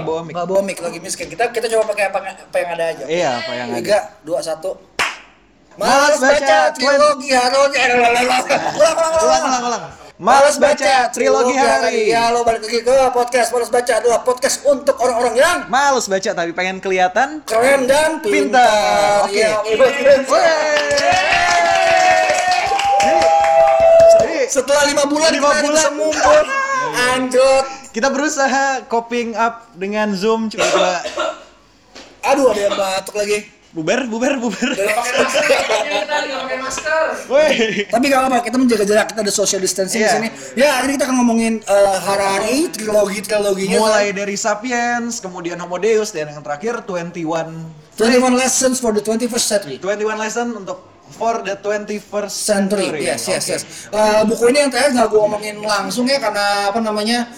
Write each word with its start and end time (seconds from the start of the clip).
nggak 0.00 0.08
bawa 0.08 0.20
mic. 0.22 0.32
Nggak 0.32 0.46
bawa 0.48 0.60
mic 0.62 0.78
lagi 0.80 0.98
miskin. 0.98 1.26
Kita 1.28 1.44
kita 1.48 1.66
coba 1.68 1.84
pakai 1.92 2.04
apa, 2.08 2.18
apa 2.24 2.56
yang 2.56 2.70
ada 2.72 2.84
aja. 2.88 3.04
Iya, 3.04 3.30
apa 3.36 3.52
yang 3.52 3.66
ada. 3.68 3.78
Tiga, 3.78 3.98
dua, 4.20 4.38
satu. 4.40 4.70
Malas 5.76 6.16
Malas 6.16 6.20
baca 6.20 6.58
trilogi 6.74 7.28
hari. 7.30 7.56
Ulang, 7.60 7.72
ulang, 7.72 8.12
ulang, 8.12 8.44
Ulang, 8.76 9.42
ulang, 9.44 9.64
ulang. 9.64 9.82
Malas 10.20 10.60
baca 10.60 11.08
trilogi 11.08 11.56
hari. 11.56 12.12
Ya, 12.12 12.28
lo 12.28 12.44
balik 12.44 12.60
lagi 12.60 12.84
ke 12.84 12.96
podcast. 13.10 13.48
Malas 13.48 13.72
baca 13.72 13.92
adalah 13.96 14.20
podcast 14.20 14.60
untuk 14.66 15.00
orang-orang 15.00 15.34
yang 15.40 15.56
Males 15.72 16.04
baca 16.04 16.30
tapi 16.34 16.52
pengen 16.52 16.76
kelihatan 16.76 17.40
keren 17.48 17.88
dan 17.88 18.20
pintar. 18.20 19.24
Oke. 19.24 19.40
Ya. 19.40 19.56
Jadi 24.20 24.36
Setelah 24.50 24.84
lima 24.84 25.04
bulan 25.08 25.30
Lima 25.32 25.48
bulan. 25.56 25.62
bisa 25.64 25.88
ngumpul. 25.96 26.44
Kita 27.90 28.06
berusaha 28.08 28.86
coping 28.86 29.34
up 29.34 29.66
dengan 29.74 30.14
Zoom 30.14 30.46
coba 30.46 31.02
Aduh, 32.22 32.52
ada 32.52 32.60
yang 32.60 32.76
batuk 32.76 33.16
lagi. 33.16 33.48
bubar 33.70 34.02
bubar 34.04 34.34
bubar. 34.36 34.66
Nggak 34.66 34.98
pakai 34.98 35.12
masker, 35.14 35.46
pakai. 35.46 37.30
Woi. 37.30 37.54
Tapi 37.86 38.04
gak 38.06 38.18
apa-apa, 38.20 38.38
kita 38.42 38.56
menjaga 38.58 38.82
jarak, 38.82 39.06
kita 39.08 39.20
ada 39.22 39.30
social 39.30 39.62
distancing 39.62 40.02
Iya. 40.02 40.10
di 40.10 40.14
sini. 40.18 40.28
Ya, 40.54 40.68
hari 40.74 40.90
ini 40.90 40.98
kita 40.98 41.06
akan 41.06 41.16
ngomongin 41.22 41.52
eh, 41.62 41.96
hari-hari 41.96 42.66
trilogi-triloginya. 42.68 43.78
Mulai 43.78 44.10
dari 44.10 44.34
Sapiens, 44.34 45.22
kemudian 45.22 45.54
Homo 45.56 45.78
Deus 45.78 46.10
dan 46.10 46.28
yang 46.28 46.42
terakhir 46.42 46.82
21 46.82 47.70
21 47.94 48.34
lessons 48.34 48.82
for 48.82 48.90
the 48.90 49.00
21st 49.00 49.46
century. 49.48 49.76
21 49.78 50.18
lesson 50.18 50.46
untuk 50.56 50.78
for 51.10 51.38
the 51.40 51.54
21st 51.56 52.30
Century, 52.30 52.86
century. 52.90 53.02
yes, 53.02 53.22
yes, 53.24 53.42
Oke. 53.42 53.54
yes. 53.54 53.62
Eh, 53.88 54.22
buku 54.26 54.44
ini 54.46 54.58
yang 54.60 54.70
terakhir 54.70 54.94
nggak 54.94 55.08
gue 55.08 55.20
ngomongin 55.20 55.56
langsung 55.58 56.04
ya 56.04 56.18
karena 56.18 56.70
apa 56.70 56.78
namanya 56.78 57.30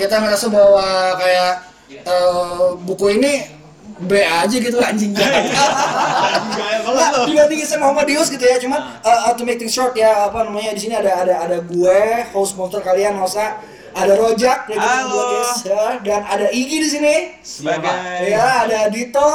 kita 0.00 0.16
ngerasa 0.16 0.48
bahwa 0.48 0.86
kayak 1.20 1.52
eh, 1.92 2.68
buku 2.80 3.20
ini 3.20 3.60
B 4.00 4.16
aja 4.16 4.56
gitu 4.56 4.80
anjing 4.80 5.12
Nah, 5.12 7.12
lo. 7.12 7.28
dibandingin 7.28 7.68
sama 7.68 7.92
Homodeus 7.92 8.28
gitu 8.28 8.40
ya, 8.40 8.56
cuman 8.58 8.80
uh, 9.04 9.30
uh, 9.30 9.32
to 9.36 9.44
make 9.44 9.60
things 9.60 9.70
short 9.70 9.92
ya 9.92 10.26
apa 10.26 10.42
namanya 10.42 10.72
di 10.72 10.80
sini 10.80 10.96
ada 10.96 11.22
ada 11.22 11.34
ada 11.44 11.56
gue 11.60 12.00
host 12.32 12.56
monster 12.56 12.80
kalian 12.80 13.14
Nosa, 13.14 13.60
ada 13.92 14.12
Rojak 14.16 14.66
Guys, 14.66 15.62
ya, 15.62 16.00
dan 16.02 16.24
ada 16.24 16.48
Igi 16.50 16.76
di 16.80 16.88
sini. 16.88 17.14
Sebagai 17.44 18.26
Ya, 18.26 18.64
ada 18.64 18.88
Dito 18.88 19.28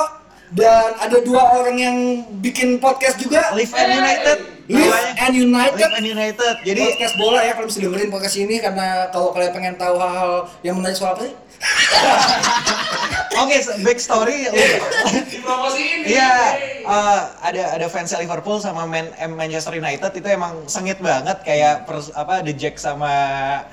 dan 0.51 0.97
ada 0.97 1.17
dua 1.21 1.57
orang 1.57 1.77
yang 1.77 1.97
bikin 2.39 2.77
podcast 2.77 3.17
juga. 3.17 3.53
Live 3.53 3.71
and 3.71 3.91
United. 3.93 4.37
Live 4.65 5.13
and 5.21 5.33
United. 5.37 5.77
Live 5.77 5.93
and 5.93 6.07
United. 6.09 6.53
Jadi 6.65 6.81
podcast 6.89 7.15
bola 7.21 7.39
ya 7.45 7.53
kalau 7.53 7.69
bisa 7.69 7.79
dengerin 7.85 8.09
podcast 8.09 8.37
ini 8.41 8.57
karena 8.57 9.13
kalau 9.13 9.29
kalian 9.29 9.53
pengen 9.53 9.75
tahu 9.77 9.93
hal-hal 10.01 10.49
yang 10.65 10.73
menarik 10.81 10.97
soal 10.97 11.13
apa 11.13 11.29
sih? 11.29 11.33
Oke, 13.35 13.55
back 13.83 13.99
story. 13.99 14.47
Dipromosiin. 15.27 16.07
Iya, 16.07 16.31
eh, 16.81 17.19
ada 17.43 17.63
ada 17.75 17.85
fans 17.85 18.15
Liverpool 18.15 18.57
sama 18.57 18.87
Man 18.87 19.11
M- 19.17 19.35
Manchester 19.35 19.75
United 19.75 20.07
itu 20.13 20.23
emang 20.25 20.63
sengit 20.65 20.97
banget 20.97 21.43
kayak 21.43 21.83
pers- 21.83 22.15
apa 22.15 22.39
The 22.41 22.55
Jack 22.55 22.79
sama 22.79 23.11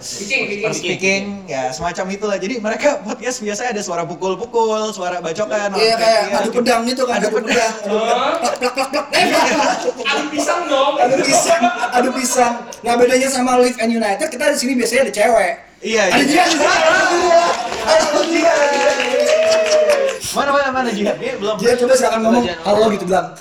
Speaking, 0.03 0.67
speaking. 0.69 1.23
Ya 1.47 1.71
semacam 1.71 2.11
itulah. 2.11 2.37
Jadi 2.37 2.59
mereka 2.59 2.99
podcast 3.01 3.39
biasanya 3.39 3.71
ada 3.71 3.83
suara 3.83 4.03
pukul-pukul, 4.03 4.91
suara 4.91 5.23
bacokan, 5.23 5.71
Iya 5.73 5.95
kayak 5.95 6.21
adu 6.33 6.51
gitu. 6.51 6.59
pedang 6.59 6.83
gitu 6.83 7.03
kan, 7.07 7.17
Adu 7.17 7.29
pedang. 7.31 7.73
Adu 7.79 7.97
pedang. 7.97 8.33
Plak 8.43 8.55
plak 8.59 8.73
plak 8.75 8.89
plak. 8.91 9.07
Eh, 9.15 9.27
Adu 10.05 10.25
pisang 10.29 10.61
dong. 10.67 10.95
Adu 10.99 11.15
pisang, 11.23 11.63
adu 11.93 12.11
pisang. 12.13 12.55
Nah 12.83 12.99
bedanya 12.99 13.29
sama 13.31 13.63
Live 13.63 13.79
and 13.79 13.95
United 13.95 14.27
kita 14.27 14.51
di 14.51 14.59
sini 14.59 14.73
biasanya 14.75 15.07
ada 15.07 15.15
cewek. 15.15 15.53
Iya, 15.83 16.03
Ada 16.09 16.23
iya. 16.25 16.45
Mana 20.33 20.49
mana 20.49 20.69
mana 20.73 20.91
jihad? 20.91 21.21
Dia 21.21 21.37
belum. 21.37 21.57
Dia 21.61 21.77
coba 21.77 21.93
silakan 21.93 22.21
ngomong 22.25 22.45
halo 22.49 22.89
gitu 22.97 23.05
bilang. 23.05 23.37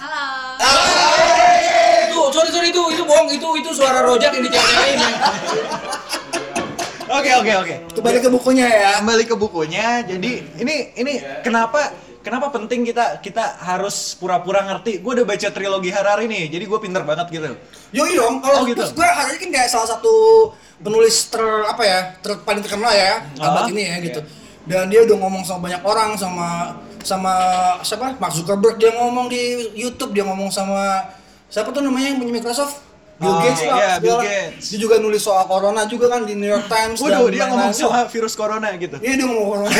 Itu, 2.12 2.22
sorry 2.36 2.50
sorry 2.52 2.68
itu 2.76 2.84
itu 2.92 3.04
bohong 3.08 3.30
itu 3.32 3.50
itu 3.64 3.70
suara 3.72 4.04
rojak 4.04 4.36
yang 4.36 4.44
dicari-cariin. 4.44 5.00
Oke 7.12 7.32
oke 7.32 7.52
oke. 7.64 7.76
Kembali 7.96 8.18
ke 8.20 8.30
bukunya 8.32 8.68
ya. 8.68 8.90
Kembali 9.00 9.24
ke 9.24 9.36
bukunya. 9.40 10.04
Jadi 10.04 10.32
ini 10.60 10.76
ini 11.00 11.14
kenapa 11.44 11.96
kenapa 12.22 12.50
penting 12.50 12.86
kita 12.86 13.20
kita 13.20 13.58
harus 13.60 14.14
pura-pura 14.16 14.62
ngerti? 14.64 15.02
Gue 15.02 15.18
udah 15.18 15.26
baca 15.26 15.48
trilogi 15.50 15.90
Harari 15.90 16.26
nih, 16.26 16.50
jadi 16.50 16.64
gue 16.66 16.80
pinter 16.80 17.02
banget 17.02 17.28
gitu. 17.30 17.52
Yoi 17.92 18.16
dong, 18.16 18.40
kalau 18.40 18.64
Oh, 18.64 18.66
gitu. 18.66 18.82
gue 18.82 19.04
hari 19.04 19.36
ini 19.36 19.40
kan 19.44 19.50
kayak 19.58 19.70
salah 19.70 19.90
satu 19.92 20.14
penulis 20.80 21.28
ter 21.28 21.42
apa 21.68 21.84
ya, 21.84 22.00
ter, 22.22 22.38
paling 22.42 22.62
terkenal 22.62 22.90
ya 22.90 23.26
abad 23.38 23.66
Ah, 23.66 23.70
ini 23.70 23.84
ya 23.86 23.96
gitu. 24.00 24.22
Dan 24.62 24.88
dia 24.88 25.02
udah 25.02 25.18
ngomong 25.18 25.42
sama 25.42 25.68
banyak 25.68 25.82
orang 25.82 26.14
sama 26.16 26.48
sama 27.02 27.34
siapa? 27.82 28.14
Mark 28.22 28.34
Zuckerberg 28.34 28.78
dia 28.78 28.94
ngomong 28.94 29.26
di 29.26 29.74
YouTube, 29.74 30.14
dia 30.14 30.22
ngomong 30.22 30.54
sama 30.54 31.10
siapa 31.50 31.74
tuh 31.74 31.82
namanya 31.82 32.14
yang 32.14 32.22
punya 32.22 32.38
Microsoft? 32.38 32.78
Bill 33.22 33.30
Oh, 33.30 33.38
Gates 33.40 33.62
lah, 33.62 33.76
iya, 33.78 33.92
Bill. 33.96 34.18
Gates. 34.20 34.66
Dia 34.68 34.80
juga 34.80 34.96
nulis 34.98 35.22
soal 35.22 35.46
corona 35.46 35.86
juga 35.86 36.10
kan 36.10 36.26
di 36.26 36.34
New 36.34 36.50
York 36.50 36.66
Times. 36.66 36.98
Waduh, 36.98 37.30
dia 37.30 37.46
ngomong 37.46 37.70
sama 37.70 38.04
virus 38.06 38.34
corona 38.34 38.74
gitu. 38.76 38.98
Iya 38.98 39.14
dia 39.14 39.26
ngomong 39.26 39.48
corona. 39.48 39.70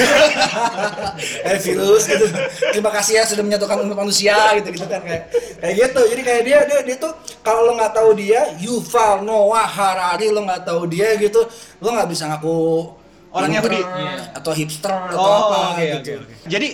eh 1.44 1.58
virus 1.60 2.04
gitu. 2.06 2.26
Terima 2.72 2.92
kasih 2.92 3.14
ya 3.18 3.24
sudah 3.26 3.42
menyatukan 3.42 3.82
umat 3.82 3.98
manusia 3.98 4.38
gitu 4.56 4.70
gitu 4.72 4.86
kan 4.86 5.02
kayak 5.02 5.24
kayak 5.58 5.74
gitu. 5.76 6.02
Jadi 6.08 6.22
kayak 6.22 6.42
dia 6.44 6.60
dia, 6.64 6.80
dia 6.84 6.96
tuh 6.98 7.12
kalau 7.42 7.66
lo 7.66 7.74
nggak 7.74 7.92
tahu 7.92 8.10
dia 8.14 8.42
Yuval 8.58 9.22
Noah 9.22 9.66
Harari 9.66 10.30
lo 10.30 10.42
nggak 10.42 10.62
tahu 10.62 10.86
dia 10.86 11.18
gitu 11.18 11.42
lo 11.80 11.90
nggak 11.90 12.08
bisa 12.08 12.30
ngaku 12.30 12.94
Orang 13.32 13.48
pinter 13.50 13.72
Yahudi. 13.72 14.36
atau 14.36 14.52
hipster 14.52 14.92
atau 14.92 15.16
Oh, 15.18 15.32
apa 15.48 15.58
oke 15.72 15.82
gitu. 15.82 15.98
oke 15.98 16.12
oke. 16.20 16.34
Jadi 16.46 16.68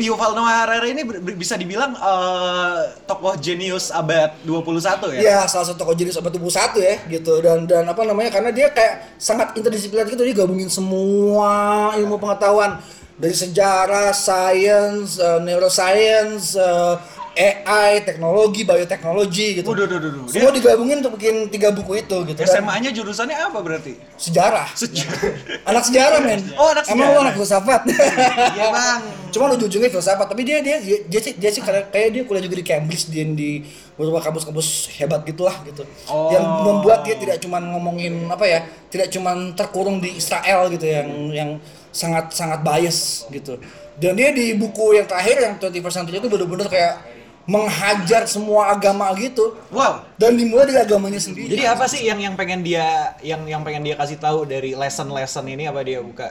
Yuval 0.00 0.32
Noah 0.32 0.64
Harari 0.64 0.96
ini 0.96 1.02
bisa 1.36 1.58
dibilang 1.60 1.92
eh, 1.92 2.78
tokoh 3.04 3.36
jenius 3.36 3.92
abad 3.92 4.32
21 4.46 5.18
ya. 5.18 5.20
Iya, 5.20 5.38
salah 5.50 5.66
satu 5.68 5.84
tokoh 5.84 5.96
jenis 5.98 6.16
abad 6.16 6.32
21 6.32 6.80
ya 6.80 6.96
gitu 7.10 7.42
dan 7.44 7.68
dan 7.68 7.84
apa 7.84 8.00
namanya 8.06 8.30
karena 8.32 8.50
dia 8.54 8.72
kayak 8.72 9.18
sangat 9.20 9.52
interdisipliner 9.58 10.08
gitu 10.08 10.22
dia 10.24 10.36
gabungin 10.36 10.72
semua 10.72 11.92
ilmu 11.98 12.16
pengetahuan 12.16 12.80
dari 13.22 13.36
sejarah, 13.36 14.10
sains, 14.16 15.20
eh, 15.20 15.38
neuroscience, 15.44 16.56
eh, 16.56 16.94
AI, 17.32 18.04
teknologi, 18.04 18.60
bioteknologi 18.62 19.46
gitu. 19.60 19.72
Duh, 19.72 19.88
duh, 19.88 19.98
duh. 19.98 20.28
Semua 20.28 20.52
Dia 20.52 20.60
digabungin 20.60 21.00
untuk 21.00 21.16
bikin 21.16 21.48
tiga 21.48 21.72
buku 21.72 22.04
itu 22.04 22.16
gitu. 22.28 22.38
Dan 22.38 22.48
SMA-nya 22.48 22.90
jurusannya 22.92 23.36
apa 23.36 23.58
berarti? 23.64 23.96
sejarah. 24.20 24.68
Sejarah. 24.76 25.32
Anak 25.68 25.82
sejarah 25.88 26.18
men. 26.20 26.40
Oh, 26.60 26.68
anak 26.68 26.84
Emang 26.92 27.08
sejarah. 27.08 27.16
lu 27.16 27.24
anak 27.24 27.34
filsafat. 27.40 27.80
Iya, 28.56 28.66
Bang. 28.68 29.02
Cuma 29.32 29.44
ujung-ujungnya 29.56 29.90
filsafat, 29.90 30.26
tapi 30.28 30.44
dia 30.44 30.60
dia 30.60 30.76
dia, 30.78 30.98
dia 31.08 31.20
sih 31.24 31.32
dia 31.34 31.50
sih 31.50 31.64
kayak, 31.64 31.88
kayak 31.88 32.08
dia 32.12 32.22
kuliah 32.28 32.44
juga 32.44 32.56
di 32.60 32.64
Cambridge 32.68 33.08
di 33.08 33.20
di 33.32 33.50
beberapa 33.96 34.20
kampus-kampus 34.20 34.92
hebat 35.00 35.24
gitulah 35.24 35.56
gitu. 35.64 35.88
Oh. 36.12 36.28
Yang 36.28 36.44
membuat 36.68 36.98
dia 37.08 37.16
tidak 37.16 37.36
cuma 37.40 37.58
ngomongin 37.58 38.28
apa 38.28 38.44
ya, 38.44 38.60
tidak 38.92 39.08
cuma 39.08 39.32
terkurung 39.56 40.04
di 40.04 40.20
Israel 40.20 40.68
gitu 40.68 40.84
yang 40.84 41.08
yang 41.32 41.50
sangat 41.92 42.32
sangat 42.36 42.60
bias 42.60 43.24
gitu. 43.32 43.56
Dan 43.96 44.16
dia 44.16 44.32
di 44.32 44.56
buku 44.56 44.96
yang 44.96 45.04
terakhir 45.04 45.36
yang 45.36 45.54
21st 45.60 45.94
Century 45.94 46.16
itu 46.16 46.28
bener-bener 46.32 46.64
kayak 46.64 47.11
menghajar 47.42 48.24
semua 48.30 48.70
agama 48.70 49.10
gitu 49.18 49.58
Wow. 49.74 50.06
dan 50.14 50.38
dimulai 50.38 50.70
dari 50.70 50.78
agamanya 50.78 51.18
sendiri. 51.18 51.50
Jadi 51.50 51.64
apa 51.66 51.90
sih 51.90 52.06
yang 52.06 52.22
yang 52.22 52.34
pengen 52.38 52.62
dia 52.62 53.18
yang 53.18 53.42
yang 53.50 53.66
pengen 53.66 53.82
dia 53.82 53.98
kasih 53.98 54.18
tahu 54.18 54.46
dari 54.46 54.78
lesson-lesson 54.78 55.44
ini 55.50 55.66
apa 55.66 55.82
dia 55.82 55.98
buka? 55.98 56.30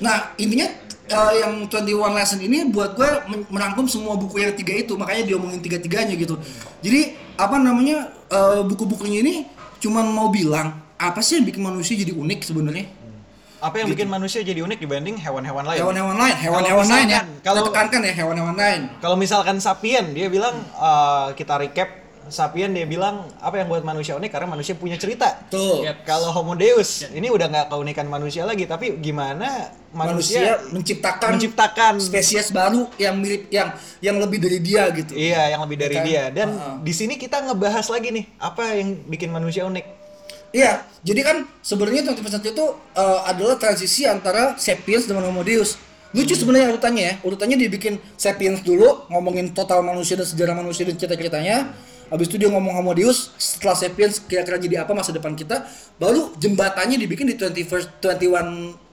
Nah, 0.00 0.32
intinya 0.40 0.68
eh, 1.08 1.32
yang 1.44 1.68
21 1.68 2.16
lesson 2.16 2.40
ini 2.40 2.68
buat 2.68 2.96
gue 2.96 3.08
merangkum 3.52 3.86
semua 3.88 4.16
buku 4.16 4.42
yang 4.42 4.52
tiga 4.56 4.74
itu, 4.76 4.96
makanya 4.96 5.24
diomongin 5.28 5.60
tiga-tiganya 5.62 6.12
gitu. 6.18 6.36
Jadi, 6.84 7.16
apa 7.36 7.56
namanya, 7.56 8.12
eh, 8.28 8.60
buku-bukunya 8.64 9.24
ini 9.24 9.34
cuman 9.80 10.04
mau 10.08 10.28
bilang, 10.28 10.76
apa 10.96 11.20
sih 11.24 11.40
yang 11.40 11.46
bikin 11.48 11.62
manusia 11.64 11.96
jadi 11.96 12.12
unik 12.12 12.40
sebenarnya? 12.44 12.86
Apa 13.66 13.82
yang 13.82 13.88
bikin 13.90 14.06
manusia 14.06 14.46
jadi 14.46 14.62
unik 14.62 14.78
dibanding 14.78 15.18
hewan-hewan 15.18 15.66
lain? 15.66 15.82
Hewan-hewan 15.82 16.14
lain, 16.14 16.36
hewan-hewan 16.38 16.86
lain 16.86 17.06
ya. 17.10 17.22
Kalau 17.42 17.66
tekankan 17.66 18.00
ya, 18.06 18.12
hewan-hewan 18.14 18.54
lain. 18.54 18.80
Kalau 19.02 19.18
misalkan 19.18 19.58
sapien, 19.58 20.14
dia 20.14 20.30
bilang 20.30 20.54
eh, 20.62 21.26
kita 21.34 21.58
recap 21.58 22.06
sapien 22.26 22.74
dia 22.74 22.86
bilang 22.86 23.22
apa 23.38 23.62
yang 23.62 23.70
buat 23.70 23.86
manusia 23.86 24.18
unik 24.18 24.30
karena 24.34 24.48
manusia 24.50 24.74
punya 24.74 24.98
cerita. 24.98 25.46
Tuh, 25.46 25.86
Yep. 25.86 26.02
Kalau 26.02 26.34
Homo 26.34 26.58
Deus 26.58 27.06
ini 27.14 27.30
udah 27.30 27.46
nggak 27.46 27.66
keunikan 27.70 28.06
manusia 28.10 28.42
lagi, 28.42 28.66
tapi 28.66 28.98
gimana 28.98 29.70
manusia, 29.94 30.58
manusia, 30.58 30.74
menciptakan, 30.74 31.28
menciptakan 31.38 31.92
spesies 32.02 32.50
baru 32.50 32.90
yang 32.98 33.14
mirip, 33.22 33.46
yang 33.54 33.70
yang 34.02 34.16
lebih 34.18 34.42
dari 34.42 34.58
dia 34.58 34.90
gitu. 34.90 35.14
Iya, 35.14 35.54
yang 35.54 35.60
lebih 35.62 35.78
dari 35.78 35.96
Kan? 36.02 36.04
dia. 36.06 36.24
Dan 36.34 36.48
Heeh. 36.54 36.74
di 36.82 36.92
sini 36.94 37.14
kita 37.14 37.46
ngebahas 37.46 37.86
lagi 37.86 38.08
nih, 38.10 38.24
apa 38.42 38.74
yang 38.74 39.06
bikin 39.06 39.30
manusia 39.30 39.62
unik? 39.66 40.05
Iya, 40.54 40.86
jadi 41.02 41.20
kan 41.22 41.36
sebenarnya 41.62 42.14
21st 42.14 42.54
itu 42.54 42.64
uh, 42.94 43.20
adalah 43.26 43.58
transisi 43.58 44.06
antara 44.06 44.58
Sapiens 44.58 45.06
dengan 45.06 45.26
Homo 45.30 45.46
Deus. 45.46 45.78
Lucu 46.16 46.32
sebenarnya 46.32 46.72
urutannya 46.72 47.02
ya. 47.02 47.14
Urutannya 47.26 47.58
dibikin 47.60 48.00
Sapiens 48.16 48.62
dulu, 48.62 49.04
ngomongin 49.10 49.52
total 49.52 49.82
manusia 49.84 50.16
dan 50.16 50.24
sejarah 50.24 50.54
manusia 50.56 50.86
dan 50.88 50.96
cerita-ceritanya. 50.96 51.76
Habis 52.06 52.30
itu 52.30 52.38
dia 52.38 52.48
ngomong 52.48 52.72
Homo 52.78 52.94
Deus, 52.94 53.34
setelah 53.34 53.74
Sapiens 53.74 54.22
kira-kira 54.22 54.56
jadi 54.62 54.86
apa 54.86 54.94
masa 54.94 55.10
depan 55.10 55.34
kita, 55.34 55.66
baru 55.98 56.30
jembatannya 56.38 57.02
dibikin 57.02 57.26
di 57.26 57.34
21st 57.34 57.98
21 57.98 58.22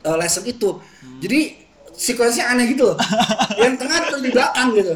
uh, 0.03 0.17
lesson 0.17 0.43
itu. 0.49 0.81
Jadi 1.21 1.63
sequence-nya 1.93 2.49
aneh 2.49 2.73
gitu 2.73 2.91
loh. 2.91 2.97
yang 3.61 3.77
tengah 3.77 4.09
terus 4.09 4.21
di 4.25 4.33
belakang 4.33 4.73
gitu. 4.73 4.93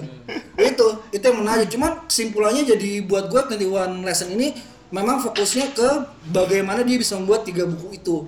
itu, 0.58 0.88
itu 1.14 1.24
yang 1.24 1.38
menarik. 1.46 1.68
Cuman 1.70 2.10
kesimpulannya 2.10 2.66
jadi 2.66 3.06
buat 3.06 3.30
gue 3.30 3.42
21 3.54 4.02
lesson 4.02 4.34
ini 4.34 4.58
memang 4.88 5.20
fokusnya 5.20 5.76
ke 5.76 5.90
bagaimana 6.32 6.84
dia 6.84 6.98
bisa 7.00 7.20
membuat 7.20 7.44
tiga 7.44 7.68
buku 7.68 8.00
itu 8.00 8.24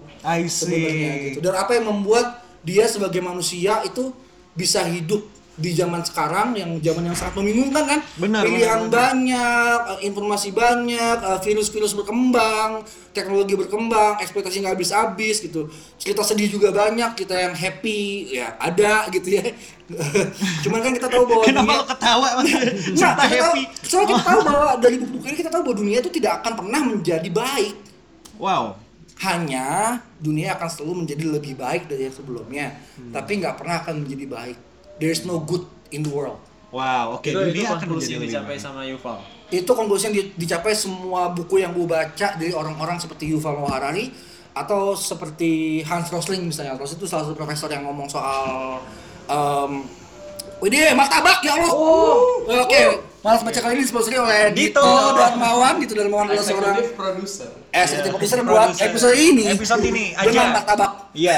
sebenarnya 0.48 1.12
gitu. 1.32 1.40
Dan 1.40 1.54
apa 1.56 1.72
yang 1.80 1.88
membuat 1.88 2.44
dia 2.64 2.84
sebagai 2.92 3.24
manusia 3.24 3.80
itu 3.88 4.12
bisa 4.52 4.84
hidup 4.84 5.24
di 5.60 5.72
zaman 5.72 6.00
sekarang 6.02 6.56
yang 6.56 6.80
zaman 6.80 7.04
yang 7.04 7.14
sangat 7.14 7.36
membingungkan 7.36 7.84
kan 7.86 8.00
Benar, 8.16 8.42
pilihan 8.42 8.80
benar, 8.82 8.92
banyak 9.12 9.80
eh, 9.86 10.00
informasi 10.08 10.50
banyak 10.50 11.18
eh, 11.20 11.40
virus-virus 11.42 11.94
berkembang 11.94 12.82
teknologi 13.12 13.54
berkembang 13.54 14.18
ekspektasi 14.18 14.64
nggak 14.64 14.74
habis-habis 14.74 15.36
gitu 15.42 15.68
cerita 15.96 16.24
sedih 16.24 16.48
juga 16.48 16.72
banyak 16.72 17.12
kita 17.14 17.36
yang 17.36 17.54
happy 17.54 18.02
ya 18.34 18.56
ada 18.56 19.06
gitu 19.10 19.36
ya 19.36 19.44
cuman 20.64 20.80
kan 20.80 20.92
kita 20.94 21.08
tahu 21.08 21.24
bahwa 21.26 21.44
Kenapa 21.44 21.66
dunia 21.66 21.76
lo 21.76 21.86
ketawa? 21.86 22.28
Nah, 22.30 22.46
Cerita 22.46 22.94
kita 22.96 23.14
tahu, 23.18 23.34
happy. 23.52 23.64
soalnya 23.82 24.08
kita 24.08 24.24
tahu 24.24 24.40
bahwa 24.44 24.68
dari 24.78 24.96
buku-buku 24.98 25.26
ini 25.26 25.38
kita 25.38 25.50
tahu 25.50 25.62
bahwa 25.62 25.78
dunia 25.78 25.98
itu 26.00 26.10
tidak 26.10 26.34
akan 26.40 26.54
pernah 26.56 26.82
menjadi 26.84 27.30
baik 27.30 27.76
Wow. 28.38 28.80
hanya 29.20 30.00
dunia 30.16 30.56
akan 30.56 30.68
selalu 30.70 30.94
menjadi 31.04 31.24
lebih 31.28 31.54
baik 31.54 31.92
dari 31.92 32.08
yang 32.08 32.16
sebelumnya 32.16 32.72
Hmm. 32.96 33.12
tapi 33.12 33.36
nggak 33.36 33.56
pernah 33.56 33.84
akan 33.84 34.08
menjadi 34.08 34.26
baik 34.28 34.58
there's 35.00 35.24
no 35.24 35.40
good 35.40 35.64
in 35.90 36.02
the 36.02 36.10
world 36.10 36.38
Wow, 36.70 37.18
oke. 37.18 37.26
itu, 37.26 37.34
itu 37.34 37.50
Dunia 37.58 37.66
akan 37.68 37.82
konklusi 37.82 38.06
menjadi 38.06 38.14
yang 38.14 38.22
lebih 38.22 38.30
dicapai 38.30 38.54
baik. 38.54 38.62
sama 38.62 38.82
Yuval. 38.86 39.18
itu 39.50 39.72
konklusi 39.74 40.04
yang 40.06 40.16
di- 40.16 40.32
dicapai 40.38 40.74
semua 40.74 41.22
buku 41.30 41.56
yang 41.58 41.74
gue 41.74 41.82
baca 41.84 42.28
dari 42.32 42.54
orang-orang 42.54 42.96
seperti 42.96 43.26
Yuval 43.28 43.58
Noah 43.58 43.74
Harari 43.74 44.14
atau 44.52 44.94
seperti 44.94 45.82
Hans 45.82 46.08
Rosling 46.08 46.46
misalnya 46.46 46.76
Rosling 46.76 46.96
itu 46.96 47.08
salah 47.08 47.26
satu 47.26 47.34
profesor 47.34 47.66
yang 47.68 47.82
ngomong 47.84 48.06
soal 48.06 48.78
um, 49.26 49.82
Widih, 50.60 50.92
martabak 50.92 51.40
ya 51.40 51.56
Allah. 51.56 52.20
Oke, 52.60 52.82
malas 53.20 53.42
baca 53.44 53.60
kali 53.60 53.74
ini 53.76 53.84
disponsori 53.84 54.16
oleh 54.16 54.42
Dito. 54.52 54.80
Dito 54.80 54.88
Darmawan. 55.14 55.74
Dito 55.78 55.94
Darmawan 55.94 56.26
adalah 56.30 56.46
seorang 56.46 56.76
producer. 56.96 57.50
eksekutif 57.70 58.12
produser 58.16 58.38
Produser. 58.40 58.48
buat 58.48 58.70
episode 58.80 59.16
ini. 59.20 59.44
Episode 59.52 59.84
ini 59.84 60.06
dengan 60.26 60.48
aja. 60.48 60.56
martabak. 60.56 60.92
Iya. 61.12 61.36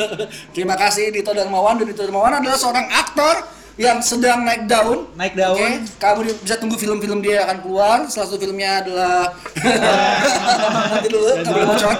Terima 0.54 0.74
kasih 0.74 1.14
Dito 1.14 1.30
Darmawan 1.30 1.78
dan 1.78 1.86
Dito 1.86 2.02
Darmawan 2.02 2.32
adalah 2.36 2.58
seorang 2.58 2.86
aktor 2.90 3.36
yang 3.78 4.02
sedang 4.02 4.44
naik 4.44 4.66
daun. 4.66 5.08
Naik 5.14 5.38
daun. 5.38 5.56
Oke, 5.56 5.68
kamu 5.96 6.20
bisa 6.42 6.56
tunggu 6.58 6.76
film-film 6.76 7.22
dia 7.22 7.46
akan 7.46 7.56
keluar. 7.62 7.98
Salah 8.10 8.26
satu 8.28 8.36
filmnya 8.36 8.82
adalah 8.82 9.30
nanti 10.92 11.08
dulu 11.08 11.24
nggak 11.30 11.46
boleh 11.48 11.66
bocor. 11.70 11.96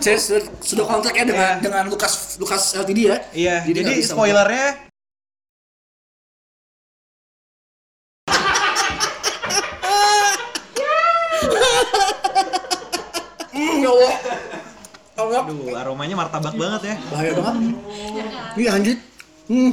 Saya 0.00 0.16
sudah, 0.16 0.42
sudah 0.64 0.84
kontrak 0.88 1.12
ya 1.12 1.28
dengan 1.28 1.60
dengan 1.60 1.84
Lukas 1.86 2.40
Lukas 2.40 2.72
LTD 2.72 2.98
ya. 3.04 3.16
Iya, 3.36 3.54
Jadi 3.68 3.78
jadi, 3.84 3.94
spoilernya 4.00 4.88
Hmm, 13.50 13.82
ya 13.82 13.89
Allah. 14.00 14.14
Allah. 15.20 15.42
Aduh, 15.44 15.76
aromanya 15.76 16.16
martabak 16.16 16.54
banget 16.56 16.82
ya. 16.88 16.96
Bahaya 17.12 17.30
banget. 17.36 17.76
Iya 18.56 18.70
anjir. 18.72 18.96
Hmm. 19.50 19.72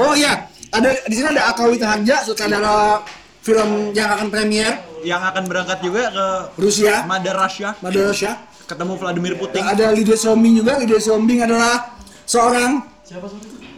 Oh 0.00 0.16
iya, 0.16 0.48
ada 0.72 0.88
di 1.06 1.14
sini 1.14 1.28
ada 1.28 1.52
Akawita 1.52 1.86
Harja, 1.86 2.24
sutradara 2.24 3.04
film 3.44 3.92
yang 3.92 4.08
akan 4.16 4.32
premier 4.32 4.80
Yang 5.04 5.20
akan 5.28 5.44
berangkat 5.44 5.78
juga 5.84 6.08
ke 6.08 6.26
Rusia, 6.56 7.04
Mother 7.04 7.36
Russia, 7.36 7.76
Malaysia. 7.84 8.40
ketemu 8.64 8.92
Vladimir 8.96 9.36
Putin. 9.36 9.60
Ada 9.60 9.92
Lydia 9.92 10.16
Sombing 10.16 10.56
juga. 10.56 10.80
Lydia 10.80 10.96
Sombing 10.96 11.44
adalah 11.44 12.00
seorang 12.24 12.80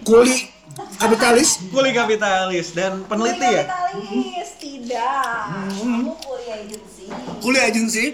kuli 0.07 0.47
kapitalis. 0.95 1.59
Kuli 1.75 1.91
kapitalis 1.91 2.71
dan 2.71 3.03
peneliti 3.11 3.43
ya. 3.51 3.67
Kapitalis, 3.67 4.49
tidak. 4.63 5.35
Kamu 5.83 6.15
kuliah 6.23 6.57
agensi. 6.63 7.05
Kuli 7.43 7.59
agensi. 7.59 8.05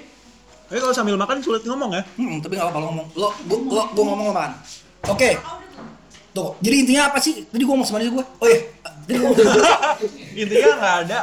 Tapi 0.72 0.80
kalau 0.80 0.94
sambil 0.96 1.20
makan 1.20 1.44
sulit 1.44 1.60
ngomong 1.69 1.92
ya. 1.92 2.02
Hmm, 2.16 2.40
tapi 2.40 2.56
gak 2.56 2.64
apa-apa 2.64 2.80
lo 2.80 2.86
ngomong. 2.88 3.06
Lo, 3.12 3.28
gua, 3.44 3.58
lo, 3.60 3.82
gua 3.92 4.04
ngomong 4.08 4.26
apaan? 4.32 4.52
Oke. 5.12 5.36
Tuh, 6.32 6.56
jadi 6.64 6.76
intinya 6.80 7.12
apa 7.12 7.20
sih? 7.20 7.44
Tadi 7.44 7.60
gua 7.60 7.76
ngomong 7.76 7.88
sama 7.92 8.00
dia 8.00 8.08
gua. 8.08 8.24
Oh 8.40 8.48
iya. 8.48 8.72
Tadi 9.04 9.12
gua. 9.20 9.36
Intinya 10.40 10.70
nggak 10.80 10.96
ada 11.04 11.19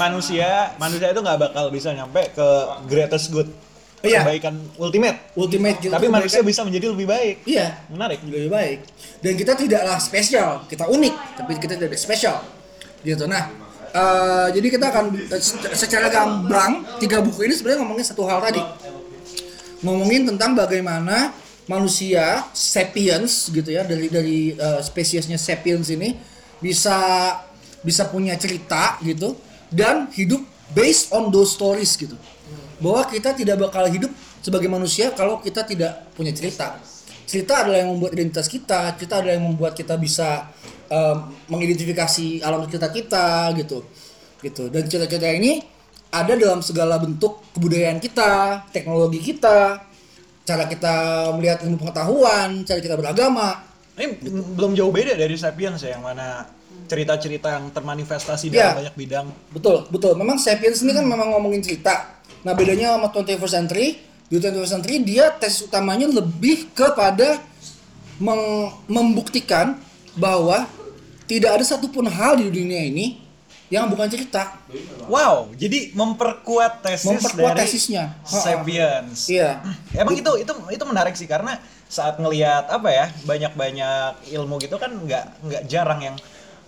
manusia, 0.00 0.72
manusia 0.80 1.12
itu 1.12 1.20
nggak 1.20 1.38
bakal 1.44 1.68
bisa 1.68 1.92
nyampe 1.92 2.32
ke 2.32 2.48
greatest 2.88 3.28
good. 3.28 3.52
Iya. 4.00 4.24
Kebaikan 4.24 4.56
ultimate. 4.80 5.28
Ultimate 5.36 5.76
gitu. 5.84 5.92
Tapi 5.92 6.08
manusia 6.08 6.40
bisa 6.40 6.64
menjadi 6.64 6.88
lebih 6.88 7.04
baik. 7.04 7.44
Iya. 7.44 7.84
Menarik. 7.92 8.24
lebih 8.24 8.48
baik 8.48 8.80
dan 9.20 9.32
kita 9.36 9.52
tidaklah 9.52 10.00
spesial 10.00 10.64
kita 10.64 10.88
unik 10.88 11.14
tapi 11.36 11.52
kita 11.60 11.76
tidak 11.76 12.00
spesial 12.00 12.40
gitu 13.04 13.28
nah 13.28 13.52
eh, 13.90 14.48
jadi 14.54 14.66
kita 14.70 14.86
akan 14.90 15.04
eh, 15.14 15.42
se- 15.42 15.74
secara 15.74 16.06
gamblang 16.08 16.86
tiga 17.02 17.18
buku 17.20 17.46
ini 17.46 17.54
sebenarnya 17.54 17.82
ngomongin 17.82 18.06
satu 18.06 18.22
hal 18.26 18.40
tadi. 18.42 18.62
Ngomongin 19.80 20.28
tentang 20.28 20.52
bagaimana 20.52 21.32
manusia 21.64 22.44
sapiens 22.52 23.48
gitu 23.48 23.70
ya 23.70 23.86
dari 23.86 24.06
dari 24.10 24.38
eh, 24.54 24.80
spesiesnya 24.82 25.38
sapiens 25.38 25.88
ini 25.90 26.18
bisa 26.60 26.96
bisa 27.80 28.04
punya 28.10 28.36
cerita 28.36 29.00
gitu 29.00 29.38
dan 29.72 30.10
hidup 30.12 30.44
based 30.76 31.10
on 31.14 31.32
those 31.32 31.56
stories 31.56 31.96
gitu. 31.96 32.14
Bahwa 32.80 33.04
kita 33.08 33.36
tidak 33.36 33.60
bakal 33.60 33.88
hidup 33.88 34.12
sebagai 34.40 34.68
manusia 34.68 35.12
kalau 35.12 35.40
kita 35.40 35.64
tidak 35.64 36.08
punya 36.16 36.32
cerita. 36.32 36.80
Cerita 37.28 37.62
adalah 37.62 37.78
yang 37.86 37.94
membuat 37.94 38.12
identitas 38.18 38.50
kita 38.50 38.96
cerita 38.98 39.22
adalah 39.22 39.38
yang 39.38 39.46
membuat 39.54 39.72
kita 39.78 39.94
bisa 39.94 40.50
em, 40.90 41.16
mengidentifikasi 41.46 42.42
alam 42.42 42.66
cerita 42.66 42.90
kita 42.90 43.26
gitu 43.56 43.86
gitu 44.40 44.66
dan 44.68 44.82
cerita-cerita 44.84 45.30
ini 45.30 45.62
ada 46.10 46.34
dalam 46.34 46.58
segala 46.58 46.98
bentuk 46.98 47.38
kebudayaan 47.52 47.96
kita 47.96 48.64
teknologi 48.68 49.22
kita 49.22 49.78
cara 50.42 50.66
kita 50.66 50.94
melihat 51.32 51.62
ilmu 51.62 51.78
pengetahuan 51.78 52.64
cara 52.64 52.78
kita 52.78 52.94
beragama 52.94 53.62
Ini 53.92 54.16
belum 54.56 54.72
jauh 54.72 54.88
beda 54.88 55.12
dari 55.12 55.36
Sapiens 55.36 55.76
ya, 55.78 55.92
yang 55.92 56.00
mana 56.00 56.48
cerita-cerita 56.88 57.52
yang 57.52 57.68
termanifestasi 57.68 58.48
Iya. 58.48 58.72
dalam 58.72 58.78
banyak 58.80 58.94
bidang. 58.96 59.26
Betul, 59.52 59.84
betul. 59.92 60.16
Memang 60.16 60.40
Sapiens 60.40 60.80
ini 60.80 60.90
kan 60.90 61.04
memang 61.04 61.28
ngomongin 61.30 61.60
cerita. 61.60 62.08
Nah, 62.40 62.56
bedanya 62.56 62.96
sama 62.96 63.12
21st 63.12 63.52
Century, 63.52 64.00
di 64.24 64.40
21st 64.40 64.72
Century 64.72 64.96
dia 65.04 65.28
tes 65.36 65.52
utamanya 65.60 66.08
lebih 66.08 66.72
kepada 66.72 67.44
meng- 68.16 68.72
membuktikan 68.88 69.76
bahwa 70.16 70.64
tidak 71.30 71.62
ada 71.62 71.64
satupun 71.64 72.10
hal 72.10 72.34
di 72.42 72.50
dunia 72.50 72.90
ini 72.90 73.22
yang 73.70 73.86
bukan 73.86 74.10
cerita. 74.10 74.58
Wow, 75.06 75.54
jadi 75.54 75.94
memperkuat 75.94 76.82
tesis 76.82 77.06
Memperkuat 77.06 77.54
dari 77.54 77.70
tesisnya. 77.70 78.18
Sapiens. 78.26 79.30
Iya. 79.30 79.62
Emang 79.94 80.18
itu 80.18 80.26
itu 80.42 80.52
itu 80.74 80.84
menarik 80.90 81.14
sih 81.14 81.30
karena 81.30 81.54
saat 81.86 82.18
ngelihat 82.18 82.66
apa 82.66 82.90
ya 82.90 83.06
banyak-banyak 83.22 84.26
ilmu 84.34 84.58
gitu 84.58 84.74
kan 84.74 84.90
nggak 84.90 85.24
nggak 85.46 85.62
jarang 85.70 86.02
yang 86.02 86.16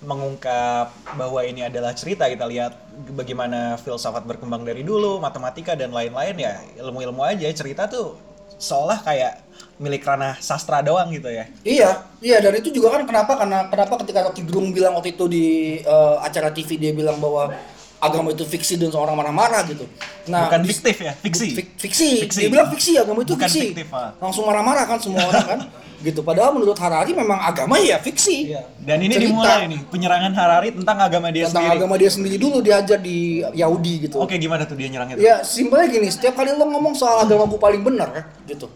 mengungkap 0.02 0.90
bahwa 1.14 1.42
ini 1.46 1.66
adalah 1.66 1.94
cerita 1.94 2.26
kita 2.26 2.46
lihat 2.46 2.75
bagaimana 3.14 3.78
filsafat 3.78 4.26
berkembang 4.26 4.66
dari 4.66 4.82
dulu 4.82 5.22
matematika 5.22 5.78
dan 5.78 5.94
lain-lain 5.94 6.34
ya 6.38 6.58
ilmu-ilmu 6.82 7.22
aja 7.22 7.46
cerita 7.54 7.87
tuh 7.87 8.18
seolah 8.58 8.98
kayak 9.06 9.42
milik 9.76 10.02
ranah 10.02 10.36
sastra 10.38 10.80
doang 10.80 11.08
gitu 11.08 11.26
ya 11.26 11.48
Iya, 11.62 11.90
iya 12.18 12.36
dan 12.38 12.52
itu 12.54 12.68
juga 12.68 12.92
kan 12.92 13.02
kenapa 13.02 13.32
karena 13.34 13.66
kenapa 13.66 13.94
ketika 14.00 14.20
Rocky 14.24 14.42
Gerung 14.42 14.70
bilang 14.70 14.92
waktu 14.92 15.12
itu 15.12 15.24
di 15.26 15.44
eh, 15.78 16.16
acara 16.18 16.48
TV 16.48 16.76
dia 16.76 16.92
bilang 16.92 17.16
bahwa 17.16 17.52
agama 17.98 18.30
itu 18.30 18.42
fiksi 18.42 18.74
dan 18.74 18.90
seorang 18.90 19.14
marah-marah 19.14 19.62
gitu. 19.62 19.86
Nah, 20.26 20.50
bukan 20.50 20.66
fiktif 20.66 20.96
ya 20.98 21.14
fiksi 21.14 21.54
Fik- 21.54 21.74
fiksi. 21.78 22.08
Fiksi. 22.26 22.40
Dia 22.40 22.50
bilang 22.50 22.66
fiksi 22.68 22.98
agama 22.98 23.22
itu 23.22 23.38
Bukan 23.38 23.46
fiksi. 23.46 23.60
fiktif, 23.70 23.88
ah. 23.94 24.10
Langsung 24.18 24.42
marah-marah 24.42 24.84
kan 24.84 24.98
semua 24.98 25.22
orang 25.22 25.46
kan. 25.46 25.60
gitu. 26.02 26.18
Padahal 26.20 26.50
menurut 26.50 26.74
Harari 26.74 27.14
memang 27.14 27.38
agama 27.38 27.78
ya 27.78 28.02
fiksi. 28.02 28.50
Iya. 28.50 28.66
dan 28.76 28.98
ini 28.98 29.14
Cerita 29.14 29.30
dimulai 29.30 29.70
nih 29.70 29.80
penyerangan 29.86 30.32
Harari 30.34 30.68
tentang 30.74 30.98
agama 30.98 31.30
dia 31.30 31.46
Tentang 31.46 31.62
sendiri 31.62 31.78
agama 31.78 31.94
dia 31.94 32.10
sendiri 32.10 32.36
dulu 32.36 32.58
diajar 32.58 32.98
di 32.98 33.18
Yahudi 33.54 33.94
gitu. 34.02 34.18
oke 34.18 34.34
gimana 34.34 34.66
tuh 34.66 34.74
dia 34.74 34.90
nyerang 34.90 35.06
itu 35.08 35.22
Ya 35.22 35.38
simpelnya 35.40 35.86
gini, 35.88 36.10
setiap 36.10 36.34
kali 36.34 36.50
lo 36.50 36.66
ngomong 36.66 36.98
soal 36.98 37.22
agama 37.22 37.46
gue 37.46 37.60
paling 37.60 37.86
benar 37.86 38.10
gitu. 38.44 38.66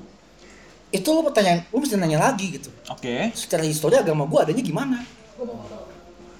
Itu 0.96 1.08
lo 1.12 1.20
pertanyaan, 1.28 1.68
lo 1.68 1.76
mesti 1.76 1.94
nanya 2.00 2.18
lagi 2.32 2.56
gitu. 2.56 2.72
oke 2.88 3.36
Secara 3.36 3.62
histori 3.68 4.00
agama 4.00 4.24
gue 4.24 4.38
adanya 4.40 4.62
gimana? 4.64 4.98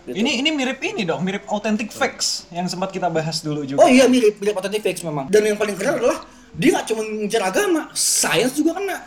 Gitu. 0.07 0.23
ini 0.23 0.39
ini 0.39 0.55
mirip 0.55 0.79
ini 0.87 1.03
dong 1.03 1.27
mirip 1.27 1.51
authentic 1.51 1.91
facts 1.91 2.47
yang 2.55 2.71
sempat 2.71 2.95
kita 2.95 3.11
bahas 3.11 3.43
dulu 3.43 3.67
juga 3.67 3.83
Oh 3.83 3.91
iya 3.91 4.07
mirip 4.07 4.39
mirip 4.39 4.55
authentic 4.55 4.87
facts 4.87 5.03
memang. 5.03 5.27
Dan 5.27 5.43
yang 5.51 5.59
paling 5.59 5.75
keren 5.75 5.99
adalah 5.99 6.23
dia 6.55 6.79
nggak 6.79 6.87
cuma 6.89 7.03
ngejar 7.05 7.43
agama, 7.51 7.91
sains 7.93 8.55
juga 8.55 8.79
kena. 8.79 9.03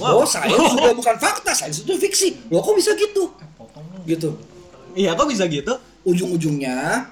Wow. 0.00 0.24
Oh 0.24 0.26
sains 0.26 0.56
juga 0.56 0.90
bukan 0.96 1.16
fakta, 1.20 1.52
sains 1.52 1.84
itu 1.84 1.92
fiksi. 2.00 2.48
Loh 2.48 2.64
kok 2.64 2.74
bisa 2.74 2.96
gitu? 2.96 3.28
Gitu. 4.02 4.34
iya 4.98 5.14
kok 5.14 5.30
bisa 5.30 5.46
gitu 5.46 5.78
Ujung-ujungnya 6.02 7.06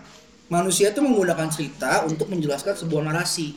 manusia 0.51 0.91
itu 0.91 0.99
menggunakan 0.99 1.47
cerita 1.47 2.03
untuk 2.09 2.27
menjelaskan 2.27 2.75
sebuah 2.75 3.07
narasi. 3.07 3.55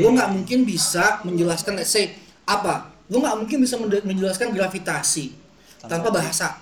Lo 0.00 0.08
nggak 0.10 0.30
mungkin 0.34 0.66
bisa 0.66 1.22
menjelaskan, 1.22 1.78
let's 1.78 1.94
say 1.94 2.16
apa? 2.48 2.93
Lo 3.12 3.20
nggak 3.20 3.36
mungkin 3.44 3.58
bisa 3.60 3.76
menjelaskan 3.80 4.52
gravitasi 4.54 5.34
tanpa 5.84 6.08
bahasa. 6.08 6.60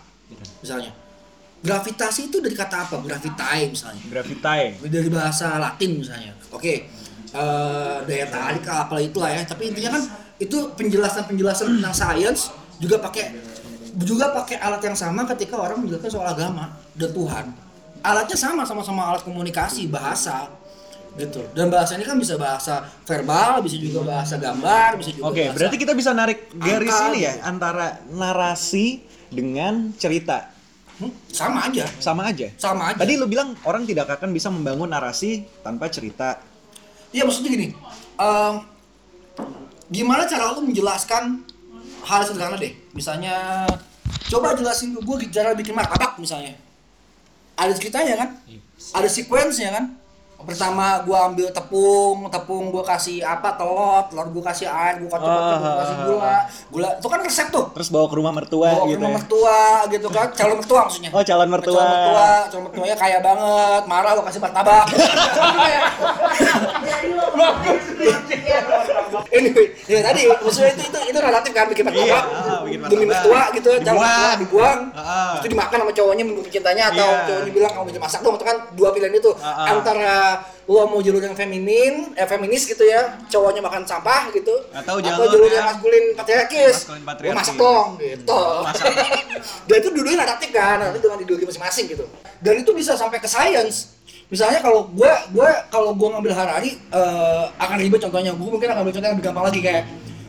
misalnya 0.65 0.91
gravitasi 1.63 2.33
itu 2.33 2.43
dari 2.43 2.57
kata 2.59 2.89
apa 2.89 2.99
gravitae 2.99 3.71
misalnya 3.71 4.03
Gravitae. 4.11 4.81
dari 4.83 5.09
bahasa 5.13 5.61
Latin 5.63 6.03
misalnya. 6.03 6.35
Oke, 6.51 6.91
eh, 7.31 7.97
daya 8.03 8.27
tarik 8.27 8.67
apa 8.67 8.99
itulah 8.99 9.31
ya. 9.31 9.47
Tapi 9.47 9.71
intinya 9.71 10.01
kan 10.01 10.03
itu 10.43 10.59
penjelasan-penjelasan 10.75 11.79
tentang 11.79 11.95
sains 11.95 12.51
juga 12.83 12.99
pakai 12.99 13.31
juga 13.95 14.35
pakai 14.35 14.59
alat 14.59 14.83
yang 14.83 14.97
sama 14.99 15.23
ketika 15.37 15.55
orang 15.55 15.79
menjelaskan 15.85 16.11
soal 16.11 16.27
agama 16.35 16.75
dan 16.99 17.15
Tuhan. 17.15 17.47
Alatnya 18.03 18.35
sama, 18.35 18.67
sama-sama 18.67 19.15
alat 19.15 19.23
komunikasi, 19.23 19.87
bahasa 19.87 20.51
gitu. 21.15 21.41
Dan 21.53 21.69
bahasa 21.69 21.95
ini 21.95 22.03
kan 22.03 22.17
bisa 22.17 22.35
bahasa 22.37 22.89
verbal, 23.03 23.61
bisa 23.61 23.77
juga 23.77 24.01
bahasa 24.03 24.37
gambar, 24.37 24.97
bisa 24.97 25.13
juga 25.13 25.29
Oke, 25.29 25.45
bahasa- 25.45 25.55
berarti 25.55 25.77
kita 25.77 25.93
bisa 25.93 26.11
narik 26.11 26.39
garis 26.55 26.89
angka. 26.91 27.09
ini 27.09 27.19
ya 27.21 27.33
antara 27.43 27.87
narasi 28.09 28.87
dengan 29.29 29.93
cerita. 29.95 30.49
Hmm, 30.97 31.13
sama 31.29 31.67
aja, 31.67 31.85
Sama 31.99 32.23
aja. 32.27 32.47
sama 32.57 32.83
aja. 32.89 32.99
Tadi 33.01 33.17
lu 33.17 33.27
bilang 33.27 33.57
orang 33.63 33.83
tidak 33.83 34.09
akan 34.13 34.31
bisa 34.31 34.49
membangun 34.49 34.87
narasi 34.87 35.43
tanpa 35.61 35.89
cerita. 35.89 36.39
Iya 37.11 37.25
maksudnya 37.25 37.51
gini, 37.51 37.77
em, 38.15 38.55
gimana 39.89 40.25
cara 40.25 40.53
lu 40.53 40.65
menjelaskan 40.65 41.45
hal 42.03 42.21
sederhana 42.23 42.57
deh? 42.57 42.73
Misalnya, 42.93 43.67
coba 44.29 44.53
jelasin 44.53 44.93
ke 44.93 45.01
gue 45.01 45.17
cara 45.29 45.53
bikin 45.53 45.73
martabak 45.73 46.17
misalnya. 46.17 46.57
Ada 47.53 47.73
ceritanya 47.75 48.15
kan? 48.17 48.29
Ada 48.95 49.09
sequence-nya 49.09 49.71
kan? 49.73 49.85
Pertama 50.43 51.01
gua 51.03 51.31
ambil 51.31 51.49
tepung, 51.49 52.27
tepung 52.27 52.65
gua 52.69 52.85
kasih 52.85 53.23
apa 53.23 53.55
telur, 53.55 54.03
telur 54.11 54.27
gua 54.31 54.45
kasih 54.51 54.67
air, 54.67 54.99
gua 55.01 55.09
kocok 55.15 55.29
kocok, 55.29 55.59
gua 55.59 55.75
kasih 55.79 55.97
gula, 56.03 56.37
gula 56.69 56.89
itu 56.99 57.09
kan 57.09 57.19
resep 57.23 57.47
tuh. 57.49 57.65
Terus 57.73 57.89
bawa 57.89 58.07
ke 58.07 58.17
rumah 58.19 58.33
mertua 58.33 58.69
Bawa 58.69 58.85
ke 58.85 58.91
gitu 58.91 58.99
rumah 58.99 59.11
ya. 59.11 59.17
mertua 59.17 59.59
gitu 59.89 60.09
kan, 60.11 60.27
calon 60.35 60.57
mertua 60.59 60.81
maksudnya. 60.87 61.11
Oh, 61.15 61.23
calon 61.23 61.49
mertua. 61.49 61.79
Calon 61.79 61.91
mertua, 61.95 62.27
calon 62.51 62.63
mertuanya 62.69 62.97
kaya 62.97 63.19
banget, 63.23 63.83
marah 63.87 64.11
lo 64.13 64.23
kasih 64.27 64.41
martabak. 64.43 64.87
Jadi 66.83 67.09
lo 67.15 67.47
anyway, 69.33 69.67
ya 69.89 70.01
tadi 70.03 70.21
maksudnya 70.29 70.73
itu 70.77 70.83
itu 70.89 70.99
itu 71.13 71.19
relatif 71.19 71.51
kan 71.53 71.67
bikin 71.69 71.85
martabak. 71.87 72.07
Iya, 72.09 72.19
ah, 72.21 72.61
bikin 72.67 72.81
Demi 72.91 73.05
mertua 73.09 73.41
gitu, 73.57 73.71
calon 73.81 74.01
mertua 74.01 74.31
Dibuang. 74.41 74.81
Ah. 74.93 75.35
Itu 75.39 75.47
dimakan 75.49 75.77
sama 75.85 75.93
cowoknya 75.93 76.25
membumi 76.27 76.51
cintanya 76.51 76.85
atau 76.93 77.09
Iya. 77.09 77.25
cowoknya 77.29 77.53
bilang 77.53 77.73
kamu 77.73 77.85
bisa 77.93 78.01
masak 78.01 78.21
dong, 78.23 78.35
itu 78.37 78.45
kan 78.45 78.57
dua 78.75 78.89
pilihan 78.93 79.13
itu. 79.15 79.31
Ah, 79.41 79.47
ah. 79.47 79.67
Antara 80.33 80.49
lo 80.65 80.89
mau 80.89 81.03
jalur 81.03 81.21
yang 81.21 81.37
feminin, 81.37 82.17
eh 82.17 82.25
feminis 82.25 82.65
gitu 82.65 82.81
ya, 82.81 83.19
cowoknya 83.29 83.61
makan 83.61 83.83
sampah 83.85 84.31
gitu. 84.33 84.55
Atau 84.73 85.03
jalur 85.03 85.29
jalur 85.29 85.51
yang 85.51 85.67
maskulin 85.69 86.05
patriarkis. 86.17 86.87
maskulin 86.89 87.03
Lo 87.03 87.09
patriarki. 87.13 87.37
masak 87.37 87.55
dong 87.59 87.89
gitu. 88.01 88.43
Dan 89.69 89.77
itu 89.83 89.89
dua-duanya 89.93 90.19
naratif 90.25 90.51
kan, 90.55 90.77
nanti 90.81 90.99
dengan 91.03 91.19
ideologi 91.21 91.45
masing-masing 91.45 91.85
gitu. 91.91 92.05
Dan 92.39 92.55
itu 92.63 92.71
bisa 92.73 92.95
sampai 92.95 93.19
ke 93.19 93.29
science. 93.29 93.93
Misalnya 94.33 94.65
kalau 94.65 94.89
gue, 94.89 95.13
gue 95.35 95.49
kalau 95.69 95.93
gue 95.93 96.09
ngambil 96.09 96.33
Harari 96.33 96.81
eh, 96.81 97.45
akan 97.61 97.77
ribet 97.77 98.01
contohnya. 98.01 98.33
Gue 98.33 98.49
mungkin 98.49 98.69
akan 98.73 98.81
ambil 98.81 98.93
contoh 98.97 99.09
yang 99.09 99.17
lebih 99.19 99.27
gampang 99.29 99.45
lagi 99.45 99.61
kayak 99.61 99.83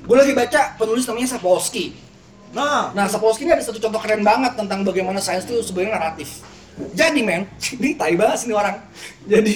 gue 0.03 0.17
lagi 0.19 0.33
baca 0.35 0.61
penulis 0.75 1.07
namanya 1.07 1.29
Sapolsky. 1.39 1.95
Nah, 2.51 2.91
Nah, 2.91 3.07
Sapolsky 3.07 3.47
ini 3.47 3.55
ada 3.55 3.63
satu 3.63 3.79
contoh 3.79 4.01
keren 4.03 4.21
banget 4.21 4.53
tentang 4.59 4.83
bagaimana 4.83 5.23
sains 5.23 5.47
itu 5.47 5.63
sebenarnya 5.63 5.95
naratif. 5.95 6.43
Jadi 6.91 7.21
men, 7.21 7.45
ini 7.77 7.93
tai 7.93 8.13
banget 8.13 8.37
sih 8.39 8.47
ini 8.47 8.55
orang. 8.55 8.77
Jadi 9.23 9.53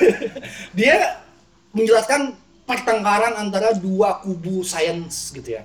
dia 0.78 1.22
menjelaskan 1.70 2.34
pertengkaran 2.62 3.34
antara 3.36 3.74
dua 3.74 4.18
kubu 4.18 4.62
sains 4.62 5.30
gitu 5.30 5.58
ya. 5.58 5.62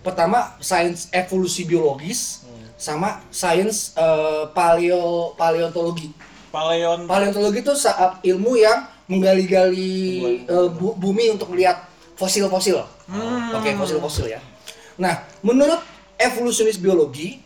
Pertama 0.00 0.58
sains 0.58 1.06
evolusi 1.10 1.62
biologis 1.62 2.42
sama 2.74 3.22
sains 3.30 3.94
eh, 3.94 4.44
paleo 4.50 5.34
paleontologi. 5.34 6.10
paleon 6.50 7.06
Paleontologi 7.06 7.62
itu 7.62 7.72
sa- 7.72 8.18
ilmu 8.20 8.58
yang 8.58 8.84
menggali-gali 9.06 9.94
eh, 10.44 10.68
bu- 10.68 10.94
bumi 10.94 11.30
untuk 11.30 11.48
melihat 11.48 11.86
fosil-fosil. 12.14 12.82
Oke, 13.54 13.72
fosil-fosil 13.74 14.26
ya. 14.28 14.40
Nah, 14.94 15.14
menurut 15.40 15.80
evolusionis 16.16 16.76
biologi, 16.76 17.40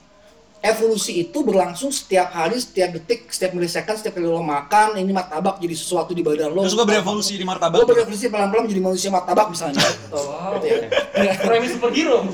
evolusi 0.65 1.23
itu 1.23 1.39
berlangsung 1.45 1.93
setiap 1.93 2.33
hari, 2.33 2.59
setiap 2.59 2.97
detik, 2.97 3.29
setiap 3.29 3.53
milisecond, 3.55 3.97
setiap 4.01 4.17
kali 4.17 4.27
lo 4.27 4.41
makan, 4.43 4.97
ini 4.99 5.13
martabak 5.13 5.61
jadi 5.61 5.75
sesuatu 5.77 6.17
di 6.17 6.25
badan 6.25 6.51
lo. 6.53 6.65
Terus 6.65 6.75
gua 6.75 6.87
berevolusi 6.89 7.37
di 7.37 7.45
martabak. 7.45 7.79
Lo 7.81 7.87
berevolusi 7.87 8.27
pelan-pelan 8.33 8.65
menjadi 8.67 8.83
manusia 8.83 9.09
martabak 9.13 9.47
misalnya. 9.53 9.85
Wow. 10.11 10.59
Gitu 10.59 10.67
ya. 10.73 11.33
Premis 11.45 11.71
superhero. 11.77 12.25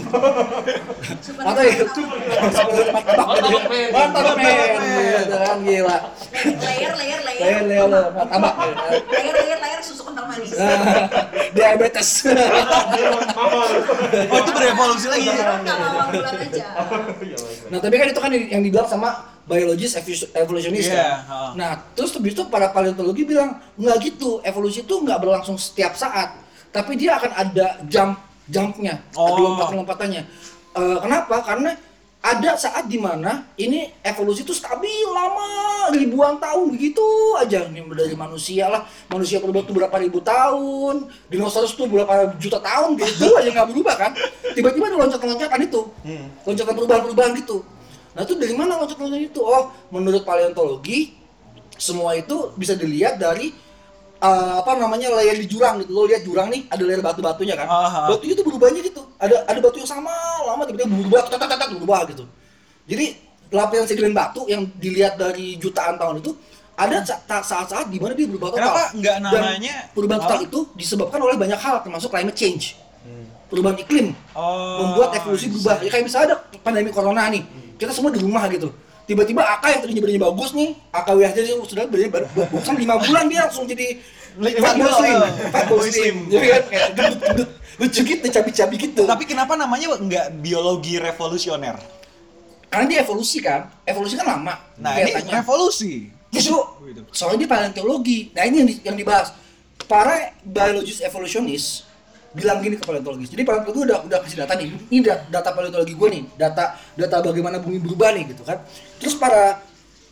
Atau 1.42 1.62
ya, 1.62 1.74
martabak. 1.82 2.18
Martabak 2.92 3.62
man. 3.68 3.90
Martabak. 3.90 4.36
Gitu 5.22 5.36
kan, 5.36 5.56
gila. 5.66 5.98
layer 6.62 6.92
layer 6.96 7.20
layer 7.26 7.40
Kayak 7.42 7.62
Leo 7.66 7.84
lo, 7.90 8.00
martabak. 8.14 8.52
gitu 8.54 8.72
kan. 8.76 8.92
layer 9.12 9.34
layer 9.34 9.58
layer 9.60 9.80
susu 9.82 10.02
kental 10.06 10.24
manis 10.30 10.50
Diabetes. 11.52 12.08
Oh, 14.32 14.36
itu 14.40 14.50
berevolusi 14.54 15.06
lagi. 15.10 15.28
Nah, 17.72 17.80
tapi 17.80 17.94
kan 17.96 18.08
itu 18.12 18.20
kan 18.20 18.30
yang 18.30 18.62
dibilang 18.62 18.86
sama 18.86 19.08
biologis 19.42 19.98
evolusionis 20.30 20.86
Iya, 20.86 21.26
kan. 21.26 21.58
Nah, 21.58 21.72
terus 21.92 22.14
habis 22.14 22.32
itu 22.32 22.46
para 22.46 22.70
paleontologi 22.70 23.26
bilang 23.26 23.58
nggak 23.74 23.96
gitu, 24.04 24.38
evolusi 24.40 24.86
itu 24.86 24.94
nggak 24.94 25.18
berlangsung 25.18 25.58
setiap 25.58 25.98
saat, 25.98 26.38
tapi 26.70 26.94
dia 26.94 27.18
akan 27.18 27.32
ada 27.34 27.66
jump 27.84 28.22
jumpnya, 28.46 29.02
ada 29.10 29.18
Oh. 29.18 29.38
lompat-lompatannya. 29.50 30.22
Eh, 30.72 30.98
kenapa? 31.02 31.42
Karena 31.42 31.74
ada 32.22 32.54
saat 32.54 32.86
di 32.86 33.02
mana 33.02 33.50
ini 33.58 33.90
evolusi 33.98 34.46
itu 34.46 34.54
stabil 34.54 35.10
lama 35.10 35.42
ribuan 35.90 36.38
tahun 36.38 36.70
begitu 36.70 37.02
aja 37.34 37.66
ini 37.66 37.82
dari 37.82 38.14
manusia 38.14 38.70
lah 38.70 38.86
manusia 39.10 39.42
berubah 39.42 39.66
tuh 39.66 39.74
berapa 39.74 39.96
ribu 39.98 40.22
tahun 40.22 41.10
dinosaurus 41.26 41.74
tuh 41.74 41.90
berapa 41.90 42.38
juta 42.38 42.62
tahun 42.62 42.94
gitu 42.94 43.26
aja 43.34 43.50
nggak 43.50 43.68
berubah 43.74 43.94
kan 43.98 44.10
tiba-tiba 44.54 44.86
ada 44.86 45.02
loncatan-loncatan 45.02 45.60
itu 45.66 45.80
loncatan 46.46 46.74
perubahan-perubahan 46.78 47.32
gitu 47.42 47.56
nah 48.12 48.22
itu 48.22 48.34
dari 48.36 48.52
mana 48.52 48.76
loncatan-loncatan 48.76 49.24
itu? 49.24 49.40
Oh 49.40 49.72
menurut 49.88 50.22
paleontologi 50.22 51.16
semua 51.74 52.12
itu 52.12 52.52
bisa 52.54 52.76
dilihat 52.76 53.16
dari 53.16 53.50
eh, 54.18 54.52
apa 54.54 54.76
namanya 54.76 55.10
layer 55.12 55.36
di 55.36 55.48
jurang 55.48 55.80
gitu. 55.80 55.90
Lo 55.90 56.04
lihat 56.04 56.22
jurang 56.22 56.48
nih 56.48 56.68
ada 56.68 56.82
layer 56.82 57.00
batu-batunya 57.00 57.56
kan? 57.56 57.66
Ah, 57.66 57.86
ah. 57.86 58.06
batunya 58.12 58.36
tuh 58.36 58.44
berubahnya 58.44 58.80
gitu. 58.82 59.02
Ada 59.16 59.46
ada 59.46 59.58
batu 59.58 59.80
yang 59.80 59.88
sama 59.88 60.12
lama 60.44 60.62
tiba-tiba 60.64 60.88
berubah 60.88 61.20
tat, 61.24 61.38
tat, 61.38 61.48
tat, 61.48 61.58
tat, 61.58 61.68
berubah 61.72 62.00
gitu. 62.10 62.24
Jadi 62.86 63.06
lapisan 63.52 63.86
segmen 63.86 64.12
batu 64.12 64.44
yang 64.48 64.64
dilihat 64.76 65.16
dari 65.16 65.56
jutaan 65.56 65.96
tahun 65.96 66.20
itu 66.20 66.32
ada 66.72 67.04
saat-saat 67.44 67.92
di 67.92 68.00
mana 68.00 68.16
dia 68.16 68.24
berubah 68.24 68.48
total. 68.48 68.60
Kenapa 68.64 68.82
nggak 68.96 69.16
Dan 69.20 69.28
namanya- 69.28 69.82
perubahan 69.92 70.20
total 70.24 70.40
itu 70.40 70.60
disebabkan 70.72 71.20
oleh 71.20 71.36
banyak 71.36 71.60
hal 71.60 71.80
termasuk 71.80 72.08
climate 72.08 72.36
change. 72.36 72.76
Perubahan 73.52 73.76
iklim 73.76 74.16
Oh, 74.32 74.80
membuat 74.80 75.12
evolusi 75.12 75.52
berubah. 75.52 75.84
Ya 75.84 75.92
kayak 75.92 76.04
misalnya 76.08 76.26
ada 76.32 76.36
pandemi 76.64 76.88
corona 76.88 77.28
nih, 77.28 77.44
kita 77.78 77.92
semua 77.92 78.10
di 78.10 78.20
rumah 78.20 78.44
gitu. 78.48 78.70
Tiba-tiba 79.02 79.42
AK 79.42 79.64
yang 79.66 79.80
tadinya 79.82 80.02
badannya 80.06 80.22
bagus 80.30 80.50
nih, 80.54 80.70
AK 80.94 81.08
WHJ 81.10 81.38
sudah 81.66 81.84
badannya 81.90 82.10
baru 82.10 82.26
bagus 82.32 82.62
kan 82.62 82.76
5 82.78 83.04
bulan 83.08 83.24
dia 83.26 83.40
langsung 83.44 83.64
jadi 83.66 83.86
fat 84.62 84.74
boy 84.78 84.92
slim, 84.94 85.18
fat 85.50 85.66
boy 85.68 85.88
slim. 85.90 86.16
Jadi 86.30 86.46
kan 86.48 86.62
kayak 86.70 86.88
gendut-gendut, 86.96 87.48
lucu 87.82 88.00
gitu, 88.00 88.26
cabi-cabi 88.30 88.76
gitu. 88.78 89.02
Tapi 89.04 89.24
kenapa 89.26 89.58
namanya 89.58 89.98
nggak 89.98 90.26
biologi 90.38 90.96
revolusioner? 90.96 91.76
Karena 92.72 92.86
dia 92.88 92.98
evolusi 93.04 93.44
kan, 93.44 93.68
evolusi 93.84 94.16
kan 94.16 94.24
lama. 94.32 94.54
Nah, 94.80 94.96
ini 94.96 95.12
revolusi. 95.28 96.08
Justru 96.32 96.56
Gitu. 96.88 97.04
soalnya 97.12 97.44
dia 97.44 97.50
paleontologi. 97.52 98.32
Nah 98.32 98.48
ini 98.48 98.56
yang, 98.64 98.68
di- 98.72 98.82
yang 98.82 98.96
dibahas. 98.96 99.36
Para 99.84 100.32
biologis 100.40 101.04
evolusionis 101.04 101.84
bilang 102.32 102.58
gini 102.64 102.80
ke 102.80 102.84
paleontologis. 102.84 103.28
Jadi 103.28 103.44
paleontologi 103.44 103.92
udah 103.92 103.98
udah 104.08 104.18
kasih 104.24 104.44
data 104.44 104.56
nih. 104.56 104.68
Ini 104.88 105.00
da- 105.04 105.24
data 105.28 105.50
paleontologi 105.52 105.92
gue 105.92 106.08
nih. 106.08 106.22
Data 106.36 106.76
data 106.96 107.16
bagaimana 107.20 107.60
bumi 107.60 107.78
berubah 107.78 108.12
nih 108.16 108.32
gitu 108.32 108.42
kan. 108.44 108.60
Terus 109.00 109.14
para 109.16 109.60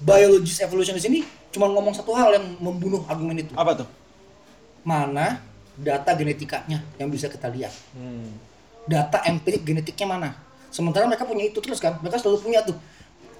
biologis 0.00 0.60
evolusionis 0.60 1.04
ini 1.08 1.24
cuma 1.50 1.66
ngomong 1.66 1.92
satu 1.96 2.12
hal 2.14 2.36
yang 2.36 2.46
membunuh 2.60 3.04
argumen 3.08 3.40
itu. 3.40 3.52
Apa 3.56 3.84
tuh? 3.84 3.88
Mana 4.84 5.40
data 5.76 6.12
genetikanya 6.12 6.84
yang 7.00 7.08
bisa 7.08 7.28
kita 7.28 7.48
lihat. 7.48 7.72
Data 8.84 9.24
empirik 9.24 9.64
genetiknya 9.64 10.06
mana? 10.08 10.28
Sementara 10.70 11.08
mereka 11.08 11.24
punya 11.24 11.48
itu 11.48 11.58
terus 11.64 11.80
kan. 11.80 11.98
Mereka 12.04 12.20
selalu 12.20 12.38
punya 12.44 12.60
tuh 12.64 12.76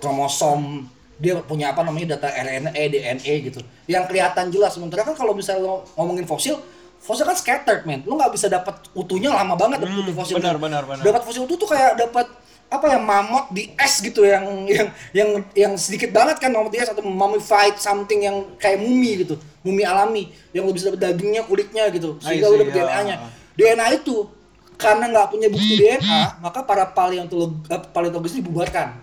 kromosom 0.01 0.89
dia 1.21 1.37
punya 1.45 1.77
apa 1.77 1.85
namanya 1.85 2.17
data 2.17 2.33
RNA, 2.33 2.73
DNA 2.73 3.35
gitu. 3.53 3.61
Yang 3.85 4.09
kelihatan 4.09 4.49
jelas. 4.49 4.73
Sementara 4.73 5.05
kan 5.05 5.13
kalau 5.13 5.37
misalnya 5.37 5.69
lo 5.69 5.85
ngomongin 5.93 6.25
fosil, 6.25 6.57
fosil 7.01 7.25
kan 7.25 7.35
scattered 7.35 7.83
man. 7.83 8.05
Lo 8.05 8.15
nggak 8.15 8.33
bisa 8.33 8.47
dapat 8.47 8.77
utuhnya 8.93 9.33
lama 9.33 9.57
banget 9.57 9.81
dapat 9.81 9.93
Hmm, 9.93 10.05
utuh 10.05 10.15
fosil. 10.15 10.37
benar, 10.37 10.57
benar, 10.57 10.83
benar. 10.85 11.03
Dapat 11.03 11.23
fosil 11.25 11.43
utuh 11.45 11.57
tuh 11.57 11.69
kayak 11.69 11.97
dapat 11.97 12.29
apa 12.71 12.87
ya 12.87 13.03
mamut 13.03 13.51
di 13.51 13.75
es 13.75 13.99
gitu 13.99 14.23
yang 14.23 14.47
yang 14.71 14.87
yang 15.11 15.29
yang 15.59 15.73
sedikit 15.75 16.15
banget 16.15 16.39
kan 16.39 16.55
mamut 16.55 16.71
di 16.71 16.79
es 16.79 16.87
atau 16.87 17.03
mummified 17.03 17.75
something 17.75 18.23
yang 18.23 18.47
kayak 18.63 18.79
mumi 18.79 19.27
gitu 19.27 19.35
mumi 19.67 19.83
alami 19.83 20.31
yang 20.55 20.63
lo 20.63 20.71
bisa 20.71 20.87
dapat 20.87 21.03
dagingnya 21.03 21.43
kulitnya 21.45 21.91
gitu 21.91 22.23
sehingga 22.23 22.47
see, 22.47 22.55
dapat 22.55 22.71
ya. 22.71 22.75
DNA-nya 22.87 23.17
DNA 23.59 23.87
itu 23.99 24.31
karena 24.79 25.11
nggak 25.11 25.27
punya 25.35 25.49
bukti 25.51 25.75
DNA 25.83 26.39
maka 26.39 26.63
para 26.63 26.87
paleontolog 26.87 27.59
eh, 27.67 27.83
paleontologis 27.91 28.39
dibubarkan 28.39 28.95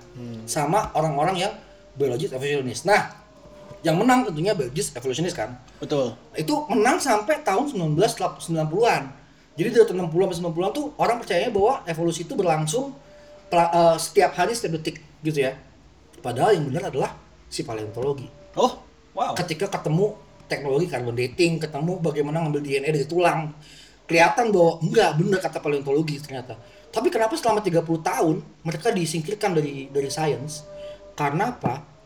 sama 0.48 0.96
orang-orang 0.96 1.36
yang 1.36 1.54
biologis 1.92 2.32
evolutionis. 2.32 2.88
Nah, 2.88 3.12
yang 3.86 3.96
menang 3.98 4.26
tentunya 4.26 4.58
biologis 4.58 4.94
evolutionis 4.98 5.34
kan. 5.38 5.58
Betul. 5.78 6.18
Itu 6.34 6.66
menang 6.70 6.98
sampai 6.98 7.46
tahun 7.46 7.70
1990-an. 7.70 9.04
Jadi 9.58 9.68
dari 9.74 9.86
tahun 9.90 10.10
60 10.10 10.38
sampai 10.38 10.54
90-an 10.54 10.72
tuh 10.74 10.86
orang 11.02 11.18
percaya 11.18 11.50
bahwa 11.50 11.82
evolusi 11.90 12.26
itu 12.26 12.34
berlangsung 12.38 12.94
eh, 13.54 13.98
setiap 13.98 14.38
hari 14.38 14.54
setiap 14.54 14.82
detik 14.82 15.02
gitu 15.26 15.46
ya. 15.46 15.58
Padahal 16.22 16.58
yang 16.58 16.66
benar 16.70 16.90
adalah 16.90 17.14
si 17.48 17.64
paleontologi 17.64 18.28
Oh, 18.58 18.82
wow. 19.14 19.38
ketika 19.38 19.70
ketemu 19.70 20.18
teknologi 20.50 20.90
carbon 20.90 21.14
dating, 21.14 21.62
ketemu 21.62 22.02
bagaimana 22.02 22.42
ngambil 22.42 22.62
DNA 22.66 22.90
dari 22.90 23.06
tulang, 23.06 23.54
kelihatan 24.10 24.50
bahwa 24.50 24.82
enggak 24.82 25.10
benar 25.14 25.40
kata 25.46 25.62
paleontologi 25.62 26.18
ternyata. 26.18 26.58
Tapi 26.90 27.14
kenapa 27.14 27.38
selama 27.38 27.62
30 27.62 27.86
tahun 28.02 28.36
mereka 28.66 28.90
disingkirkan 28.90 29.54
dari 29.54 29.94
dari 29.94 30.10
sains? 30.10 30.66
Karena 31.14 31.54
apa? 31.54 31.97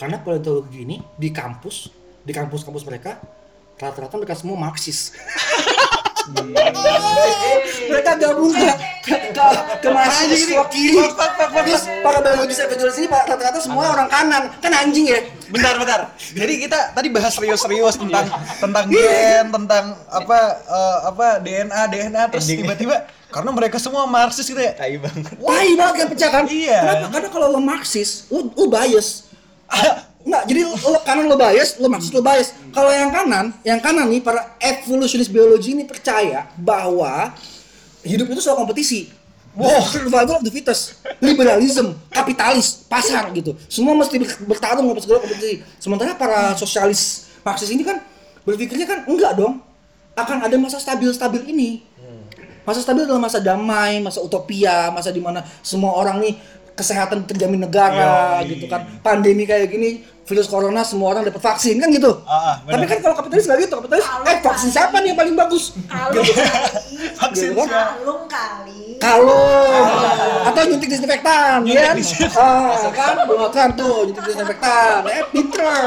Karena 0.00 0.16
paleontologi 0.16 0.88
ini 0.88 0.96
di 1.20 1.28
kampus, 1.28 1.92
di 2.24 2.32
kampus-kampus 2.32 2.88
mereka 2.88 3.20
rata-rata 3.76 4.16
mereka 4.16 4.32
semua 4.32 4.56
Marxis. 4.56 5.12
mereka 7.90 8.16
gabung 8.16 8.54
ke 8.54 8.70
ke, 9.02 9.16
ke, 9.34 9.44
ke 9.84 9.88
mahasiswa 9.92 10.64
kiri. 10.72 11.04
Terus 11.04 11.84
para 12.00 12.18
biologis 12.24 12.64
evolusi 12.64 13.04
ini 13.04 13.12
rata-rata 13.12 13.60
semua 13.60 13.92
orang 13.92 14.08
kanan. 14.08 14.48
Kan 14.64 14.72
anjing 14.72 15.04
ya. 15.04 15.20
Bentar, 15.52 15.76
bentar. 15.76 16.16
Jadi 16.16 16.64
kita 16.64 16.96
tadi 16.96 17.08
bahas 17.12 17.36
serius-serius 17.36 18.00
tentang 18.00 18.24
tentang 18.56 18.84
gen, 18.88 19.52
tentang 19.52 19.84
apa 20.08 20.38
eh, 20.64 20.98
apa 21.12 21.26
DNA, 21.44 21.80
DNA 21.92 22.22
terus 22.32 22.48
tiba-tiba 22.48 23.04
karena 23.28 23.50
mereka 23.52 23.76
semua 23.76 24.08
Marxis 24.08 24.48
gitu 24.48 24.60
ya. 24.64 24.72
Tai 24.80 24.96
banget. 24.96 25.34
Tai 25.36 25.70
banget 25.76 25.94
kan 25.94 26.06
pecah 26.08 26.30
kan? 26.32 26.44
Iya. 26.48 26.80
Kenapa? 26.80 27.06
Karena 27.12 27.28
kalau 27.28 27.46
lo 27.52 27.60
Marxis, 27.60 28.24
lo, 28.32 28.48
lo 28.48 28.64
bias. 28.72 29.29
Enggak, 30.20 30.42
jadi 30.52 30.60
lo, 30.68 31.00
kanan 31.00 31.24
lo 31.32 31.36
bias, 31.40 31.80
lo 31.80 31.88
Marxis 31.88 32.12
lo 32.12 32.20
bias. 32.20 32.52
Kalau 32.76 32.92
yang 32.92 33.08
kanan, 33.08 33.56
yang 33.64 33.80
kanan 33.80 34.04
nih 34.12 34.20
para 34.20 34.52
evolutionist 34.60 35.32
biologi 35.32 35.72
ini 35.72 35.88
percaya 35.88 36.44
bahwa 36.60 37.32
hidup 38.04 38.28
itu 38.28 38.40
soal 38.44 38.60
kompetisi. 38.60 39.08
Wow, 39.50 39.82
survival 39.82 40.38
of 40.38 40.46
the 40.46 40.52
fittest, 40.54 41.02
liberalism, 41.18 41.98
kapitalis, 42.12 42.86
pasar 42.86 43.34
gitu. 43.34 43.58
Semua 43.66 43.98
mesti 43.98 44.22
ber- 44.22 44.46
bertarung 44.46 44.86
apa 44.94 45.02
segala 45.02 45.18
kompetisi. 45.26 45.66
Sementara 45.82 46.14
para 46.14 46.54
sosialis 46.54 47.32
Marxis 47.42 47.72
ini 47.74 47.82
kan 47.82 47.98
berpikirnya 48.46 48.86
kan 48.86 48.98
enggak 49.10 49.34
dong. 49.34 49.58
Akan 50.14 50.38
ada 50.38 50.54
masa 50.60 50.78
stabil-stabil 50.78 51.48
ini. 51.50 51.70
Masa 52.62 52.84
stabil 52.84 53.08
adalah 53.08 53.18
masa 53.18 53.40
damai, 53.40 53.98
masa 53.98 54.20
utopia, 54.22 54.92
masa 54.92 55.10
di 55.10 55.18
mana 55.18 55.42
semua 55.64 55.96
orang 55.96 56.20
nih 56.22 56.36
kesehatan 56.74 57.26
terjamin 57.26 57.66
negara 57.66 58.40
gitu 58.46 58.66
kan. 58.70 58.86
Pandemi 59.00 59.44
kayak 59.44 59.70
gini, 59.70 60.04
virus 60.30 60.46
corona 60.46 60.86
semua 60.86 61.10
orang 61.10 61.26
dapat 61.26 61.42
vaksin 61.42 61.82
kan 61.82 61.90
gitu. 61.90 62.22
Ah, 62.22 62.54
ah. 62.54 62.56
Tapi 62.62 62.86
kan 62.86 63.02
kalau 63.02 63.18
kapitalis 63.18 63.50
nggak 63.50 63.66
gitu, 63.66 63.74
kapitalis 63.82 64.06
eh 64.06 64.36
vaksin 64.38 64.70
siapa 64.70 65.02
nih 65.02 65.10
yang 65.10 65.18
paling 65.18 65.34
bagus? 65.34 65.74
Kalung 65.90 66.22
kali. 66.22 66.94
Vaksin 67.18 67.50
Gitu 67.50 67.58
kan? 67.58 67.66
Kalung 67.66 68.22
kali. 68.30 68.78
Kalau 69.00 69.48
atau 70.44 70.62
nyuntik 70.68 70.92
disinfektan, 70.92 71.64
Nyuntik 71.64 71.82
ya 71.82 71.92
disinfektan. 71.96 72.38
Ah, 72.38 72.92
kan, 72.94 73.14
kan 73.50 73.68
tuh 73.74 74.06
nyuntik 74.06 74.24
disinfektan. 74.28 75.02
Eh, 75.08 75.24
pinter, 75.34 75.82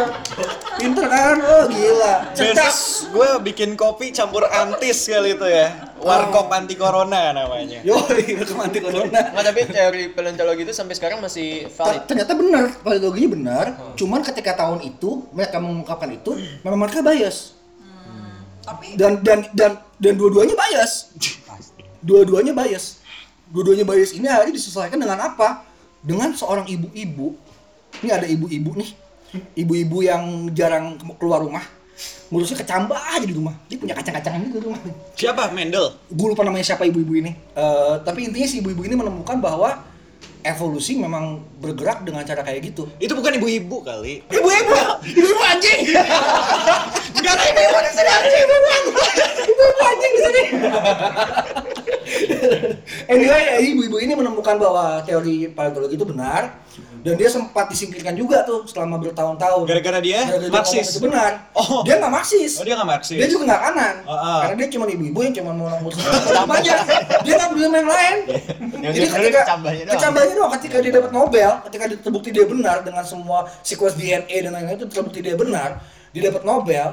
pinter 0.76 1.06
kan? 1.08 1.36
Oh 1.40 1.64
gila, 1.72 2.14
cerdas. 2.36 2.60
Besok 2.60 3.14
gue 3.14 3.30
bikin 3.54 3.78
kopi 3.78 4.10
campur 4.10 4.44
antis 4.50 5.08
kali 5.08 5.38
itu 5.38 5.48
ya. 5.48 5.94
Warkop 6.04 6.52
anti 6.52 6.76
corona 6.76 7.32
namanya. 7.32 7.80
Yo, 7.80 7.96
anti 7.96 8.80
corona. 8.84 9.08
Nggak, 9.08 9.44
tapi 9.46 9.60
teori 9.72 10.04
paleontologi 10.12 10.68
itu 10.68 10.74
sampai 10.76 10.98
sekarang 10.98 11.24
masih 11.24 11.70
valid. 11.70 12.02
ternyata 12.10 12.34
benar 12.34 12.66
paleontologinya 12.82 13.30
benar 13.38 13.66
cuman 13.94 14.20
ketika 14.34 14.58
tahun 14.58 14.82
itu 14.82 15.30
mereka 15.32 15.62
mengungkapkan 15.62 16.10
itu 16.10 16.34
memang 16.66 16.90
mereka 16.90 17.06
bias. 17.06 17.54
Tapi 18.64 18.98
dan 18.98 19.22
dan 19.22 19.46
dan 19.54 19.72
dan 20.02 20.14
dua-duanya 20.18 20.58
bias. 20.58 21.14
Dua-duanya 22.04 22.52
bias. 22.52 23.00
Dua-duanya 23.54 23.86
bias 23.86 24.12
ini 24.18 24.26
akhirnya 24.28 24.56
disesuaikan 24.58 24.98
dengan 24.98 25.20
apa? 25.22 25.64
Dengan 26.04 26.34
seorang 26.34 26.68
ibu-ibu. 26.68 27.38
Ini 28.02 28.10
ada 28.12 28.28
ibu-ibu 28.28 28.76
nih. 28.76 28.90
Ibu-ibu 29.56 29.98
yang 30.04 30.50
jarang 30.52 30.98
ke- 30.98 31.18
keluar 31.22 31.40
rumah. 31.46 31.64
Ngurusnya 32.34 32.66
kecambah 32.66 32.98
aja 32.98 33.24
di 33.24 33.36
rumah. 33.38 33.54
Dia 33.70 33.78
punya 33.78 33.94
kacang-kacangan 33.94 34.42
gitu 34.50 34.58
di 34.60 34.66
rumah. 34.66 34.82
Siapa? 35.14 35.54
Mendel. 35.54 35.94
gue 36.10 36.28
lupa 36.34 36.42
namanya 36.42 36.66
siapa 36.74 36.84
ibu-ibu 36.90 37.14
ini. 37.14 37.32
Eh, 37.54 37.96
tapi 38.02 38.26
intinya 38.26 38.48
si 38.50 38.60
ibu-ibu 38.60 38.82
ini 38.84 38.98
menemukan 38.98 39.38
bahwa 39.38 39.86
evolusi 40.44 41.00
memang 41.00 41.40
bergerak 41.58 42.04
dengan 42.04 42.22
cara 42.28 42.44
kayak 42.44 42.72
gitu 42.72 42.84
Itu 43.00 43.16
bukan 43.16 43.40
ibu-ibu 43.40 43.80
kali. 43.82 44.22
Ibu-ibu, 44.28 44.76
ibu-ibu 45.08 45.42
anjing. 45.44 45.80
Enggak 47.18 47.34
ada 47.40 47.44
ibu-ibu 47.48 47.78
di 47.80 47.92
sini 47.96 48.10
anjing, 48.12 48.42
ibu-ibu 48.44 48.68
anjing. 48.68 48.96
Ibu-ibu 49.48 49.82
anjing 49.82 50.12
di 50.12 50.22
sini. 50.22 50.44
anyway, 53.14 53.44
ibu-ibu 53.72 53.98
ini 54.04 54.14
menemukan 54.14 54.56
bahwa 54.60 55.00
teori 55.08 55.48
paleontologi 55.52 55.96
itu 55.96 56.06
benar 56.06 56.60
dan 57.04 57.14
dia 57.14 57.28
sempat 57.28 57.68
disingkirkan 57.68 58.16
juga 58.16 58.48
tuh 58.48 58.64
selama 58.64 58.96
bertahun-tahun. 58.98 59.68
Gara-gara 59.68 60.00
dia 60.00 60.24
Gara-gara 60.24 60.40
dia 60.40 60.56
Marxis? 60.56 60.88
ngomong 60.96 61.04
benar. 61.12 61.32
Oh. 61.52 61.84
Dia 61.84 61.96
nggak 62.00 62.14
Marxis. 62.16 62.52
Oh 62.56 62.64
dia 62.64 62.74
nggak 62.74 62.90
Marxis. 62.90 63.18
Dia 63.20 63.28
juga 63.28 63.44
nggak 63.46 63.62
kanan. 63.62 63.96
Ah, 64.04 64.14
ah. 64.16 64.40
Karena 64.48 64.56
dia 64.56 64.68
cuma 64.72 64.86
ibu-ibu 64.88 65.20
yang 65.20 65.34
cuma 65.36 65.52
mau 65.52 65.68
ngurus 65.84 66.00
apa 66.42 66.54
aja. 66.58 66.76
Dia 67.22 67.34
nggak 67.36 67.50
sama 67.52 67.76
yang 67.76 67.90
lain. 67.92 68.18
Yang 68.80 68.94
Jadi 68.96 69.08
ketika 69.12 69.42
kecambahnya 69.44 69.84
doang. 69.84 69.94
kecambahnya 70.00 70.34
doang 70.34 70.52
ketika 70.56 70.78
dia 70.80 70.92
dapat 70.96 71.12
Nobel, 71.12 71.52
ketika 71.68 71.84
dia 71.92 71.98
terbukti 72.00 72.30
dia 72.32 72.46
benar 72.48 72.78
dengan 72.88 73.04
semua 73.04 73.40
sequence 73.62 74.00
DNA 74.00 74.38
dan 74.40 74.52
lain-lain 74.56 74.78
itu 74.80 74.88
terbukti 74.88 75.20
dia 75.20 75.36
benar, 75.36 75.84
dia 76.16 76.32
dapat 76.32 76.44
Nobel. 76.44 76.88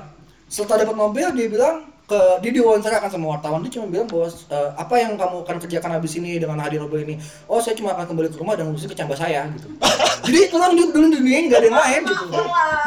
Setelah 0.50 0.82
dapat 0.82 0.96
Nobel 0.98 1.30
dia 1.30 1.46
bilang 1.46 1.76
ke 2.04 2.18
dia 2.42 2.50
diwawancarakan 2.50 3.06
sama 3.06 3.38
wartawan. 3.38 3.62
Dia 3.62 3.78
cuma 3.78 3.86
bilang 3.86 4.10
bahwa 4.10 4.26
eh, 4.26 4.70
apa 4.74 4.94
yang 4.98 5.14
kamu 5.14 5.46
akan 5.46 5.56
kerjakan 5.62 5.90
habis 5.94 6.18
ini 6.18 6.42
dengan 6.42 6.58
hadiah 6.58 6.82
Nobel 6.82 7.06
ini? 7.06 7.14
Oh 7.46 7.62
saya 7.62 7.78
cuma 7.78 7.94
akan 7.94 8.02
kembali 8.02 8.34
ke 8.34 8.38
rumah 8.42 8.58
dan 8.58 8.66
ngurusin 8.66 8.90
kecambah 8.90 9.14
saya 9.14 9.46
gitu. 9.54 9.70
Jadi 10.26 10.38
itu 10.50 10.56
kan 10.58 10.74
dulu 10.74 10.90
dulu 10.90 11.06
dunia 11.14 11.36
ini 11.38 11.46
nggak 11.48 11.60
ada 11.62 11.68
yang 11.70 11.78
lain 11.78 12.00
gitu. 12.02 12.24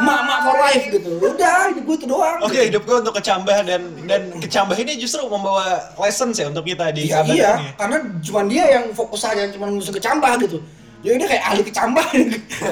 Mak 0.03 0.19
mak 0.27 0.39
for 0.43 0.55
life 0.59 0.85
gitu. 0.91 1.11
Udah 1.23 1.55
hidup 1.71 1.83
gue 1.87 1.95
itu 1.97 2.07
doang 2.11 2.37
Oke, 2.43 2.59
hidup 2.67 2.83
gue 2.83 2.95
untuk 2.99 3.15
kecambah 3.15 3.57
dan 3.63 3.81
dan 4.11 4.21
kecambah 4.43 4.75
ini 4.75 4.99
justru 4.99 5.23
membawa 5.23 5.87
lessons 5.95 6.35
ya 6.35 6.51
untuk 6.51 6.67
kita 6.67 6.91
di 6.91 7.07
Iya, 7.07 7.23
abad 7.23 7.31
iya, 7.33 7.51
ini. 7.63 7.67
karena 7.79 7.97
cuma 8.19 8.39
dia 8.43 8.65
yang 8.75 8.85
fokus 8.91 9.23
aja 9.23 9.47
cuma 9.55 9.71
ngurusin 9.71 9.95
kecambah 9.95 10.31
gitu. 10.43 10.59
Ya 11.03 11.11
udah 11.13 11.27
kayak 11.27 11.43
ahli 11.43 11.61
kecambah 11.63 12.05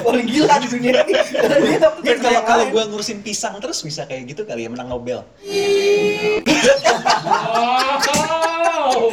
paling 0.02 0.24
gila 0.24 0.54
di 0.56 0.66
dunia 0.66 1.04
ini. 1.04 1.12
Dia 2.00 2.16
kalau 2.16 2.40
kalau 2.42 2.64
gue 2.66 2.82
ngurusin 2.88 3.20
pisang 3.20 3.60
terus 3.60 3.84
bisa 3.84 4.08
kayak 4.08 4.24
gitu 4.26 4.42
kali 4.42 4.64
ya 4.64 4.72
menang 4.72 4.88
Nobel. 4.88 5.20
Wow. 7.22 9.12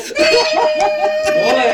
Boleh. 1.30 1.72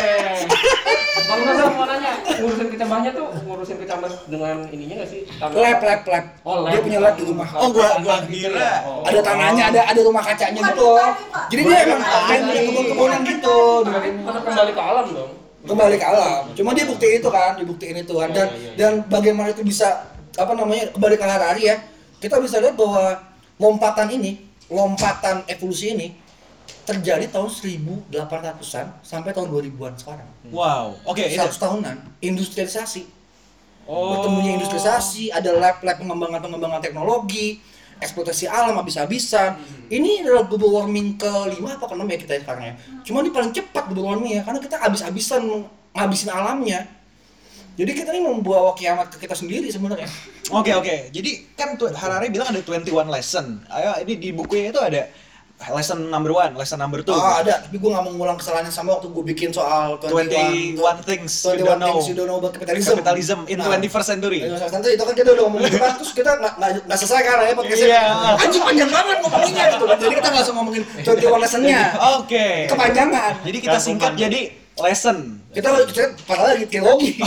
Bang 1.26 1.42
Rasa 1.42 1.64
mau 1.68 1.86
nanya, 1.86 2.12
ngurusin 2.38 2.68
kecambahnya 2.70 3.12
tuh 3.12 3.26
ngurusin 3.46 3.78
kecambah 3.78 4.10
dengan 4.26 4.56
ininya 4.70 4.96
nggak 5.02 5.10
sih? 5.10 5.22
Tangan- 5.38 5.58
lab 5.58 5.80
lab 5.82 6.02
lab. 6.06 6.26
Oh, 6.42 6.56
lab. 6.62 6.70
Dia 6.70 6.82
punya 6.82 7.00
lab 7.02 7.14
di 7.14 7.26
rumah. 7.26 7.48
Oh, 7.56 7.70
gua- 7.70 7.98
gua 8.02 8.16
Gitu 8.26 8.46
kira. 8.46 8.58
ya? 8.58 8.78
Oh. 8.86 9.02
Ada 9.06 9.20
tanahnya, 9.22 9.64
ada 9.70 9.82
ada 9.86 10.02
rumah 10.02 10.22
kacanya 10.22 10.62
gitu. 10.62 10.90
Jadi 11.50 11.62
dia 11.62 11.78
emang 11.86 12.02
kayak 12.02 12.42
punya 12.44 12.62
kebun-kebunan 12.64 13.20
gitu. 13.22 13.58
Kembali 14.26 14.72
ke 14.74 14.82
alam 14.82 15.06
dong. 15.14 15.32
Kembali 15.66 15.96
ke 15.98 16.06
alam. 16.06 16.42
Cuma 16.54 16.72
dia 16.78 16.86
bukti 16.86 17.20
itu 17.20 17.30
kan, 17.30 17.58
dibuktiin 17.58 17.98
itu 18.02 18.14
kan. 18.14 18.30
Dan 18.30 18.48
Iya, 18.48 18.56
iya, 18.56 18.70
iya. 18.72 18.78
dan 18.78 18.92
bagaimana 19.10 19.50
itu 19.52 19.66
bisa 19.66 20.06
apa 20.38 20.54
namanya 20.54 20.94
kembali 20.94 21.16
ke 21.18 21.26
Harari 21.26 21.64
ya. 21.68 21.78
Kita 22.22 22.38
bisa 22.40 22.62
lihat 22.62 22.78
bahwa 22.78 23.18
lompatan 23.58 24.08
ini, 24.14 24.46
lompatan 24.70 25.44
evolusi 25.50 25.94
ini 25.98 26.08
terjadi 26.86 27.26
tahun 27.34 27.50
1800-an 27.50 29.02
sampai 29.02 29.34
tahun 29.34 29.50
2000-an 29.50 29.94
sekarang. 29.98 30.30
Wow. 30.54 31.02
Oke, 31.04 31.26
itu 31.26 31.42
100 31.42 31.58
tahunan 31.58 31.96
industrialisasi 32.22 33.18
Oh. 33.86 34.18
bertemunya 34.18 34.58
industrialisasi 34.58 35.30
ada 35.30 35.62
lab-lab 35.62 36.02
pengembangan-pengembangan 36.02 36.82
teknologi 36.82 37.62
eksploitasi 38.02 38.50
alam 38.50 38.76
habis-habisan. 38.80 39.60
Ini 39.88 40.26
adalah 40.26 40.50
global 40.50 40.84
warming 40.84 41.16
kelima 41.16 41.78
apa 41.78 41.86
keenam 41.88 42.08
ya 42.10 42.18
kita 42.18 42.34
sekarang 42.42 42.64
ya. 42.70 42.74
Cuma 43.06 43.22
ini 43.22 43.32
paling 43.32 43.52
cepat 43.54 43.88
global 43.92 44.16
warming 44.16 44.40
ya 44.40 44.42
karena 44.44 44.60
kita 44.60 44.76
habis-habisan 44.82 45.42
ngabisin 45.96 46.30
alamnya. 46.32 46.90
Jadi 47.76 47.92
kita 47.92 48.16
ini 48.16 48.24
membawa 48.24 48.72
kiamat 48.72 49.12
ke 49.12 49.28
kita 49.28 49.36
sendiri 49.36 49.68
sebenarnya. 49.68 50.08
Oke 50.56 50.72
oke. 50.72 51.12
Jadi 51.12 51.52
kan 51.60 51.76
Harari 51.76 52.32
bilang 52.32 52.48
ada 52.48 52.64
21 52.64 52.88
lesson. 53.12 53.60
Ayo 53.68 54.00
ini 54.08 54.16
di 54.16 54.30
bukunya 54.32 54.72
itu 54.72 54.80
ada 54.80 55.12
lesson 55.66 56.12
number 56.12 56.30
one, 56.30 56.52
lesson 56.54 56.76
number 56.76 57.00
two. 57.00 57.10
oh 57.10 57.40
ada 57.40 57.64
tapi 57.64 57.80
gue 57.80 57.88
nggak 57.88 58.04
mau 58.04 58.12
ngulang 58.12 58.36
kesalahan 58.36 58.68
yang 58.68 58.76
sama 58.76 58.92
waktu 58.94 59.08
gue 59.08 59.24
bikin 59.26 59.50
soal 59.50 59.96
21 59.98 60.76
things 61.02 61.32
you 61.42 61.56
21 61.58 61.64
don't 61.64 61.80
know. 61.80 61.88
things 61.96 62.06
you 62.06 62.14
don't 62.14 62.28
know 62.28 62.38
about 62.38 62.52
capitalism 62.52 62.92
Capitalism 62.94 63.40
in 63.48 63.58
Nah. 63.58 63.72
21st 63.72 64.06
century. 64.06 64.40
Ayo, 64.44 64.60
Santai 64.60 64.94
itu 64.94 65.02
kan 65.02 65.16
kita 65.16 65.32
udah 65.32 65.44
ngomongin 65.48 65.68
itu 65.72 65.80
kan 65.80 65.92
terus 65.96 66.12
kita 66.12 66.32
nggak 66.36 66.54
nggak 66.60 66.70
nggak 66.86 66.98
selesai 67.00 67.22
kan 67.22 67.36
ya 67.40 67.54
podcastnya 67.56 67.88
Iya. 67.88 68.04
anjing 68.38 68.64
panjang 68.64 68.90
banget 68.92 69.18
ngomonginnya 69.24 69.64
gitu 69.72 69.86
kan 69.86 69.98
jadi 69.98 70.14
kita 70.14 70.28
nggak 70.28 70.40
langsung 70.44 70.56
ngomongin 70.56 70.84
21 71.02 71.40
lessonnya 71.40 71.82
Oke. 72.20 72.48
kepanjangan 72.68 73.34
Jadi 73.42 73.58
kita 73.58 73.78
singkat 73.80 74.12
jadi 74.14 74.42
lesson. 74.76 75.40
Kita 75.56 75.72
kita 75.88 76.04
padahal 76.28 76.60
lagi 76.60 76.68
teologi. 76.68 77.16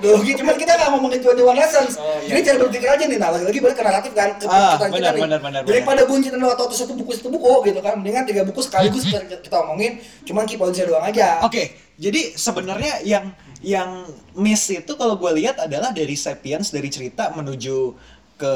Teologi 0.00 0.32
cuman 0.40 0.56
kita 0.56 0.72
nggak 0.72 0.88
ngomongin 0.96 1.20
dua 1.20 1.34
dua 1.36 1.52
lessons. 1.52 2.00
Jadi 2.24 2.40
cara 2.40 2.56
berpikir 2.64 2.88
aja 2.88 3.04
nih. 3.04 3.18
Nah 3.20 3.28
lagi-lagi 3.36 3.58
balik 3.60 3.76
ke 3.76 3.84
naratif 3.84 4.12
kan. 4.16 4.28
Ke 4.40 4.44
Ah, 4.48 4.80
kita 4.80 4.88
benar, 4.88 5.12
nih. 5.12 5.22
benar, 5.28 5.40
benar, 5.40 5.60
Daripada 5.68 6.02
bunyi 6.08 6.32
tentang 6.32 6.52
atau 6.56 6.64
satu 6.72 6.96
buku 6.96 7.12
satu 7.12 7.28
buku 7.28 7.68
gitu 7.68 7.80
kan. 7.84 8.00
Mendingan 8.00 8.24
tiga 8.24 8.42
buku 8.48 8.60
sekaligus 8.64 9.04
kita, 9.04 9.20
kita 9.40 9.56
omongin. 9.60 10.00
Cuman 10.24 10.48
key 10.48 10.56
pointsnya 10.56 10.88
doang 10.88 11.04
aja. 11.04 11.44
Oke, 11.44 11.76
jadi 12.00 12.32
sebenarnya 12.34 13.04
yang 13.04 13.36
yang 13.64 14.04
miss 14.36 14.68
itu 14.68 14.92
kalau 14.92 15.16
gue 15.16 15.40
lihat 15.40 15.56
adalah 15.56 15.88
dari 15.88 16.12
Sapiens 16.12 16.68
dari 16.68 16.92
cerita 16.92 17.32
menuju 17.32 17.96
ke 18.34 18.54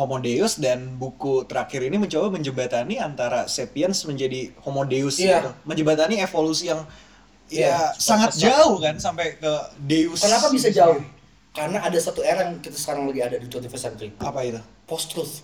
Homo 0.00 0.16
Deus 0.18 0.56
dan 0.56 0.96
buku 0.96 1.44
terakhir 1.44 1.84
ini 1.84 2.00
mencoba 2.00 2.32
menjembatani 2.32 2.96
antara 2.96 3.44
Sapiens 3.46 4.08
menjadi 4.08 4.52
Homo 4.64 4.88
Deus 4.88 5.20
Iya. 5.20 5.44
gitu. 5.44 5.50
Menjembatani 5.68 6.24
evolusi 6.24 6.72
yang 6.72 6.88
Iya. 7.52 7.92
ya 7.92 7.98
sangat 7.98 8.32
jauh 8.38 8.80
kan 8.80 8.96
sampai 8.96 9.36
ke 9.36 9.52
Deus. 9.84 10.24
Kenapa 10.24 10.48
bisa 10.48 10.72
jauh? 10.72 11.02
Karena 11.52 11.82
ada 11.82 11.98
satu 11.98 12.22
era 12.22 12.46
yang 12.46 12.62
kita 12.62 12.78
sekarang 12.78 13.10
lagi 13.10 13.20
ada 13.20 13.36
di 13.36 13.44
21st 13.50 13.82
century. 13.90 14.10
Apa 14.22 14.40
itu? 14.46 14.60
Post 14.86 15.06
truth. 15.12 15.34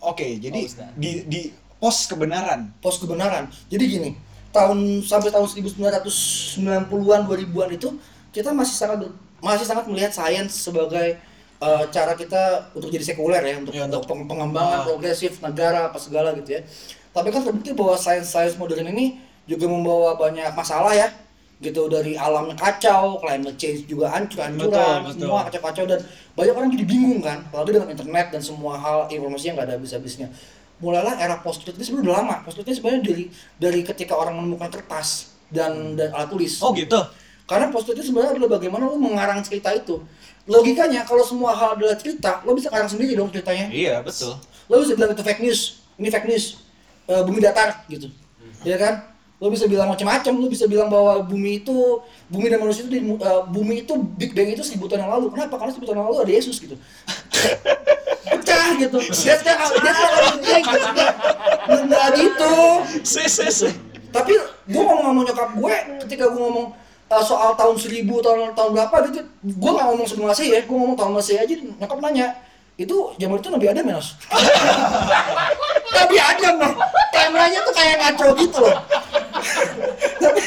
Oke, 0.00 0.40
jadi 0.40 0.60
di 0.96 1.24
di 1.28 1.40
pos 1.78 2.08
kebenaran. 2.08 2.72
pos 2.80 2.96
kebenaran. 2.96 3.46
Jadi 3.68 3.84
gini, 3.88 4.10
tahun 4.50 5.04
sampai 5.04 5.28
tahun 5.28 5.44
1990-an 5.46 7.20
2000-an 7.28 7.70
itu 7.76 7.88
kita 8.32 8.50
masih 8.56 8.74
sangat 8.74 8.98
masih 9.38 9.66
sangat 9.68 9.84
melihat 9.86 10.10
sains 10.10 10.56
sebagai 10.56 11.20
uh, 11.58 11.84
cara 11.88 12.14
kita 12.14 12.42
untuk 12.72 12.88
jadi 12.88 13.04
sekuler 13.04 13.42
ya, 13.42 13.54
untuk, 13.58 13.72
Ya, 13.72 13.84
untuk 13.84 14.02
untuk- 14.02 14.08
peng- 14.10 14.26
pengembangan 14.26 14.78
Ah. 14.80 14.84
progresif 14.84 15.38
negara 15.38 15.88
apa 15.88 15.98
segala 15.98 16.34
gitu 16.34 16.56
ya. 16.56 16.62
Tapi 17.10 17.28
kan 17.28 17.42
terbukti 17.42 17.70
bahwa 17.70 17.94
sains-sains 17.94 18.54
modern 18.54 18.88
ini 18.88 19.18
juga 19.44 19.66
membawa 19.66 20.16
banyak 20.16 20.50
masalah 20.50 20.90
ya 20.90 21.12
gitu 21.60 21.86
dari 21.86 22.12
alamnya 22.12 22.52
kacau, 22.54 23.16
climate 23.18 23.54
change 23.56 23.86
juga 23.86 24.10
hancur-hancuran, 24.10 24.68
Betul, 24.68 25.06
betul. 25.06 25.20
semua 25.22 25.40
kacau-kacau 25.46 25.84
dan 25.86 26.00
banyak 26.34 26.52
orang 26.52 26.68
jadi 26.68 26.84
bingung 26.84 27.20
kan, 27.20 27.38
apalagi 27.46 27.70
dengan 27.72 27.88
internet 27.90 28.26
dan 28.30 28.42
semua 28.42 28.74
hal 28.76 29.06
informasi 29.08 29.44
yang 29.48 29.56
nggak 29.56 29.68
ada 29.70 29.74
habis-habisnya. 29.78 30.28
Mulailah 30.82 31.14
era 31.16 31.38
post 31.38 31.62
truth 31.62 31.78
ini 31.78 31.86
sebenarnya 31.86 32.04
udah 32.04 32.16
lama. 32.20 32.34
Post 32.42 32.54
truth 32.58 32.68
ini 32.68 32.76
sebenarnya 32.76 33.02
dari 33.06 33.24
dari 33.56 33.80
ketika 33.80 34.12
orang 34.12 34.34
menemukan 34.36 34.68
kertas 34.68 35.30
dan 35.48 35.94
dan 35.94 36.10
alat 36.10 36.28
tulis. 36.28 36.58
Oh 36.60 36.74
gitu. 36.74 36.98
Karena 37.44 37.68
post 37.68 37.84
truth 37.88 38.00
itu 38.00 38.08
sebenarnya 38.08 38.40
adalah 38.40 38.56
bagaimana 38.56 38.88
lo 38.88 38.96
mengarang 38.96 39.44
cerita 39.44 39.68
itu. 39.72 40.00
Logikanya 40.48 41.04
kalau 41.04 41.24
semua 41.24 41.52
hal 41.56 41.76
adalah 41.76 41.96
cerita, 41.96 42.40
lo 42.44 42.56
bisa 42.56 42.68
karang 42.72 42.88
sendiri 42.88 43.16
dong 43.16 43.28
ceritanya. 43.32 43.68
Iya, 43.68 44.00
betul. 44.00 44.36
Lo 44.68 44.80
bisa 44.80 44.96
bilang 44.96 45.12
itu 45.12 45.24
fake 45.24 45.40
news, 45.44 45.60
ini 46.00 46.08
fake 46.08 46.28
news, 46.28 46.64
Eh, 47.04 47.20
bumi 47.20 47.36
datar 47.36 47.84
gitu, 47.84 48.08
ya 48.64 48.80
kan? 48.80 49.04
Lo 49.36 49.52
bisa 49.52 49.68
bilang 49.68 49.92
macam-macam, 49.92 50.40
lo 50.40 50.48
bisa 50.48 50.64
bilang 50.64 50.88
bahwa 50.88 51.20
bumi 51.20 51.60
itu, 51.60 52.00
bumi 52.32 52.48
dan 52.48 52.64
manusia 52.64 52.88
itu, 52.88 52.96
di, 52.96 53.04
eh, 53.04 53.42
bumi 53.52 53.84
itu 53.84 53.92
Big 54.16 54.32
Bang 54.32 54.48
itu 54.48 54.64
seribu 54.64 54.88
tahun 54.88 55.04
yang 55.04 55.12
lalu. 55.12 55.28
Kenapa? 55.36 55.60
Karena 55.60 55.76
seribu 55.76 55.84
tahun 55.84 56.00
yang 56.00 56.08
lalu 56.08 56.18
ada 56.24 56.32
Yesus 56.32 56.56
gitu. 56.64 56.80
Pecah 58.40 58.68
gitu. 58.80 58.98
Dia 59.04 59.36
dia 59.36 59.54
dia 59.84 59.92
dia 60.40 60.58
gitu. 60.64 60.88
Nggak 61.92 62.06
gitu. 62.16 62.54
Si, 63.04 63.22
si, 63.28 63.46
si. 63.52 63.68
Tapi 64.08 64.32
gue 64.64 64.80
ngomong 64.80 65.04
sama 65.04 65.20
nyokap 65.28 65.50
gue 65.60 65.74
ketika 66.08 66.24
gue 66.32 66.40
ngomong 66.40 66.72
uh, 67.14 67.24
soal 67.24 67.54
tahun 67.54 67.76
1000 67.78 68.02
tahun 68.06 68.38
tahun 68.58 68.70
berapa 68.74 68.96
gitu, 69.10 69.20
gue 69.46 69.70
nggak 69.70 69.86
ngomong 69.86 70.06
sebelum 70.06 70.28
Masehi 70.34 70.50
ya, 70.58 70.60
gue 70.66 70.76
ngomong 70.76 70.98
tahun 70.98 71.12
Masehi 71.14 71.38
aja. 71.38 71.54
Nyokap 71.78 71.98
nanya, 72.02 72.26
itu 72.74 72.96
zaman 73.22 73.38
itu 73.38 73.48
Nabi 73.54 73.66
Adam 73.70 73.84
ya, 73.86 73.94
Nos? 73.94 74.08
Nabi 75.94 76.16
Adam, 76.34 76.54
noh. 76.58 76.72
Timelinenya 77.14 77.60
tuh 77.62 77.74
kayak 77.74 77.96
ngaco 78.02 78.26
gitu 78.42 78.58
loh. 78.58 78.76
Tapi 80.18 80.42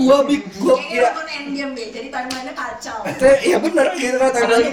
gue 0.00 0.18
big, 0.30 0.42
gue 0.56 0.74
Kayaknya 0.74 0.96
ya, 0.96 1.08
nonton 1.12 1.26
Endgame 1.28 1.72
deh, 1.76 1.86
jadi 1.92 2.08
timeline-nya 2.08 2.54
kacau. 2.56 2.98
iya 3.44 3.56
bener 3.60 3.86
gitu 4.00 4.16
kan 4.16 4.30
timeline. 4.32 4.72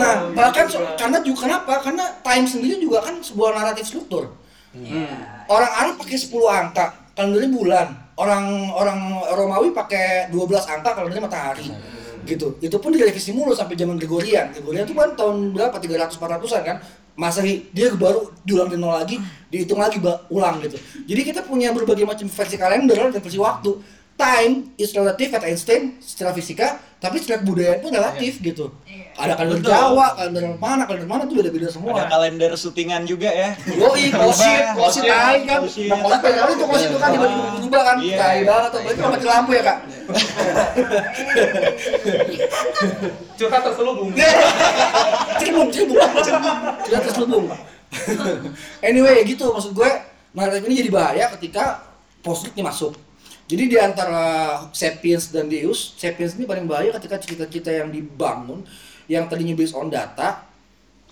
Nah, 0.00 0.14
bahkan 0.32 0.66
karena 0.96 1.18
juga 1.20 1.38
kenapa? 1.44 1.72
Karena 1.84 2.04
time 2.24 2.46
sendiri 2.48 2.80
juga 2.80 3.04
kan 3.04 3.20
sebuah 3.20 3.52
naratif 3.52 3.84
struktur. 3.92 4.32
Iya. 4.70 5.44
Orang 5.50 5.72
Arab 5.82 5.94
pakai 5.98 6.14
10 6.14 6.30
angka, 6.46 6.86
kalendernya 7.16 7.50
bulan. 7.50 7.86
Orang 8.20 8.68
orang 8.76 8.98
Romawi 9.32 9.72
pakai 9.72 10.28
12 10.28 10.36
angka, 10.68 10.92
kalendernya 10.92 11.24
matahari. 11.24 11.68
Gitu. 12.28 12.60
Itu 12.60 12.76
pun 12.76 12.92
direvisi 12.92 13.32
mulu 13.32 13.56
sampai 13.56 13.74
zaman 13.74 13.96
Gregorian. 13.96 14.52
Gregorian 14.52 14.84
itu 14.84 14.92
kan 14.92 15.16
tahun 15.16 15.56
berapa? 15.56 15.76
300 15.80 16.20
400-an 16.20 16.62
kan. 16.62 16.76
Masehi 17.18 17.68
dia 17.74 17.92
baru 17.92 18.32
diulang 18.46 18.70
di 18.72 18.80
nol 18.80 18.96
lagi, 18.96 19.20
dihitung 19.52 19.76
lagi 19.76 20.00
ulang 20.32 20.56
gitu. 20.64 20.78
Jadi 21.04 21.20
kita 21.26 21.40
punya 21.44 21.68
berbagai 21.74 22.06
macam 22.08 22.24
versi 22.28 22.56
kalender 22.56 22.96
dan 22.96 23.20
versi 23.20 23.36
waktu. 23.36 23.76
Time 24.20 24.76
is 24.76 24.92
relative 24.92 25.32
kata 25.32 25.48
Einstein 25.48 25.96
secara 25.96 26.36
fisika, 26.36 26.76
tapi 27.00 27.16
secara 27.20 27.40
budaya 27.40 27.80
pun 27.80 27.88
relatif 27.88 28.36
gitu. 28.44 28.68
Iya. 29.20 29.28
Ada 29.28 29.36
kalender 29.36 29.60
Betul. 29.60 29.76
Jawa, 29.76 30.06
kalender 30.16 30.56
mana, 30.56 30.82
kalender 30.88 31.08
mana 31.08 31.22
tuh 31.28 31.36
beda-beda 31.36 31.68
semua. 31.68 31.92
Ada 31.92 32.08
kalender 32.08 32.50
syutingan 32.56 33.04
juga 33.04 33.28
ya. 33.28 33.52
Yoi, 33.68 34.08
kosit, 34.08 34.72
kosit 34.72 35.04
naik 35.04 35.44
kan. 35.44 35.60
Kosit. 35.60 35.92
Nah, 35.92 36.00
kosit 36.00 36.24
kali 36.24 36.56
tuh 36.56 36.66
kosit 36.72 36.88
tuh 36.88 36.96
kan 36.96 37.12
tiba-tiba 37.12 37.44
berubah 37.60 37.82
kan. 37.84 38.00
Iya. 38.00 38.16
Tai 38.16 38.40
banget 38.48 38.72
tuh, 38.72 38.80
berarti 38.80 39.00
mati 39.04 39.28
lampu 39.28 39.52
ya 39.52 39.62
kak. 39.62 39.78
Curhat 43.36 43.60
terselubung. 43.60 44.08
Cilbung, 45.40 45.68
cilbung, 45.68 46.00
tidak 46.88 47.00
terselubung. 47.04 47.52
Anyway, 48.80 49.20
gitu 49.28 49.52
maksud 49.52 49.76
gue. 49.76 50.08
Naratif 50.30 50.62
ini 50.70 50.86
jadi 50.86 50.94
bahaya 50.94 51.26
ketika 51.36 51.82
post 52.22 52.46
ini 52.54 52.62
masuk. 52.62 52.94
Jadi 53.50 53.66
di 53.66 53.74
antara 53.82 54.62
Sapiens 54.70 55.34
dan 55.34 55.50
Deus, 55.50 55.98
Sapiens 55.98 56.38
ini 56.38 56.46
paling 56.46 56.70
bahaya 56.70 56.94
ketika 56.94 57.18
cerita-cerita 57.18 57.74
yang 57.74 57.90
dibangun 57.90 58.62
yang 59.10 59.26
tadinya 59.26 59.58
based 59.58 59.74
on 59.74 59.90
data, 59.90 60.46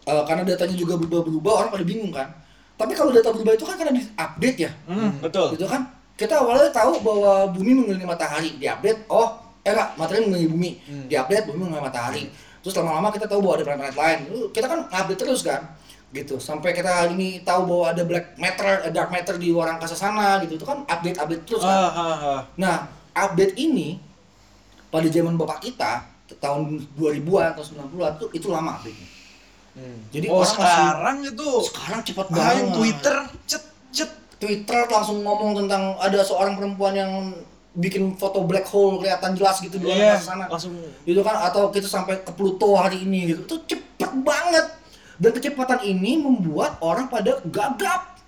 eh, 0.06 0.22
karena 0.22 0.46
datanya 0.46 0.78
juga 0.78 0.94
berubah-berubah, 0.94 1.52
orang 1.66 1.70
pada 1.74 1.82
bingung 1.82 2.14
kan. 2.14 2.30
Tapi 2.78 2.94
kalau 2.94 3.10
data 3.10 3.34
berubah 3.34 3.58
itu 3.58 3.66
kan 3.66 3.74
karena 3.74 3.98
di-update 3.98 4.58
ya, 4.62 4.70
Hmm, 4.86 5.18
betul. 5.18 5.58
gitu 5.58 5.66
kan? 5.66 5.82
Kita 6.14 6.38
awalnya 6.38 6.70
tahu 6.70 7.02
bahwa 7.02 7.50
bumi 7.50 7.74
mengelilingi 7.74 8.06
matahari 8.06 8.50
diupdate 8.58 9.06
oh 9.06 9.38
eh 9.62 9.70
enggak 9.70 9.94
matahari 9.94 10.26
mengelilingi 10.26 10.50
bumi 10.50 10.70
diupdate 11.06 11.44
bumi 11.50 11.58
mengelilingi 11.66 11.86
matahari. 11.90 12.22
Terus 12.58 12.74
lama-lama 12.74 13.10
kita 13.10 13.26
tahu 13.30 13.38
bahwa 13.42 13.54
ada 13.54 13.64
planet-planet 13.66 13.98
lain. 13.98 14.18
Kita 14.50 14.66
kan 14.66 14.80
update 14.90 15.18
terus 15.18 15.46
kan? 15.46 15.62
Gitu. 16.10 16.34
Sampai 16.42 16.74
kita 16.74 16.90
hari 16.90 17.14
ini 17.14 17.46
tahu 17.46 17.70
bahwa 17.70 17.84
ada 17.94 18.02
black 18.02 18.34
matter 18.34 18.66
eh, 18.86 18.90
dark 18.90 19.10
matter 19.14 19.38
di 19.38 19.54
luar 19.54 19.78
angkasa 19.78 19.94
sana 19.94 20.42
gitu. 20.42 20.58
Itu 20.58 20.66
kan 20.66 20.82
update 20.90 21.18
update 21.22 21.42
terus 21.46 21.62
kan? 21.62 21.70
Ah, 21.70 21.90
ah, 21.94 22.16
ah. 22.18 22.40
nah 22.58 22.86
update 23.14 23.54
ini 23.54 24.02
pada 24.90 25.06
zaman 25.06 25.38
bapak 25.38 25.70
kita 25.70 26.02
tahun 26.36 26.60
2000-an 26.94 27.56
atau 27.56 27.64
90-an 27.64 28.12
tuh 28.16 28.28
itu 28.30 28.46
lama 28.46 28.76
update 28.76 29.00
jadi 30.10 30.26
oh, 30.26 30.42
orang 30.42 30.44
langsung- 30.44 30.58
sekarang 30.58 31.16
itu 31.24 31.48
sekarang 31.70 32.00
cepat 32.02 32.26
ah, 32.26 32.34
banget 32.34 32.64
Twitter 32.74 33.16
cet 33.46 33.62
cet 33.88 34.10
Twitter 34.36 34.80
langsung 34.86 35.22
ngomong 35.22 35.54
tentang 35.56 35.94
ada 35.96 36.18
seorang 36.20 36.54
perempuan 36.54 36.94
yang 36.94 37.12
bikin 37.74 38.18
foto 38.18 38.42
black 38.42 38.66
hole 38.66 38.98
kelihatan 38.98 39.38
jelas 39.38 39.62
gitu 39.62 39.78
di 39.78 39.86
luar 39.86 39.98
Iya, 39.98 40.14
sana. 40.18 40.50
langsung 40.50 40.74
Gitu 41.06 41.22
kan 41.22 41.46
atau 41.46 41.70
kita 41.70 41.86
sampai 41.86 42.18
ke 42.20 42.32
Pluto 42.34 42.74
hari 42.74 43.06
ini 43.06 43.30
gitu. 43.30 43.40
Itu 43.46 43.56
cepet 43.68 44.10
banget. 44.18 44.66
Dan 45.14 45.30
kecepatan 45.30 45.86
ini 45.86 46.18
membuat 46.18 46.78
orang 46.80 47.06
pada 47.06 47.38
gagap. 47.44 48.18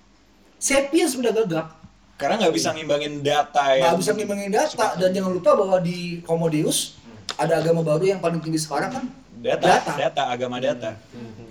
Sapiens 0.55 1.15
udah 1.15 1.33
gagap. 1.33 1.67
karena 2.15 2.37
nggak 2.37 2.53
bisa 2.53 2.69
ngimbangin 2.71 3.25
data 3.25 3.63
ya. 3.73 3.91
Nggak 3.91 3.97
bisa 3.97 4.11
ngimbangin 4.13 4.51
data 4.53 4.87
dan 4.93 5.09
jangan 5.09 5.31
lupa 5.33 5.51
bahwa 5.57 5.81
di 5.81 6.21
Homo 6.29 6.47
Deus 6.47 7.00
ada 7.35 7.53
agama 7.57 7.81
baru 7.81 8.03
yang 8.07 8.19
paling 8.19 8.39
tinggi 8.39 8.57
sekarang 8.57 8.91
kan 8.91 9.05
data, 9.37 9.65
Data. 9.81 9.91
data, 9.97 10.21
agama 10.29 10.57
data. 10.57 10.93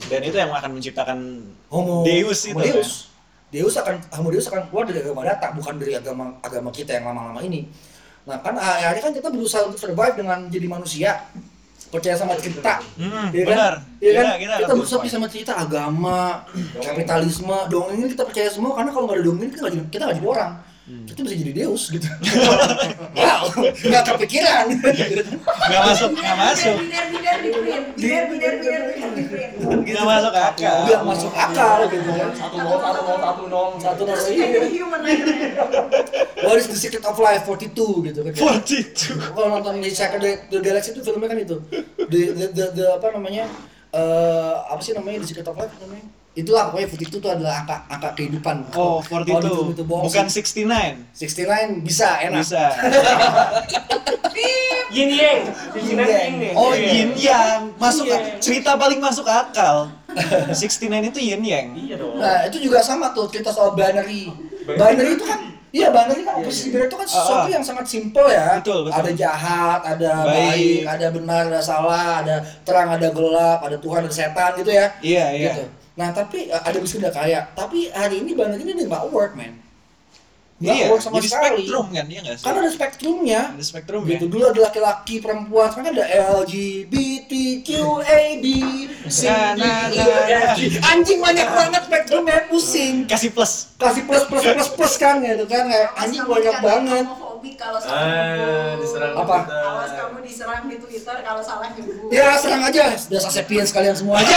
Dan 0.07 0.21
itu 0.23 0.37
yang 0.37 0.49
akan 0.49 0.71
menciptakan 0.73 1.19
Homo 1.67 2.03
Deus 2.03 2.47
itu. 2.47 2.55
Homo 2.55 2.63
Deus. 2.63 3.11
Deus 3.51 3.75
akan 3.75 3.99
Homo 4.15 4.31
Deus 4.31 4.47
akan 4.47 4.71
keluar 4.71 4.87
dari 4.87 5.01
agama 5.01 5.23
data, 5.23 5.51
bukan 5.51 5.75
dari 5.75 5.93
agama 5.95 6.39
agama 6.39 6.71
kita 6.71 6.95
yang 6.95 7.11
lama-lama 7.11 7.43
ini. 7.43 7.67
Nah 8.23 8.39
kan 8.39 8.55
akhirnya 8.55 9.03
kan 9.03 9.13
kita 9.13 9.29
berusaha 9.29 9.67
untuk 9.67 9.81
survive 9.81 10.15
dengan 10.15 10.47
jadi 10.47 10.67
manusia 10.67 11.11
percaya 11.91 12.15
sama 12.15 12.39
cerita, 12.39 12.79
Hmm, 12.95 13.35
Iya 13.35 13.43
kan? 13.43 13.51
benar. 13.51 13.75
Iya 13.99 14.11
kan? 14.15 14.23
Kita- 14.23 14.39
kita 14.39 14.55
Kita, 14.63 14.75
berusaha 14.79 15.03
sama 15.11 15.27
cerita 15.27 15.53
agama, 15.59 16.47
kapitalisme, 16.79 17.57
dongeng 17.67 17.99
ini 17.99 18.09
kita 18.09 18.23
percaya 18.23 18.47
semua 18.47 18.79
karena 18.79 18.95
kalau 18.95 19.11
nggak 19.11 19.19
ada 19.19 19.27
dongeng 19.27 19.51
kita 19.51 19.61
nggak 19.61 19.75
jadi, 19.75 19.87
kita 19.91 20.03
nggak 20.07 20.19
jadi 20.23 20.31
orang. 20.31 20.53
Hmm. 20.87 21.07
Kita 21.07 21.21
bisa 21.23 21.35
jadi 21.37 21.53
Deus 21.57 21.83
gitu. 21.91 22.07
wow, 23.19 23.43
nggak 23.61 24.05
kepikiran. 24.07 24.65
Nggak 25.71 25.83
masuk, 25.87 26.11
nggak 26.13 26.37
masuk. 26.37 26.77
Di 27.95 28.11
di. 28.11 28.11
Nggak 29.87 30.05
masuk 30.05 30.35
akal. 30.35 30.77
Nggak 30.83 31.03
masuk 31.07 31.33
akal 31.33 31.79
gitu 31.87 32.11
kan. 32.11 32.31
Satu 32.35 32.57
nol, 32.59 32.79
satu 32.81 33.01
nol, 33.01 33.19
satu 33.21 33.45
nol. 33.47 33.69
Satu 33.79 34.03
nol 34.03 34.19
iya. 34.29 34.47
What 36.43 36.57
is 36.57 36.67
the 36.67 36.75
secret 36.75 37.05
of 37.05 37.17
life 37.17 37.47
42 37.47 38.11
gitu 38.11 38.19
kan. 38.27 38.33
42. 38.35 39.31
kalau 39.31 39.49
nonton 39.53 39.79
di 39.79 39.91
Secret 39.91 40.19
the, 40.19 40.33
the 40.49 40.59
Galaxy 40.61 40.91
itu 40.91 41.01
filmnya 41.01 41.29
kan 41.29 41.39
itu 41.39 41.57
the, 42.03 42.21
the, 42.33 42.47
the, 42.51 42.65
the- 42.75 42.91
apa 42.91 43.13
namanya 43.13 43.45
eh 43.91 44.55
apa 44.67 44.81
sih 44.81 44.95
namanya 44.95 45.23
The 45.23 45.29
Secret 45.29 45.47
of 45.47 45.55
Life 45.55 45.75
namanya 45.79 46.07
itulah 46.31 46.71
pokoknya 46.71 46.87
42 46.87 47.11
itu 47.11 47.29
adalah 47.29 47.55
angka 47.61 47.77
angka 47.87 48.09
kehidupan. 48.15 48.57
Oh, 48.73 49.03
Kalau 49.03 49.23
di 49.23 49.33
film 49.33 49.67
42. 49.67 49.75
itu 49.75 49.83
bohong 49.85 50.05
Bukan 50.07 50.27
sih. 50.27 50.43
69. 50.63 51.11
69 51.13 51.83
bisa 51.83 52.09
enak. 52.23 52.41
Bisa. 52.41 52.65
Yin 54.91 55.07
yang. 55.09 55.41
Yin 55.79 55.99
yang. 55.99 56.11
yin 56.11 56.39
yang. 56.43 56.55
Oh, 56.55 56.75
Iya. 56.75 56.91
yin 56.91 57.11
yang. 57.15 57.59
Masuk 57.79 58.11
Iya. 58.11 58.19
cerita 58.39 58.75
paling 58.75 58.99
masuk 58.99 59.23
akal. 59.23 59.87
69 60.51 61.07
itu 61.07 61.19
yin 61.21 61.43
yang. 61.43 61.67
Iya 61.73 61.95
dong. 61.95 62.19
Nah, 62.19 62.43
itu 62.45 62.59
juga 62.61 62.83
sama 62.83 63.15
tuh 63.15 63.31
cerita 63.31 63.55
soal 63.55 63.75
binary. 63.75 64.27
Binary 64.67 65.15
itu 65.15 65.23
kan 65.25 65.41
Iya, 65.71 65.95
binary 65.95 66.27
kan 66.27 66.35
oposisi 66.43 66.75
binary 66.75 66.91
itu 66.91 66.99
kan 66.99 67.07
sesuatu 67.07 67.47
Ah, 67.47 67.47
ah. 67.47 67.55
yang 67.55 67.63
sangat 67.63 67.87
simpel 67.87 68.27
ya. 68.27 68.59
Betul, 68.59 68.91
betul. 68.91 68.99
Ada 68.99 69.11
jahat, 69.15 69.81
ada 69.87 70.11
Baik. 70.27 70.51
baik. 70.51 70.83
ada 70.83 71.07
benar, 71.15 71.43
ada 71.47 71.63
salah, 71.63 72.27
ada 72.27 72.37
terang, 72.67 72.91
ada 72.91 73.07
gelap, 73.07 73.59
ada 73.63 73.79
Tuhan, 73.79 74.03
ada 74.03 74.11
setan 74.11 74.51
gitu 74.59 74.75
ya. 74.75 74.91
Iya, 74.99 75.27
iya. 75.31 75.53
Gitu. 75.55 75.65
Nah, 75.93 76.11
tapi 76.11 76.47
uh, 76.47 76.61
ada 76.61 76.77
miskin 76.77 77.01
ada 77.01 77.11
kaya. 77.11 77.47
Tapi 77.53 77.91
hari 77.91 78.21
ini 78.21 78.33
binary 78.33 78.63
ini 78.63 78.73
udah 78.75 78.87
nggak 78.87 79.05
work, 79.11 79.35
man. 79.35 79.53
Nggak 80.61 80.77
Iya, 80.77 80.87
work 80.89 81.01
sama 81.01 81.15
jadi 81.17 81.29
sekali. 81.29 81.65
spektrum 81.65 81.87
kan, 81.89 82.05
iya 82.05 82.21
nggak 82.21 82.37
sih? 82.37 82.45
Kan 82.45 82.55
ada 82.55 82.69
spektrumnya. 82.69 83.41
Ada 83.57 83.65
spektrum 83.65 84.01
gitu 84.05 84.25
ya. 84.25 84.29
dulu 84.29 84.45
ada 84.47 84.61
laki-laki 84.61 85.15
perempuan 85.19 85.67
sekarang 85.73 85.89
ada 85.95 86.05
LGBTQAB 86.37 88.45
C 89.09 89.21
D, 89.57 89.63
E, 89.97 89.99
anjing 90.85 91.19
banyak 91.19 91.49
banget 91.49 91.83
spektrumnya 91.83 92.37
pusing 92.47 92.95
Kasih 93.09 93.31
plus. 93.33 93.73
kasih 93.75 94.03
plus 94.05 94.23
plus 94.29 94.45
plus 94.45 94.69
plus 94.71 94.95
kan 94.97 95.19
gitu 95.19 95.45
kan 95.49 95.65
kayak 95.65 95.89
anjing 95.97 96.23
banyak 96.23 96.57
banget 96.61 97.05
Homofobik 97.41 97.57
kalau 97.57 97.79
Ah, 97.79 97.83
salah 97.83 98.77
diserang 98.77 99.13
Apa? 99.17 99.37
Twitter. 99.41 99.65
Awas 99.65 99.91
kamu 99.97 100.19
diserang 100.21 100.63
di 100.63 100.77
Twitter 100.77 101.17
kalau 101.21 101.41
salah 101.41 101.69
nyebut. 101.73 102.13
ya 102.13 102.37
serang 102.37 102.63
aja 102.63 102.85
udah 103.01 103.21
sapiens 103.23 103.71
kalian 103.73 103.97
semua 103.97 104.21
aja 104.21 104.37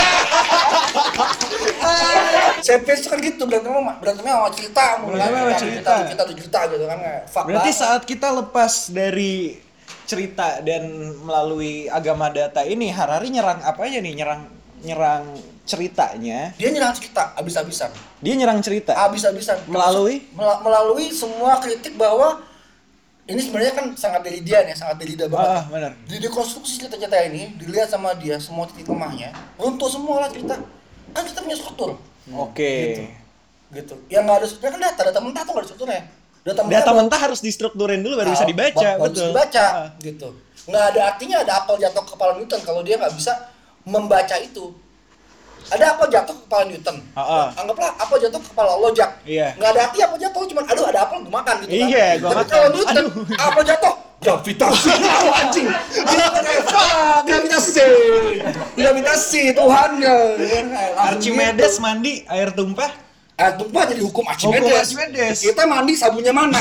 sapiens 2.64 2.98
itu 2.98 3.08
kan 3.10 3.18
gitu 3.20 3.42
berantemnya 3.44 3.76
sama- 3.76 3.96
berantemnya 4.00 4.34
sama 4.34 4.48
cerita 4.50 4.84
Berantemnya 4.98 5.42
sama 5.42 5.60
cerita. 5.60 5.92
cerita 6.02 6.22
tuh 6.24 6.34
cerita 6.34 6.58
gitu 6.66 6.84
kan 6.86 6.98
fuck 7.26 7.44
Berarti 7.44 7.70
saat 7.74 8.02
kita 8.02 8.28
lepas 8.32 8.72
dari 8.88 9.60
cerita 10.04 10.60
dan 10.60 10.88
melalui 11.20 11.84
agama 11.86 12.28
data 12.30 12.60
ini 12.62 12.88
Harari 12.88 13.28
nyerang 13.30 13.60
apa 13.60 13.80
aja 13.80 14.00
nih? 14.00 14.14
Nyerang 14.14 14.48
nyerang 14.80 15.24
ceritanya. 15.64 16.52
dia 16.54 16.68
nyerang 16.68 16.92
cerita 16.92 17.32
abis-abisan 17.34 17.88
Dia 18.18 18.32
nyerang 18.34 18.60
cerita 18.60 18.96
abis-abisan 18.98 19.60
melalui 19.66 20.24
Mel- 20.30 20.60
melalui 20.62 21.08
semua 21.10 21.56
kritik 21.58 21.96
bahwa 21.96 22.40
ini 23.24 23.40
sebenarnya 23.40 23.72
kan 23.72 23.86
sangat 23.94 24.20
dari 24.22 24.40
dia 24.40 24.60
nih, 24.62 24.72
sangat 24.72 24.96
dari 24.96 25.12
dia 25.12 25.24
banget. 25.24 25.48
Ah, 25.48 25.56
ah, 25.56 25.64
benar. 25.66 25.92
Di 26.04 26.16
dekonstruksi 26.18 26.76
cerita-cerita 26.76 27.16
ini, 27.24 27.56
dilihat 27.56 27.88
sama 27.88 28.12
dia 28.12 28.36
semua 28.36 28.68
titik 28.68 28.84
lemahnya, 28.86 29.32
runtuh 29.56 29.88
semua 29.88 30.20
lah 30.20 30.28
cerita. 30.28 30.60
Kan 31.10 31.24
kita 31.24 31.40
punya 31.40 31.56
struktur, 31.56 31.96
Oke. 32.30 33.06
gitu. 33.70 33.94
Yang 34.06 34.22
nggak 34.22 34.36
ada 34.36 34.46
strukturnya 34.46 34.74
kan 34.74 34.82
data, 34.84 35.00
data 35.08 35.20
mentah 35.20 35.42
tuh 35.42 35.50
nggak 35.50 35.62
ada 35.62 35.68
strukturnya. 35.68 36.02
Data 36.44 36.60
Data 36.60 36.68
baru- 36.84 36.98
mentah 37.00 37.20
harus 37.22 37.40
distrukturin 37.40 38.00
dulu 38.00 38.14
baru 38.14 38.30
bisa 38.30 38.44
Ah, 38.44 38.50
dibaca, 38.50 38.76
ba- 38.76 38.98
baru 38.98 39.08
bisa 39.08 39.08
betul. 39.16 39.28
dibaca, 39.30 39.64
Ah. 39.64 39.88
gitu. 39.98 40.28
Nggak 40.64 40.84
ada 40.84 41.00
artinya 41.06 41.36
ada 41.40 41.52
apel 41.58 41.76
jatuh 41.78 42.02
ke 42.02 42.10
kepala 42.12 42.32
Newton 42.36 42.60
kalau 42.60 42.80
dia 42.80 42.96
nggak 42.96 43.14
bisa 43.14 43.32
membaca 43.82 44.36
itu. 44.36 44.64
Ada 45.70 45.96
apel 45.96 46.06
jatuh 46.08 46.34
ke 46.34 46.42
kepala 46.44 46.64
Newton. 46.66 46.96
Ah, 47.12 47.20
ah. 47.22 47.46
Anggaplah 47.56 47.90
apel 47.96 48.16
jatuh 48.20 48.40
ke 48.40 48.48
kepala 48.52 48.72
lo, 48.76 48.88
Jak. 48.92 49.10
Iya. 49.24 49.56
Nggak 49.56 49.70
ada 49.72 49.80
arti 49.88 49.98
apel 50.00 50.18
jatuh, 50.20 50.42
cuman 50.44 50.64
aduh 50.68 50.84
ada 50.84 50.98
apel 51.02 51.18
gue 51.22 51.32
makan 51.32 51.54
gitu 51.60 51.70
kan. 51.72 51.88
Iya, 51.88 52.06
gua 52.18 52.28
Tapi 52.28 52.36
makan. 52.36 52.50
kalau 52.50 52.68
Newton, 52.70 53.04
Aduh. 53.04 53.12
apel 53.40 53.62
jatuh, 53.64 53.94
gravitasi, 54.20 54.88
oh, 55.24 55.32
anjing. 55.34 55.68
Dia 55.90 56.26
kan 56.26 56.42
kayak, 56.42 56.62
"Fuck, 56.64 57.18
gravitasi. 57.24 57.86
Gravitasi, 58.74 59.42
Tuhan 59.52 59.90
ya. 60.00 60.16
Archimedes 60.98 61.74
mandi 61.78 62.24
air 62.26 62.50
tumpah. 62.50 63.03
Eh, 63.34 63.50
tumpah 63.58 63.82
jadi 63.82 63.98
hukum 63.98 64.22
Archimedes. 64.30 64.62
Hukum 64.62 64.78
Archimedes. 64.78 65.42
Kita 65.42 65.66
mandi 65.66 65.98
sabunnya 65.98 66.30
mana? 66.30 66.54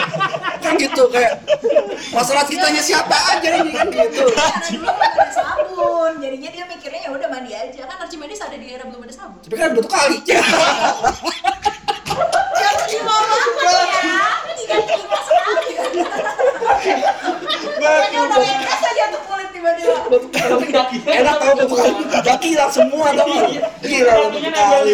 kan 0.64 0.72
gitu 0.80 1.12
kayak 1.12 1.44
masalah 2.08 2.40
ceritanya 2.48 2.80
siapa 2.80 3.12
aja 3.36 3.60
ini 3.60 3.76
kan 3.76 3.84
gitu. 3.92 4.24
Karena 4.32 4.64
dulu 4.64 4.88
belum 4.88 4.96
ada 4.96 5.28
sabun, 5.28 6.12
jadinya 6.24 6.50
dia 6.56 6.64
mikirnya 6.72 7.00
ya 7.04 7.10
udah 7.12 7.28
mandi 7.28 7.52
aja. 7.52 7.84
Kan 7.84 8.00
Archimedes 8.00 8.40
ada 8.40 8.56
di 8.56 8.64
era 8.64 8.88
belum 8.88 9.04
ada 9.04 9.12
sabun. 9.12 9.44
Tapi 9.44 9.54
kan 9.60 9.76
udah 9.76 9.84
tuh 9.84 9.92
kali. 9.92 10.16
Jangan 12.56 12.76
terima 12.88 13.12
banget 13.12 13.52
ya. 13.60 13.76
Tidak 14.56 14.80
terima 14.88 15.18
sekali. 15.20 15.68
Makanya 17.86 18.20
udah 18.26 18.38
lekas 18.42 18.82
aja 18.82 19.04
tuh 19.08 19.20
kulit 19.24 19.48
tiba-tiba. 19.50 19.94
Kaki. 20.66 20.96
Enak 21.06 21.34
tau 21.38 21.52
tuh. 21.56 21.68
Kaki 22.22 22.46
hilang 22.52 22.72
semua 22.72 23.06
tau 23.12 23.26
nggak? 23.26 23.50
Gila 23.80 24.14
udah 24.26 24.38
tuh 24.40 24.50
kali. 24.52 24.92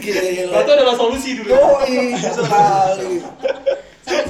Gila. 0.00 0.56
Itu 0.62 0.70
adalah 0.70 0.94
solusi 0.96 1.30
dulu. 1.36 1.50
Yoi, 1.50 1.96
sekali. 2.16 3.12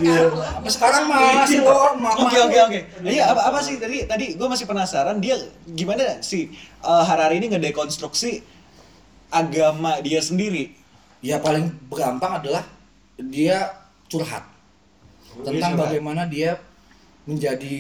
Gila. 0.00 0.26
Sekarang 0.66 1.04
masih 1.08 1.60
loh. 1.64 1.96
ma- 1.96 2.16
Oke 2.16 2.36
oke 2.40 2.58
oke. 2.68 2.78
Iya 3.04 3.32
apa 3.32 3.40
apa 3.48 3.58
sih 3.60 3.76
tadi 3.76 4.04
tadi 4.04 4.36
gue 4.36 4.48
masih 4.48 4.64
penasaran 4.64 5.20
dia 5.20 5.36
gimana 5.66 6.20
sih 6.20 6.48
uh, 6.80 7.04
Harari 7.04 7.40
ini 7.40 7.52
ngedekonstruksi 7.52 8.40
agama 9.30 10.00
dia 10.00 10.20
sendiri. 10.20 10.72
Ya 11.20 11.36
paling 11.36 11.68
gampang 11.92 12.40
adalah 12.40 12.64
dia 13.20 13.76
curhat 14.08 14.40
tentang 15.40 15.72
curhat. 15.72 15.82
bagaimana 15.86 16.24
dia 16.26 16.58
menjadi 17.20 17.78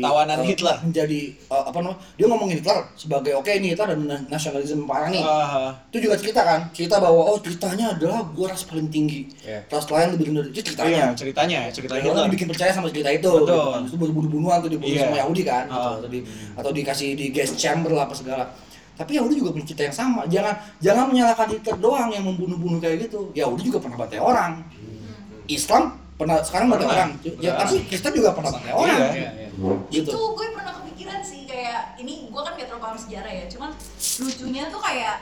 Tawanan 0.00 0.40
eh, 0.40 0.46
Hitler. 0.46 0.76
menjadi 0.82 1.20
eh, 1.30 1.64
apa 1.64 1.78
namanya 1.78 2.00
dia 2.16 2.26
ngomongin 2.26 2.56
Hitler 2.58 2.78
sebagai 2.94 3.32
oke 3.34 3.46
ini 3.46 3.70
Hitler 3.70 3.92
dan 3.92 4.00
na- 4.02 4.24
nasionalisme 4.26 4.82
parah 4.82 5.08
nih 5.08 5.20
Ah, 5.20 5.70
itu 5.88 6.00
juga 6.00 6.16
cerita 6.16 6.40
kan 6.42 6.60
cerita 6.72 6.96
bahwa 6.96 7.22
oh 7.24 7.38
ceritanya 7.38 7.92
adalah 7.92 8.24
gua 8.26 8.50
ras 8.50 8.64
paling 8.64 8.88
tinggi 8.88 9.28
Iya. 9.40 9.62
ras 9.68 9.84
lain 9.86 10.16
lebih 10.16 10.32
rendah 10.32 10.44
itu 10.44 10.56
iya 10.56 10.64
ceritanya 10.64 11.04
ceritanya 11.14 11.60
cerita 11.70 11.92
Orang 11.92 12.04
Hitler. 12.04 12.24
dibikin 12.26 12.48
percaya 12.48 12.70
sama 12.72 12.88
cerita 12.88 13.10
itu 13.12 13.28
Betul. 13.28 13.44
gitu 13.44 13.54
kan. 13.68 13.82
itu 13.84 13.96
bunuh-bunuhan 14.00 14.56
tuh 14.58 14.70
dibunuh 14.72 14.90
Iya. 14.90 15.02
sama 15.04 15.16
Yahudi 15.18 15.42
kan. 15.44 15.64
Ah. 15.68 15.94
atau, 15.94 16.08
di, 16.08 16.18
atau 16.56 16.70
dikasih 16.72 17.08
di 17.14 17.26
gas 17.30 17.50
chamber 17.54 17.90
lah 17.92 18.08
apa 18.08 18.16
segala 18.16 18.44
tapi 18.94 19.12
Yahudi 19.12 19.34
juga 19.36 19.50
punya 19.52 19.66
cerita 19.66 19.84
yang 19.84 19.96
sama 19.96 20.20
jangan 20.26 20.54
jangan 20.80 21.04
menyalahkan 21.06 21.46
Hitler 21.48 21.76
doang 21.78 22.08
yang 22.08 22.24
membunuh-bunuh 22.24 22.80
kayak 22.80 22.96
gitu 23.04 23.28
Yahudi 23.34 23.68
juga 23.68 23.78
pernah 23.78 24.00
bantai 24.00 24.18
orang 24.18 24.64
Islam 25.46 26.00
pernah 26.14 26.38
sekarang 26.40 26.66
bantai 26.68 26.86
Pernah. 26.86 27.06
orang 27.06 27.10
ya 27.36 27.52
tapi 27.56 27.74
Kristen 27.84 28.12
juga 28.12 28.30
pernah 28.32 28.50
bantai 28.50 28.72
orang 28.72 28.98
Iya. 29.10 29.30
gitu 29.88 30.08
Itu 30.08 30.20
gue 30.32 30.46
pernah 30.50 30.72
kepikiran 30.74 31.20
sih 31.20 31.42
kayak 31.44 31.96
ini 31.96 32.26
gue 32.26 32.40
kan 32.40 32.52
gak 32.52 32.66
terlalu 32.66 32.82
paham 32.82 32.96
sejarah 32.96 33.32
ya, 33.32 33.44
cuman 33.48 33.70
lucunya 34.20 34.62
tuh 34.68 34.80
kayak 34.80 35.16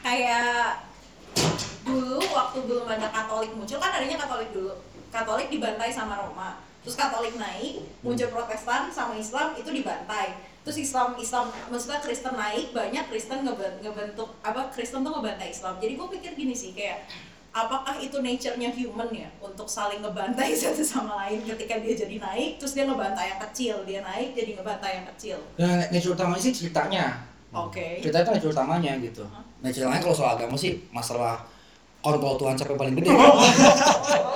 kayak 0.00 0.82
dulu 1.82 2.22
waktu 2.28 2.58
belum 2.62 2.86
ada 2.88 3.08
Katolik 3.08 3.52
muncul 3.52 3.76
kan 3.76 3.90
adanya 3.92 4.16
Katolik 4.16 4.50
dulu. 4.50 4.74
Katolik 5.08 5.48
dibantai 5.48 5.90
sama 5.90 6.18
Roma. 6.18 6.58
Terus 6.80 6.94
Katolik 6.94 7.34
naik, 7.34 7.82
muncul 8.00 8.28
Protestan 8.28 8.90
sama 8.90 9.14
Islam 9.14 9.54
itu 9.54 9.68
dibantai. 9.68 10.34
Terus 10.62 10.78
Islam 10.80 11.14
Islam 11.16 11.48
maksudnya 11.66 12.00
Kristen 12.00 12.34
naik, 12.34 12.70
banyak 12.70 13.04
Kristen 13.06 13.42
ngeben- 13.42 13.80
ngebentuk 13.80 14.34
apa 14.40 14.68
Kristen 14.68 15.00
tuh 15.00 15.12
ngebantai 15.12 15.48
Islam. 15.48 15.76
Jadi 15.76 15.92
gue 15.94 16.08
pikir 16.10 16.32
gini 16.34 16.52
sih 16.52 16.72
kayak 16.72 17.04
apakah 17.54 17.94
itu 18.02 18.18
nature-nya 18.18 18.74
human 18.74 19.06
ya 19.14 19.30
untuk 19.38 19.70
saling 19.70 20.02
ngebantai 20.02 20.50
satu 20.58 20.82
sama 20.82 21.14
lain 21.24 21.38
ketika 21.46 21.78
dia 21.78 21.94
jadi 21.94 22.18
naik 22.18 22.58
terus 22.58 22.74
dia 22.74 22.82
ngebantai 22.82 23.30
yang 23.30 23.40
kecil 23.48 23.76
dia 23.86 24.02
naik 24.02 24.34
jadi 24.34 24.58
ngebantai 24.58 24.92
yang 25.00 25.06
kecil? 25.14 25.38
Nah 25.62 25.86
nature 25.88 26.18
utamanya 26.18 26.42
sih 26.42 26.50
ceritanya. 26.52 27.22
Oke. 27.54 28.02
Cerita 28.02 28.26
itu 28.26 28.30
nature 28.34 28.50
utamanya 28.50 28.98
gitu. 28.98 29.22
Nah 29.62 29.70
ceritanya 29.70 30.02
kalau 30.02 30.16
soal 30.18 30.34
agama 30.34 30.58
sih 30.58 30.82
masalah 30.90 31.46
kontrol 32.02 32.34
Tuhan 32.36 32.58
siapa 32.58 32.74
yang 32.74 32.80
paling 32.82 32.94
gede. 32.98 33.10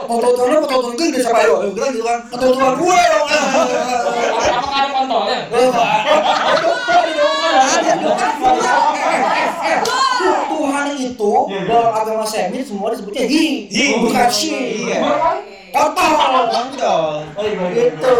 Kontrol 0.06 0.32
Tuhan 0.38 0.48
apa 0.54 0.66
kontrol 0.70 0.82
Tuhan 0.88 0.94
gue 0.94 1.06
gede 1.10 1.20
siapa 1.26 1.42
ayo 1.42 1.54
bilang 1.74 1.90
gitu 1.90 2.06
kan. 2.06 2.18
kontrol 2.30 2.54
Tuhan 2.54 2.74
gue 2.78 3.00
dong 3.02 3.26
Apakah 4.48 4.78
ada 4.78 4.88
kontolnya? 4.94 5.38
Tuhan 10.68 10.86
itu 11.00 11.32
dalam 11.64 11.90
agama 11.96 12.24
Semit 12.28 12.68
semua 12.68 12.92
disebutnya 12.92 13.24
hi, 13.24 13.64
Hi. 13.72 13.86
bukan 14.04 14.28
shi. 14.28 14.84
Iya. 14.84 15.00
Kontol. 15.72 16.44
Kontol. 16.52 17.12
Gitu. 17.72 18.12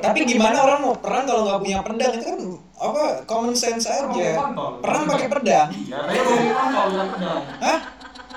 Tapi 0.00 0.18
gimana 0.28 0.56
orang 0.64 0.78
mau 0.84 0.94
perang 1.00 1.24
kalau 1.24 1.48
nggak 1.48 1.60
punya 1.64 1.78
pedang 1.80 2.12
itu 2.16 2.24
kan 2.28 2.40
apa 2.82 3.04
common 3.24 3.54
sense 3.56 3.88
aja. 3.88 4.28
Perang 4.84 5.02
pakai 5.08 5.28
pedang. 5.32 5.68
Ya, 5.88 5.98
tapi 6.04 6.20
pedang. 7.16 7.40
Hah? 7.64 7.78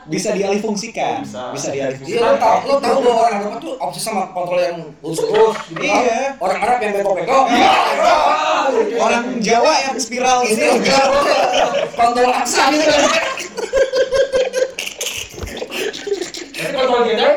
Bisa 0.05 0.37
dialihfungsikan. 0.37 1.25
Bisa. 1.25 1.49
Bisa 1.49 1.69
Iya 1.73 1.89
dialihfungsikan. 1.89 2.21
lo 2.21 2.37
tau 2.37 2.57
lo 2.69 2.75
tau 2.77 2.97
bahwa 3.01 3.21
orang 3.25 3.37
agama 3.41 3.57
tuh 3.57 3.73
obses 3.81 4.03
sama 4.05 4.29
kontrol 4.29 4.61
yang 4.61 4.77
lurus-lurus 5.01 5.57
gitu 5.73 5.81
kan. 5.81 6.01
Iya. 6.05 6.19
Orang 6.37 6.57
Arab 6.61 6.77
yang 6.81 6.91
bengkok-bengkok. 6.93 7.45
Iya. 7.49 7.71
Orang 9.01 9.23
Jawa 9.41 9.73
yang 9.89 9.95
spiral 9.97 10.39
ini 10.45 10.61
ini. 10.61 10.89
kontrol 11.97 12.31
aksa 12.31 12.69
gitu 12.69 12.85
kan. 12.85 13.03
Kontol 16.75 17.01
Jedi? 17.07 17.29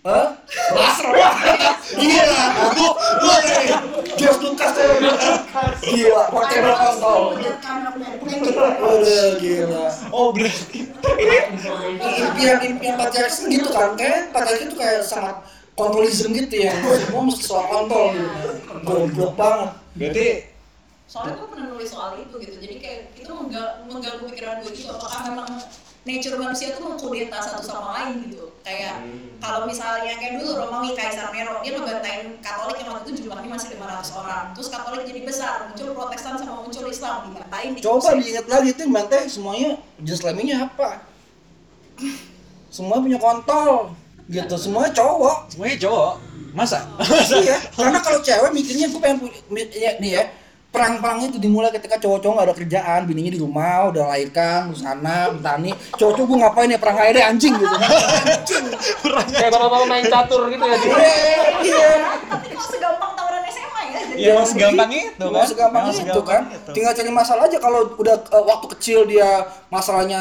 Hah? 0.00 0.26
Laser. 0.72 1.08
Iya. 2.00 2.26
George 4.16 4.40
Lucas 4.44 4.70
tuh 4.76 4.84
gila 5.80 6.24
udah 8.80 9.26
gila 9.40 9.84
Oh 10.12 10.28
berarti. 10.32 10.89
Impian 11.00 12.58
impian 12.64 12.94
patriarki 13.00 13.42
gitu 13.48 13.68
kan 13.72 13.96
kayak 13.96 14.30
patriarki 14.30 14.64
itu 14.70 14.76
kayak 14.76 15.00
sangat 15.04 15.36
kontrolism 15.78 16.36
gitu 16.36 16.54
ya. 16.68 16.76
Semua 17.08 17.22
mesti 17.24 17.42
soal 17.44 17.64
kontol 17.68 18.12
gitu. 18.12 18.28
Goblok 18.84 19.32
banget. 19.38 19.70
Berarti 19.96 20.26
soalnya 21.10 21.42
gue 21.42 21.48
pernah 21.50 21.66
nulis 21.74 21.88
soal 21.90 22.10
itu 22.20 22.34
gitu. 22.38 22.56
Jadi 22.60 22.74
kayak 22.78 23.00
itu 23.16 23.32
mengganggu 23.88 24.24
pikiran 24.30 24.60
gue 24.62 24.72
gitu. 24.76 24.92
Apakah 24.92 25.20
memang 25.32 25.48
nature 26.08 26.36
manusia 26.40 26.72
tuh 26.72 26.82
mengkudeta 26.88 27.36
satu 27.44 27.60
sama 27.60 27.88
lain 28.00 28.32
gitu. 28.32 28.56
Kayak 28.64 29.04
kalau 29.40 29.68
misalnya 29.68 30.16
kayak 30.16 30.40
dulu 30.40 30.56
Romawi 30.56 30.96
Kaisar 30.96 31.28
Nero 31.32 31.60
dia 31.60 31.76
ngebantain 31.76 32.40
Katolik 32.40 32.76
yang 32.80 32.90
waktu 32.96 33.08
itu 33.12 33.18
jumlahnya 33.28 33.50
masih 33.52 33.68
500 33.76 34.20
orang. 34.20 34.44
Terus 34.56 34.68
Katolik 34.72 35.04
jadi 35.04 35.20
besar 35.24 35.54
muncul 35.68 35.92
Protestan 35.92 36.34
sama 36.40 36.64
muncul 36.64 36.84
Islam 36.88 37.16
dibantain 37.28 37.70
coba 37.80 38.00
diusir. 38.00 38.16
diingat 38.24 38.46
lagi 38.48 38.70
tuh 38.72 38.84
bantai 38.88 39.20
semuanya 39.28 39.70
jenis 40.00 40.20
kelaminnya 40.24 40.56
apa? 40.64 41.04
Semua 42.72 42.96
punya 43.04 43.18
kontol. 43.20 43.92
Gitu 44.30 44.54
semuanya 44.56 44.92
cowok. 44.96 45.52
Semuanya 45.52 45.76
cowok. 45.84 46.14
Masa? 46.50 46.82
iya 47.30 47.62
karena 47.78 47.98
kalau 48.02 48.18
cewek 48.24 48.50
mikirnya 48.50 48.90
gue 48.90 48.98
pengen 48.98 49.22
punya 49.22 49.64
ya, 49.70 49.92
nih 50.02 50.10
ya 50.18 50.24
perang-perangnya 50.70 51.34
itu 51.34 51.38
dimulai 51.42 51.74
ketika 51.74 51.98
cowok-cowok 51.98 52.34
gak 52.38 52.46
ada 52.46 52.54
kerjaan 52.54 53.00
bininya 53.02 53.32
di 53.34 53.40
rumah 53.42 53.90
udah 53.90 54.06
lahirkan 54.06 54.70
terus 54.70 54.86
sana 54.86 55.34
bertani 55.34 55.74
cowok-cowok 55.98 56.26
gue 56.30 56.38
ngapain 56.38 56.70
ya 56.70 56.78
perang 56.78 56.98
aja 57.02 57.10
deh 57.10 57.24
anjing 57.26 57.54
gitu 57.58 57.74
anjing. 57.74 58.64
Kayak 59.34 59.50
bapak-bapak 59.50 59.88
main 59.90 60.06
catur 60.06 60.46
gitu 60.46 60.62
ya. 60.62 60.76
Iya 60.78 60.98
iya 61.66 61.90
tapi 62.30 62.54
kok 62.54 62.66
segampang 62.70 63.10
tawuran 63.18 63.42
SMA 63.50 63.80
ya 63.82 64.00
jadi 64.06 64.18
Ya. 64.20 64.30
Emang 64.36 64.46
segampang 64.46 64.90
itu 64.94 65.26
kan. 65.26 65.46
Segampang 65.48 65.82
itu 65.82 65.94
segampang 65.98 66.26
kan? 66.28 66.42
itu. 66.54 66.70
tinggal 66.70 66.92
cari 66.94 67.10
masalah 67.10 67.42
aja 67.50 67.58
kalau 67.58 67.80
udah 67.98 68.16
eh, 68.20 68.44
waktu 68.46 68.66
kecil 68.78 68.98
dia 69.10 69.28
masalahnya 69.74 70.20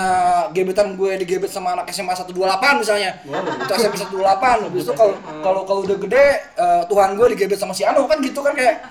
gebetan 0.55 0.97
gue 0.97 1.11
digebet 1.21 1.51
sama 1.53 1.77
anak 1.77 1.93
SMA 1.93 2.17
128 2.17 2.33
misalnya. 2.81 3.21
Itu 3.21 3.73
SMP 3.77 3.95
128 4.01 4.65
habis 4.65 4.81
itu 4.81 4.93
kalau 4.97 5.13
kalau 5.45 5.61
kalau 5.67 5.81
udah 5.85 5.97
gede 6.09 6.25
eh, 6.57 6.81
Tuhan 6.89 7.09
gue 7.13 7.27
digebet 7.37 7.59
sama 7.61 7.75
si 7.77 7.85
Ano 7.85 8.09
kan 8.09 8.17
gitu 8.23 8.41
kan 8.41 8.57
kayak 8.57 8.81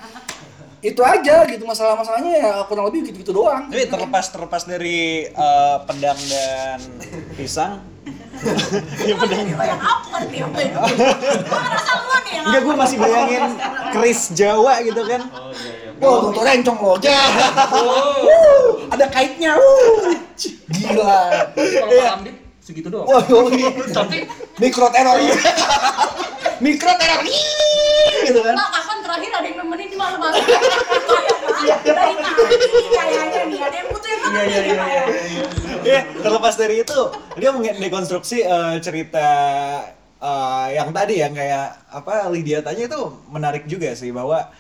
itu 0.79 1.03
aja 1.03 1.43
gitu 1.51 1.67
masalah-masalahnya 1.67 2.33
ya 2.39 2.53
kurang 2.71 2.87
lebih 2.87 3.11
gitu-gitu 3.11 3.35
doang 3.35 3.67
Tapi 3.67 3.91
terlepas 3.91 4.31
terlepas 4.31 4.63
dari 4.63 5.27
eh, 5.27 5.77
pedang 5.87 6.19
dan 6.31 6.79
pisang. 7.35 7.83
ya 9.09 9.15
pedang. 9.19 9.43
yang 9.51 9.59
apa 9.83 10.17
nih 10.31 10.41
apa 10.47 10.59
itu 10.63 10.79
gue 10.79 11.59
ngerasa 11.59 11.91
lu 11.99 12.07
nih 12.23 12.33
yang 12.33 12.45
Enggak, 12.47 12.61
gue 12.63 12.75
masih 12.79 12.97
bayangin 13.03 13.45
keris 13.91 14.21
Jawa 14.33 14.75
gitu 14.87 15.03
kan. 15.03 15.23
Wah, 15.99 16.31
tuh 16.31 16.43
rencong 16.47 16.79
lo. 16.79 16.95
Wuh, 16.95 18.87
ada 18.95 19.07
kaitnya. 19.11 19.59
Wuh. 19.59 20.15
Gila. 20.71 21.51
Kalau 21.59 21.91
Pak 21.91 22.07
Hamdi 22.15 22.31
segitu 22.69 22.93
doang. 22.93 23.09
Wah, 23.09 23.25
Tapi 23.97 24.29
mikro 24.61 24.93
teror. 24.93 25.17
mikro 26.65 26.93
teror. 27.01 27.21
gitu 28.29 28.41
kan. 28.45 28.55
Mak, 28.61 28.69
kapan 28.77 28.99
terakhir 29.01 29.31
ada 29.33 29.47
yang 29.49 29.57
nemenin 29.65 29.89
di 29.89 29.97
malam-malam? 29.97 30.37
Dari 31.65 32.15
tadi 32.21 32.85
kayaknya 32.93 33.41
nih, 33.49 33.61
ada 33.65 33.77
yang 33.81 33.89
butuh 33.89 34.09
yang 34.13 34.21
Iya 34.29 34.45
iya 34.45 34.61
iya 34.61 34.85
iya. 34.85 35.45
Ya, 35.81 36.01
terlepas 36.21 36.55
dari 36.61 36.85
itu, 36.85 37.01
dia 37.41 37.51
mendekonstruksi 37.57 38.45
eh, 38.45 38.77
cerita 38.85 39.29
eh, 40.21 40.67
yang 40.77 40.93
tadi 40.93 41.25
yang 41.25 41.33
kayak 41.33 41.89
apa 41.89 42.29
Lydia 42.29 42.61
tanya 42.61 42.85
itu 42.85 43.01
menarik 43.33 43.65
juga 43.65 43.97
sih 43.97 44.13
bahwa 44.13 44.53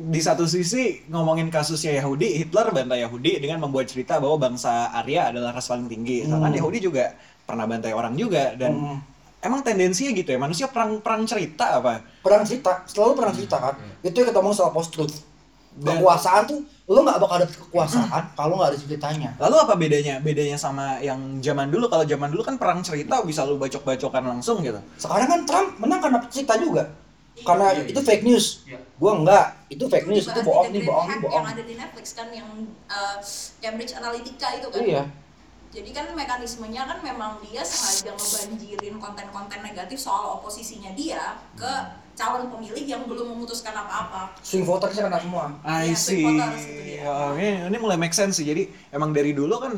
di 0.00 0.20
satu 0.20 0.46
sisi 0.46 1.02
ngomongin 1.06 1.50
kasusnya 1.50 1.98
Yahudi, 1.98 2.38
Hitler 2.38 2.70
bantai 2.70 3.02
Yahudi 3.02 3.42
dengan 3.42 3.58
membuat 3.60 3.86
cerita 3.86 4.16
bahwa 4.16 4.38
bangsa 4.38 4.94
Arya 4.94 5.28
adalah 5.28 5.50
ras 5.50 5.66
paling 5.66 5.86
tinggi. 5.86 6.22
Sedangkan 6.22 6.54
Yahudi 6.54 6.78
juga 6.80 7.18
pernah 7.42 7.66
bantai 7.66 7.90
orang 7.90 8.14
juga 8.14 8.54
dan 8.54 8.72
Hmm. 8.72 8.98
emang 9.38 9.60
tendensinya 9.60 10.12
gitu 10.12 10.30
ya 10.30 10.38
manusia 10.38 10.66
perang 10.68 11.02
perang 11.02 11.24
cerita 11.24 11.78
apa? 11.78 12.00
Perang 12.22 12.42
cerita, 12.42 12.86
selalu 12.86 13.12
perang 13.14 13.32
cerita 13.34 13.56
kan. 13.58 13.74
Itu 14.00 14.14
yang 14.14 14.28
kita 14.28 14.38
ngomong 14.38 14.54
soal 14.54 14.70
post 14.70 14.90
truth. 14.90 15.16
Dan- 15.78 15.98
Kekuasaan 15.98 16.42
tuh 16.44 16.58
lo 16.88 17.06
nggak 17.06 17.18
bakal 17.18 17.36
ada 17.38 17.46
kekuasaan 17.46 18.22
kalau 18.34 18.58
nggak 18.58 18.74
ada 18.74 18.78
ceritanya. 18.78 19.30
Lalu 19.38 19.56
apa 19.58 19.74
bedanya? 19.74 20.14
Bedanya 20.18 20.58
sama 20.58 20.98
yang 20.98 21.38
zaman 21.38 21.70
dulu. 21.70 21.86
Kalau 21.86 22.02
zaman 22.02 22.28
dulu 22.28 22.42
kan 22.42 22.58
perang 22.58 22.82
cerita 22.82 23.22
bisa 23.22 23.42
lu 23.42 23.56
bacok-bacokan 23.56 24.24
langsung 24.26 24.58
gitu. 24.60 24.80
Sekarang 24.98 25.26
kan 25.26 25.40
Trump 25.46 25.68
menang 25.78 26.02
karena 26.02 26.18
cerita 26.26 26.58
juga. 26.58 26.90
Karena 27.46 27.66
itu 27.84 28.00
fake 28.00 28.24
news. 28.24 28.66
Gua 28.98 29.12
enggak, 29.22 29.44
itu 29.70 29.84
fake 29.86 30.08
news, 30.10 30.24
itu 30.26 30.40
bohong 30.42 30.74
nih, 30.74 30.82
bohong 30.82 31.06
nih, 31.06 31.18
bohong. 31.22 31.44
Yang 31.44 31.54
ada 31.54 31.64
di 31.64 31.74
Netflix 31.78 32.06
kan 32.18 32.28
yang 32.34 32.48
uh, 32.90 33.16
Cambridge 33.62 33.94
Analytica 33.94 34.48
itu 34.58 34.68
kan. 34.70 34.82
Iya. 34.82 35.04
Jadi 35.68 35.90
kan 35.92 36.08
mekanismenya 36.16 36.88
kan 36.88 36.98
memang 37.04 37.44
dia 37.44 37.60
sengaja 37.60 38.16
ngebanjirin 38.16 38.96
konten-konten 38.96 39.60
negatif 39.60 40.00
soal 40.00 40.40
oposisinya 40.40 40.96
dia 40.96 41.36
ke 41.52 41.72
calon 42.18 42.50
pemilih 42.50 42.82
yang 42.82 43.02
belum 43.06 43.30
memutuskan 43.30 43.70
apa-apa. 43.70 44.34
Swing 44.42 44.66
votersnya 44.66 45.06
kena 45.06 45.22
semua. 45.22 45.54
I 45.62 45.94
Iya, 45.94 45.94
see. 45.94 46.18
Swing 46.18 46.34
voters 46.34 46.62
itu 46.66 46.80
dia. 46.82 46.98
Ya, 47.06 47.14
ini, 47.38 47.48
ini 47.70 47.76
mulai 47.78 47.94
make 47.94 48.10
sense 48.10 48.42
sih. 48.42 48.46
Jadi 48.50 48.66
emang 48.90 49.14
dari 49.14 49.30
dulu 49.30 49.54
kan 49.62 49.70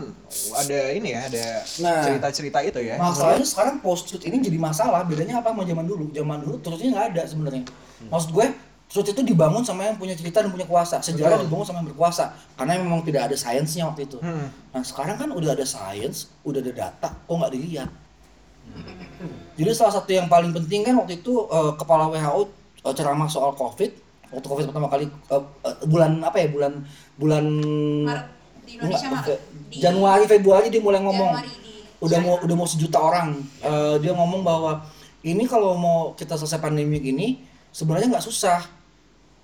ada 0.57 0.79
ini 0.89 1.13
ya, 1.13 1.29
ada 1.29 1.45
Nah. 1.85 2.01
cerita-cerita 2.01 2.65
itu 2.65 2.81
ya. 2.81 2.97
Masalahnya 2.97 3.45
sekarang 3.45 3.85
post 3.85 4.09
truth 4.09 4.25
ini 4.25 4.41
jadi 4.41 4.57
masalah. 4.57 5.05
Bedanya 5.05 5.45
apa 5.45 5.53
sama 5.53 5.69
zaman 5.69 5.85
dulu? 5.85 6.09
Zaman 6.17 6.41
dulu 6.41 6.57
truthnya 6.65 6.89
nggak 6.97 7.07
ada 7.13 7.23
sebenarnya. 7.29 7.65
Maksud 8.09 8.33
gue, 8.33 8.47
truth 8.89 9.13
itu 9.13 9.21
dibangun 9.21 9.61
sama 9.61 9.85
yang 9.93 10.01
punya 10.01 10.17
cerita 10.17 10.41
dan 10.41 10.49
punya 10.49 10.65
kuasa. 10.65 11.05
Sejarah 11.05 11.45
dibangun 11.45 11.69
sama 11.69 11.85
yang 11.85 11.93
berkuasa. 11.93 12.33
Karena 12.57 12.81
memang 12.81 13.05
tidak 13.05 13.29
ada 13.29 13.37
sainsnya 13.37 13.85
waktu 13.85 14.09
itu. 14.09 14.17
Hmm. 14.17 14.49
Nah 14.73 14.81
sekarang 14.81 15.21
kan 15.21 15.29
udah 15.29 15.53
ada 15.53 15.69
sains, 15.69 16.33
udah 16.41 16.65
ada 16.65 16.73
data, 16.73 17.09
kok 17.13 17.35
nggak 17.37 17.53
dilihat? 17.53 17.91
Jadi 19.61 19.77
salah 19.77 19.93
satu 19.93 20.09
yang 20.17 20.25
paling 20.25 20.57
penting 20.57 20.81
kan 20.81 20.97
waktu 20.97 21.21
itu 21.21 21.45
eh, 21.53 21.73
kepala 21.77 22.09
WHO 22.09 22.49
eh, 22.89 22.95
ceramah 22.97 23.29
soal 23.29 23.53
COVID. 23.53 23.91
Waktu 24.33 24.47
COVID 24.47 24.65
pertama 24.73 24.89
kali 24.89 25.05
eh, 25.05 25.43
eh, 25.69 25.77
bulan 25.85 26.25
apa 26.25 26.41
ya 26.41 26.49
bulan 26.49 26.73
bulan 27.21 27.45
Maret 28.09 28.27
di 28.65 28.73
Indonesia 28.81 29.07
Enggak, 29.13 29.25
Maret. 29.29 29.41
Di 29.69 29.77
Januari 29.85 30.25
Februari 30.25 30.67
dia 30.73 30.81
mulai 30.81 31.05
ngomong. 31.05 31.31
Januari 31.37 31.53
di 31.61 31.73
udah 32.01 32.19
mau 32.25 32.35
udah 32.41 32.57
mau 32.57 32.65
sejuta 32.65 32.97
orang. 32.97 33.37
Eh, 33.61 33.95
dia 34.01 34.17
ngomong 34.17 34.41
bahwa 34.41 34.81
ini 35.21 35.45
kalau 35.45 35.77
mau 35.77 36.17
kita 36.17 36.41
selesai 36.41 36.57
pandemi 36.57 36.97
ini 36.97 37.45
sebenarnya 37.69 38.17
nggak 38.17 38.25
susah. 38.25 38.65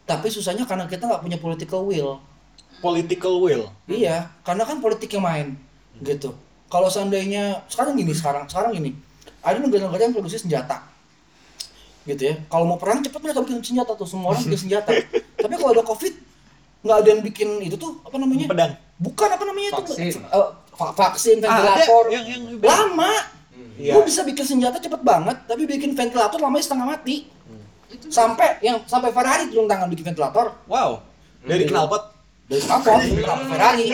Tapi 0.09 0.33
susahnya 0.33 0.65
karena 0.65 0.89
kita 0.89 1.05
nggak 1.05 1.21
punya 1.21 1.37
political 1.37 1.85
will. 1.85 2.25
Political 2.81 3.35
will. 3.45 3.65
iya 3.89 4.33
karena 4.45 4.65
kan 4.65 4.81
politik 4.81 5.13
yang 5.13 5.29
main 5.29 5.61
gitu. 6.01 6.33
Kalau 6.73 6.89
seandainya 6.89 7.69
sekarang 7.69 8.01
gini 8.01 8.17
sekarang 8.17 8.49
sekarang 8.49 8.73
gini 8.73 9.06
ada 9.47 9.63
negara-negara 9.63 10.03
yang 10.03 10.15
produksi 10.15 10.43
senjata. 10.43 10.83
Gitu 12.03 12.23
ya. 12.23 12.35
Kalau 12.47 12.67
mau 12.67 12.79
perang 12.79 12.99
cepet 12.99 13.19
mereka 13.19 13.43
bikin 13.43 13.63
senjata 13.63 13.95
tuh. 13.95 14.07
Semua 14.07 14.35
orang 14.35 14.43
bikin 14.43 14.61
senjata. 14.67 14.91
Tapi 15.43 15.55
kalau 15.55 15.71
ada 15.71 15.83
covid 15.83 16.15
nggak 16.87 16.97
ada 17.03 17.09
yang 17.11 17.23
bikin 17.23 17.49
itu 17.63 17.75
tuh 17.75 17.99
apa 18.03 18.15
namanya? 18.17 18.47
Pedang. 18.47 18.73
bukan 18.97 19.29
apa 19.29 19.45
namanya 19.45 19.69
itu? 19.77 19.83
Vaksin. 19.93 20.23
Eh, 20.25 20.49
vaksin 20.73 21.37
Ah, 21.43 21.61
ada. 21.61 21.75
ventilator. 21.77 22.05
Yang 22.11 22.25
yang 22.33 22.43
lama. 22.59 23.13
Iya. 23.77 23.93
Lu 23.93 24.01
bisa 24.03 24.25
bikin 24.25 24.45
senjata 24.47 24.81
cepet 24.81 25.01
banget 25.05 25.37
tapi 25.45 25.63
bikin 25.69 25.93
ventilator 25.93 26.41
lamanya 26.41 26.65
setengah 26.65 26.87
mati. 26.97 27.29
Sampai 28.09 28.57
yang 28.65 28.81
sampai 28.89 29.13
Ferrari 29.13 29.53
turun 29.53 29.69
tangan 29.69 29.87
bikin 29.93 30.11
ventilator. 30.11 30.57
Wow. 30.65 31.05
Dari 31.45 31.69
knalpot. 31.69 32.16
Dari 32.47 32.63
kenapa 32.63 33.43
Ferrari? 33.51 33.87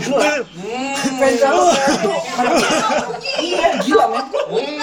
Gila. 0.00 0.32
Ventilator 1.20 1.76
itu 1.76 2.10
iya 3.44 3.68
gila 3.84 4.04
men 4.08 4.24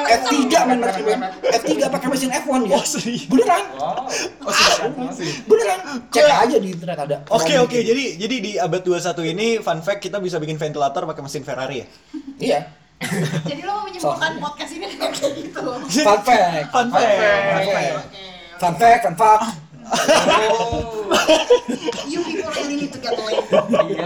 F3 0.05 0.33
men 0.69 0.77
men 0.77 1.19
F3 1.41 1.69
pakai 1.89 2.07
mesin 2.13 2.29
F1 2.29 2.61
ya 2.69 2.77
beneran. 3.33 3.65
Beneran. 5.49 5.79
Cek 6.13 6.25
aja 6.29 6.57
di 6.61 6.69
internet 6.69 6.97
ada. 7.01 7.17
Oke 7.33 7.57
oke, 7.57 7.81
jadi 7.81 8.13
jadi 8.13 8.35
di 8.37 8.51
abad 8.61 8.81
21 8.85 9.33
ini 9.33 9.47
fun 9.65 9.81
fact 9.81 10.05
kita 10.05 10.21
bisa 10.21 10.37
bikin 10.37 10.61
ventilator 10.61 11.09
pakai 11.09 11.25
mesin 11.25 11.41
Ferrari 11.41 11.81
ya. 11.81 11.87
iya. 12.37 12.59
Jadi 13.41 13.61
lo 13.65 13.81
mau 13.81 13.89
menyimpulkan 13.89 14.37
podcast 14.37 14.71
ini 14.71 14.85
dengan 14.93 15.09
kayak 15.11 15.33
gitu. 15.33 15.61
fun 16.07 16.21
fact. 16.21 16.69
Fun 16.69 16.87
fact. 16.93 17.09
Fun 18.61 18.73
fact. 18.77 19.01
fun 19.01 19.15
fact 19.17 19.64
fact 19.85 21.45
You 22.09 22.19
people 22.25 22.49
really 22.53 22.75
need 22.85 22.91
to 22.93 22.99
get 22.99 23.13
laid. 23.13 23.45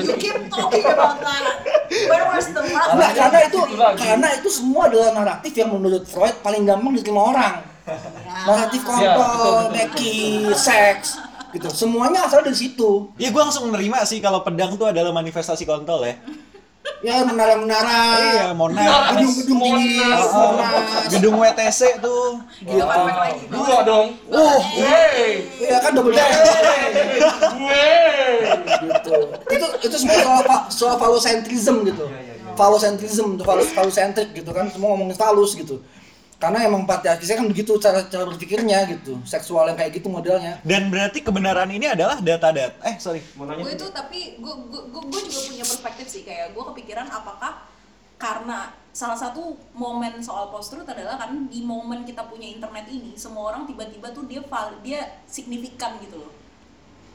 You 0.03 0.13
keep 0.19 0.37
talking 0.51 0.85
about 0.85 1.19
that. 1.23 1.43
Where 1.89 2.25
was 2.31 2.47
the 2.51 2.63
love? 2.63 2.95
Nah, 2.99 3.11
karena 3.15 3.39
itu 3.47 3.59
Itu 3.59 3.75
karena 3.77 4.27
itu 4.35 4.49
semua 4.49 4.91
adalah 4.91 5.09
naratif 5.15 5.53
yang 5.55 5.69
menurut 5.71 6.03
Freud 6.07 6.35
paling 6.43 6.63
gampang 6.67 6.93
diterima 6.95 7.21
orang. 7.31 7.53
Naratif 8.45 8.81
Ya, 8.99 9.17
betul, 9.17 9.17
kontol, 9.17 9.61
neki, 9.73 10.17
seks, 10.53 11.17
gitu. 11.55 11.67
Semuanya 11.73 12.29
asal 12.29 12.45
dari 12.45 12.53
situ. 12.53 13.09
Ya 13.17 13.33
gue 13.33 13.41
langsung 13.41 13.65
menerima 13.69 14.05
sih 14.05 14.21
kalau 14.21 14.45
pedang 14.45 14.77
tuh 14.77 14.93
adalah 14.93 15.09
manifestasi 15.09 15.65
kontol 15.65 16.05
ya. 16.05 16.15
Ya 16.99 17.23
menara-menara 17.23 17.99
Iya, 18.19 18.47
Monas. 18.51 18.83
gedung-gedung 19.15 19.59
tinggi 19.61 19.95
Monas. 20.03 21.07
Gedung 21.07 21.35
WTC 21.37 21.81
tuh. 21.99 22.43
gitu 22.59 22.83
lagi. 22.83 23.47
Dua 23.47 23.77
dong. 23.83 24.07
oh 24.29 24.59
Wey. 24.75 25.47
iya 25.59 25.77
kan 25.79 25.91
double 25.95 26.11
decker 26.11 26.43
Wey. 27.59 28.35
gitu 28.79 29.15
itu 29.49 29.65
itu 29.85 29.95
semua 29.97 30.17
soal 30.19 30.39
soal 30.69 30.95
falocentrism 30.97 31.75
gitu 31.83 32.05
falocentrism 32.55 33.39
tuh 33.39 33.45
falus 33.47 33.71
falocentrik 33.71 34.35
gitu 34.35 34.51
kan 34.51 34.67
semua 34.67 34.91
ngomongin 34.91 35.15
falus 35.15 35.55
gitu 35.55 35.79
karena 36.39 36.63
emang 36.63 36.87
patriarkisnya 36.87 37.35
kan 37.35 37.47
begitu 37.47 37.75
cara 37.77 38.07
cara 38.07 38.23
berpikirnya 38.23 38.87
gitu 38.87 39.19
seksual 39.27 39.67
yang 39.67 39.75
kayak 39.75 39.91
gitu 39.93 40.07
modelnya 40.07 40.55
Dan 40.63 40.87
berarti 40.87 41.19
kebenaran 41.19 41.67
ini 41.67 41.83
adalah 41.85 42.15
data-data. 42.17 42.79
Eh, 42.81 42.95
sorry. 42.95 43.19
Mau 43.35 43.43
nanya? 43.43 43.59
gue 43.61 43.75
itu 43.75 43.87
tapi 43.91 44.39
gue 44.39 44.55
gue 44.71 44.81
gue 45.03 45.21
juga 45.27 45.39
punya 45.51 45.65
perspektif 45.67 46.07
sih 46.07 46.23
kayak 46.23 46.55
gue 46.55 46.63
kepikiran 46.65 47.11
apakah 47.11 47.67
karena 48.15 48.71
salah 48.89 49.15
satu 49.15 49.55
momen 49.71 50.19
soal 50.19 50.47
post 50.47 50.71
truth 50.71 50.87
adalah 50.87 51.15
kan 51.15 51.47
di 51.47 51.59
momen 51.61 52.03
kita 52.03 52.23
punya 52.25 52.47
internet 52.49 52.87
ini 52.87 53.15
semua 53.15 53.51
orang 53.51 53.63
tiba-tiba 53.63 54.07
tuh 54.09 54.23
dia 54.23 54.39
val 54.41 54.75
dia 54.79 54.99
signifikan 55.23 55.99
gitu 55.99 56.19
loh 56.19 56.31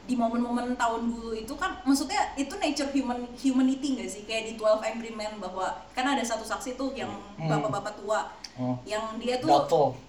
di 0.05 0.13
momen-momen 0.15 0.77
tahun 0.77 1.09
dulu 1.09 1.33
itu 1.33 1.57
kan 1.57 1.81
maksudnya 1.81 2.37
itu 2.37 2.53
nature 2.57 2.93
human 2.93 3.25
humanity 3.35 3.97
gak 3.97 4.11
sih 4.13 4.23
kayak 4.25 4.53
di 4.53 4.53
12 4.55 4.85
Angry 4.85 5.13
Men 5.13 5.41
bahwa 5.41 5.81
kan 5.97 6.05
ada 6.05 6.21
satu 6.21 6.45
saksi 6.45 6.77
tuh 6.77 6.93
yang 6.93 7.09
Hmm. 7.41 7.49
bapak-bapak 7.49 7.97
tua 7.99 8.29
Oh. 8.55 8.79
yang 8.87 9.19
dia 9.19 9.35
tuh. 9.37 9.51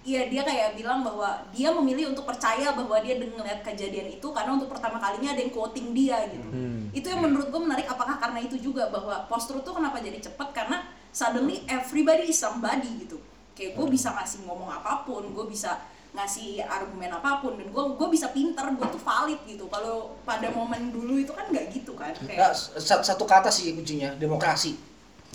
Iya 0.02 0.30
dia 0.30 0.42
kayak 0.42 0.78
bilang 0.78 1.02
bahwa 1.02 1.26
dia 1.50 1.66
memilih 1.68 2.14
untuk 2.14 2.22
percaya 2.22 2.70
bahwa 2.70 2.94
dia 2.98 3.18
dengan 3.18 3.42
ngeliat 3.42 3.58
kejadian 3.60 4.06
itu 4.08 4.28
karena 4.30 4.54
untuk 4.54 4.70
pertama 4.70 4.96
kalinya 4.96 5.34
ada 5.34 5.40
yang 5.40 5.50
quoting 5.50 5.90
dia 5.90 6.22
gitu. 6.30 6.46
Itu 6.92 7.06
yang 7.08 7.20
menurut 7.20 7.50
gue 7.50 7.58
menarik 7.58 7.84
apakah 7.84 8.16
karena 8.16 8.38
itu 8.38 8.54
juga 8.56 8.86
bahwa 8.86 9.26
post 9.26 9.50
truth 9.50 9.62
tuh 9.62 9.74
kenapa 9.74 9.98
jadi 9.98 10.22
cepet 10.22 10.48
karena 10.52 10.86
suddenly 11.10 11.66
everybody 11.66 12.30
is 12.30 12.38
somebody 12.38 13.02
gitu. 13.02 13.18
Kayak 13.52 13.74
gue 13.74 13.86
bisa 13.88 14.12
ngasih 14.12 14.44
ngomong 14.44 14.70
apa 14.70 15.02
pun, 15.02 15.26
gue 15.26 15.46
bisa 15.46 15.82
ngasih 16.12 16.62
argumen 16.62 17.10
apa 17.10 17.40
pun 17.40 17.56
dan 17.56 17.66
gue 17.66 17.84
gue 17.92 18.08
bisa 18.08 18.30
pinter, 18.30 18.62
gue 18.62 18.86
tuh 18.86 19.02
valid 19.02 19.42
gitu. 19.44 19.66
Kalau 19.66 20.14
pada 20.22 20.48
momen 20.48 20.88
dulu 20.88 21.18
itu 21.18 21.34
kan 21.34 21.50
nggak 21.50 21.66
gitu 21.74 21.92
kan 21.92 22.14
Nah, 22.14 22.30
kayak. 22.46 22.54
sa- 22.78 23.02
satu 23.02 23.26
kata 23.26 23.50
sih 23.50 23.74
kuncinya 23.74 24.14
demokrasi 24.14 24.78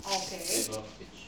Oke. 0.02 0.34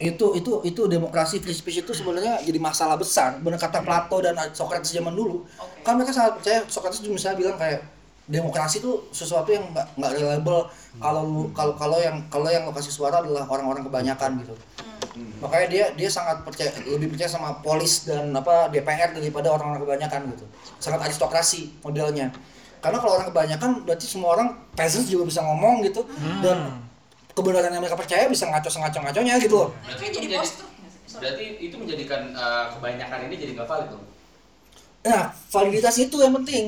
Itu 0.02 0.34
itu 0.34 0.52
itu 0.66 0.82
demokrasi 0.90 1.38
free 1.38 1.54
speech 1.54 1.86
itu 1.86 1.92
sebenarnya 1.94 2.42
jadi 2.42 2.58
masalah 2.58 2.98
besar. 2.98 3.38
Benar 3.38 3.62
kata 3.62 3.78
Plato 3.86 4.18
dan 4.18 4.34
Socrates 4.50 4.90
zaman 4.90 5.14
dulu. 5.14 5.46
Oke. 5.54 5.86
kan 5.86 5.94
mereka 5.94 6.10
sangat 6.10 6.42
percaya 6.42 6.60
Socrates 6.66 6.98
juga 6.98 7.14
misalnya 7.14 7.38
bilang 7.38 7.56
kayak 7.56 7.80
demokrasi 8.24 8.80
itu 8.80 9.04
sesuatu 9.12 9.52
yang 9.52 9.62
nggak 9.70 9.86
nggak 9.94 10.12
reliable. 10.18 10.66
Kalau 10.98 11.46
kalau 11.54 11.72
kalau 11.78 11.98
yang 12.02 12.18
kalau 12.26 12.48
yang 12.50 12.66
lokasi 12.66 12.90
suara 12.90 13.22
adalah 13.22 13.46
orang-orang 13.46 13.86
kebanyakan 13.86 14.42
gitu. 14.42 14.54
Makanya 15.38 15.66
dia 15.70 15.84
dia 15.94 16.10
sangat 16.10 16.42
percaya 16.42 16.74
lebih 16.90 17.14
percaya 17.14 17.30
sama 17.30 17.62
polis 17.62 18.02
dan 18.08 18.34
apa 18.34 18.66
DPR 18.74 19.14
daripada 19.14 19.54
orang-orang 19.54 19.86
kebanyakan 19.86 20.20
gitu. 20.34 20.44
Sangat 20.82 21.06
aristokrasi 21.06 21.78
modelnya. 21.86 22.34
Karena 22.82 22.98
kalau 22.98 23.16
orang 23.16 23.30
kebanyakan 23.30 23.70
berarti 23.86 24.10
semua 24.10 24.34
orang 24.34 24.48
peasants 24.74 25.06
juga 25.06 25.30
bisa 25.30 25.40
ngomong 25.46 25.86
gitu. 25.86 26.02
Dan 26.42 26.82
kebenaran 27.34 27.68
yang 27.68 27.82
mereka 27.82 27.94
percaya 27.94 28.24
bisa 28.26 28.46
ngaco 28.46 28.70
ngaco 28.70 28.98
ngaconya 29.00 29.34
gitu 29.38 29.56
loh 29.58 29.70
Berarti 29.82 30.04
itu 30.04 30.12
jadi 30.12 30.26
menjadi- 30.28 30.38
post 30.38 30.54
truth 30.56 30.72
nggak 30.72 30.90
sih? 30.90 31.00
Sorry. 31.04 31.20
Berarti 31.20 31.44
itu 31.60 31.74
menjadikan 31.76 32.20
eh, 32.30 32.64
kebanyakan 32.70 33.18
ini 33.24 33.34
jadi 33.36 33.52
nggak 33.54 33.68
valid 33.68 33.88
dong. 33.90 34.04
Nah, 35.04 35.22
validitas 35.50 35.96
itu 35.98 36.16
yang 36.16 36.32
penting. 36.34 36.64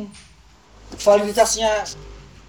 Validitasnya 0.93 1.71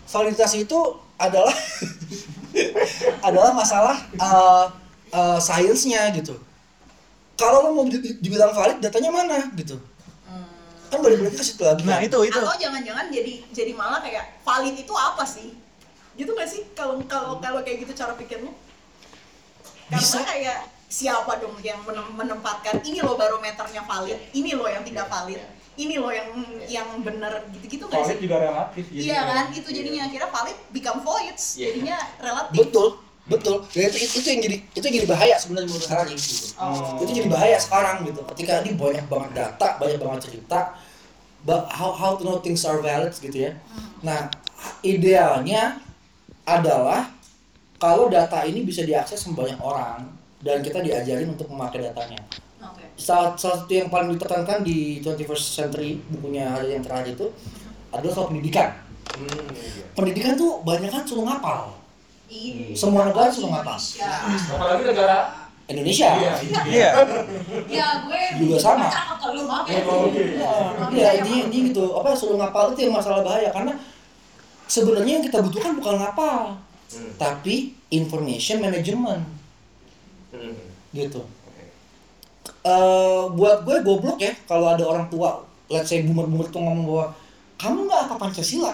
validitas 0.06 0.52
itu 0.54 0.80
adalah 1.16 1.54
adalah 3.28 3.52
masalah 3.54 3.96
uh, 4.18 4.66
uh, 5.10 5.40
sainsnya 5.40 6.12
gitu. 6.12 6.36
Kalau 7.34 7.64
lo 7.64 7.70
mau 7.72 7.86
di- 7.86 8.18
dibilang 8.18 8.50
valid, 8.50 8.82
datanya 8.82 9.10
mana 9.10 9.46
gitu? 9.54 9.78
Kan 10.88 11.04
balik-balik 11.04 11.36
ke 11.36 11.44
situ 11.44 11.62
lagi. 11.62 11.84
Nah, 11.84 12.00
kan? 12.00 12.08
itu 12.08 12.18
itu. 12.24 12.40
atau 12.40 12.56
jangan-jangan 12.56 13.06
jadi 13.08 13.34
jadi 13.52 13.72
malah 13.76 14.00
kayak 14.00 14.40
valid 14.42 14.74
itu 14.74 14.94
apa 14.94 15.24
sih 15.24 15.54
gitu 16.18 16.34
gak 16.34 16.46
sih 16.46 16.66
kalau 16.74 16.98
kalau 17.06 17.38
kalau 17.38 17.62
kayak 17.62 17.86
gitu 17.86 17.94
cara 17.94 18.14
pikirnya 18.14 18.50
karena 19.88 20.02
Bisa. 20.02 20.20
kayak 20.20 20.58
siapa 20.88 21.38
dong 21.38 21.56
yang 21.62 21.80
menem- 21.84 22.16
menempatkan 22.16 22.82
ini 22.82 23.00
loh 23.00 23.16
barometernya 23.16 23.84
valid 23.84 24.20
ini 24.34 24.52
loh 24.52 24.66
yang 24.66 24.82
tidak 24.82 25.08
valid 25.08 25.40
ini 25.78 25.96
loh 25.96 26.10
yang 26.10 26.28
yang 26.66 26.88
benar 27.00 27.46
gitu-gitu 27.54 27.86
gak 27.86 28.02
Valid 28.02 28.10
sih 28.10 28.18
juga 28.20 28.38
relatif. 28.42 28.84
iya 28.90 29.20
kan 29.24 29.46
itu 29.52 29.70
jadinya 29.70 30.02
akhirnya 30.04 30.28
valid 30.28 30.58
become 30.72 31.00
voids 31.00 31.54
Iya. 31.54 31.66
jadinya 31.70 31.98
relatif 32.18 32.56
Betul, 32.58 32.88
betul. 33.28 33.56
Dan 33.70 33.86
itu, 33.86 33.98
itu, 34.00 34.16
itu 34.18 34.28
yang 34.28 34.42
jadi 34.42 34.58
itu 34.74 34.84
yang 34.84 34.96
jadi 34.98 35.08
bahaya 35.08 35.36
sebenarnya 35.38 35.68
menurut 35.70 35.90
hari 35.92 36.16
gitu. 36.16 36.46
Oh. 36.58 36.98
Itu 36.98 37.12
jadi 37.14 37.28
bahaya 37.28 37.58
sekarang 37.60 37.96
gitu. 38.04 38.22
Ketika 38.34 38.64
ini 38.64 38.72
banyak 38.74 39.06
banget 39.06 39.32
data, 39.36 39.68
banyak 39.78 40.00
banget 40.00 40.20
cerita, 40.26 40.60
but 41.44 41.68
how 41.70 41.92
how 41.92 42.16
to 42.16 42.24
know 42.24 42.40
things 42.40 42.64
are 42.64 42.80
valid 42.80 43.12
gitu 43.14 43.38
ya. 43.38 43.52
Nah, 44.00 44.32
idealnya 44.82 45.78
adalah 46.48 47.12
kalau 47.78 48.08
data 48.08 48.48
ini 48.48 48.64
bisa 48.64 48.88
diakses 48.88 49.20
sama 49.20 49.44
banyak 49.44 49.60
orang 49.60 50.08
dan 50.40 50.64
kita 50.64 50.80
diajarin 50.80 51.28
untuk 51.36 51.52
memakai 51.52 51.92
datanya. 51.92 52.24
oke 52.64 52.82
Salah, 52.98 53.36
salah 53.38 53.62
satu 53.62 53.74
yang 53.76 53.92
paling 53.92 54.16
ditekankan 54.16 54.64
di 54.64 55.04
21st 55.04 55.44
Century 55.46 56.00
bukunya 56.10 56.48
hari 56.50 56.74
yang 56.74 56.82
terakhir 56.82 57.14
itu 57.20 57.28
adalah 57.92 58.14
soal 58.16 58.32
pendidikan. 58.32 58.74
Hmm, 59.14 59.28
iya. 59.54 59.84
Pendidikan 59.94 60.34
tuh 60.40 60.64
banyak 60.64 60.90
kan 60.90 61.04
suruh 61.04 61.28
ngapal. 61.28 61.76
Ini 62.28 62.74
Semua 62.74 63.08
negara 63.08 63.28
suruh 63.30 63.52
ngapal. 63.52 63.78
Indonesia. 63.78 64.12
Apalagi 64.56 64.84
negara 64.88 65.18
Indonesia. 65.68 66.10
Iya. 66.16 66.32
Iya. 66.64 66.90
ya 67.68 67.88
gue 68.08 68.22
Juga 68.40 68.58
sama. 68.58 68.88
ya 68.88 69.04
Iya, 69.68 69.80
iya 70.96 71.10
intinya, 71.20 71.40
intinya 71.48 71.68
gitu. 71.72 71.86
Apa 71.92 72.16
suruh 72.16 72.40
ngapal 72.40 72.72
itu 72.74 72.88
yang 72.88 72.96
masalah 72.96 73.20
bahaya 73.22 73.52
karena 73.52 73.76
sebenarnya 74.68 75.14
yang 75.14 75.26
kita 75.26 75.40
butuhkan 75.40 75.74
bukan 75.74 75.96
ngapal, 75.98 76.40
Hmm. 76.88 77.12
tapi 77.16 77.76
information 77.90 78.60
management 78.60 79.24
Hmm. 80.30 80.56
gitu. 80.92 81.24
Eh, 82.62 83.22
buat 83.30 83.64
gue 83.64 83.80
goblok 83.82 84.18
ya 84.18 84.36
kalau 84.44 84.68
ada 84.70 84.84
orang 84.84 85.08
tua, 85.08 85.40
let's 85.68 85.88
say 85.88 86.00
boomer-boomer 86.02 86.48
tuh 86.48 86.60
ngomong 86.60 86.86
bahwa 86.86 87.06
kamu 87.58 87.78
nggak 87.86 88.02
apa 88.06 88.16
Pancasila, 88.18 88.74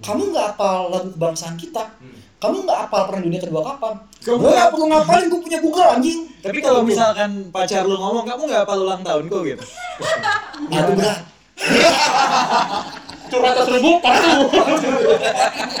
kamu 0.00 0.32
nggak 0.32 0.46
apa 0.52 0.68
lagu 0.90 1.08
kebangsaan 1.10 1.54
kita, 1.54 1.84
kamu 2.38 2.64
nggak 2.64 2.80
apa 2.82 2.98
perang 3.04 3.22
dunia 3.22 3.38
kedua 3.38 3.60
kapan? 3.62 3.94
Kamu 4.18 4.36
Gue 4.38 4.50
nggak- 4.50 4.70
perlu 4.70 4.86
ngapalin, 4.86 5.26
gue 5.26 5.40
punya 5.42 5.58
Google 5.60 5.88
anjing. 5.90 6.20
Tapi 6.40 6.58
kalau 6.58 6.80
misalkan 6.82 7.30
pacar 7.50 7.84
lu 7.84 7.94
ngomong, 7.94 8.24
kamu 8.26 8.42
nggak 8.46 8.62
apa 8.62 8.72
ulang 8.74 9.00
tahunku 9.00 9.36
gitu. 9.46 9.64
ya 10.66 10.80
itu 10.82 10.92
berat. 10.94 11.20
Curhat 13.24 13.56
seribu 13.64 13.98
patuh. 14.04 14.48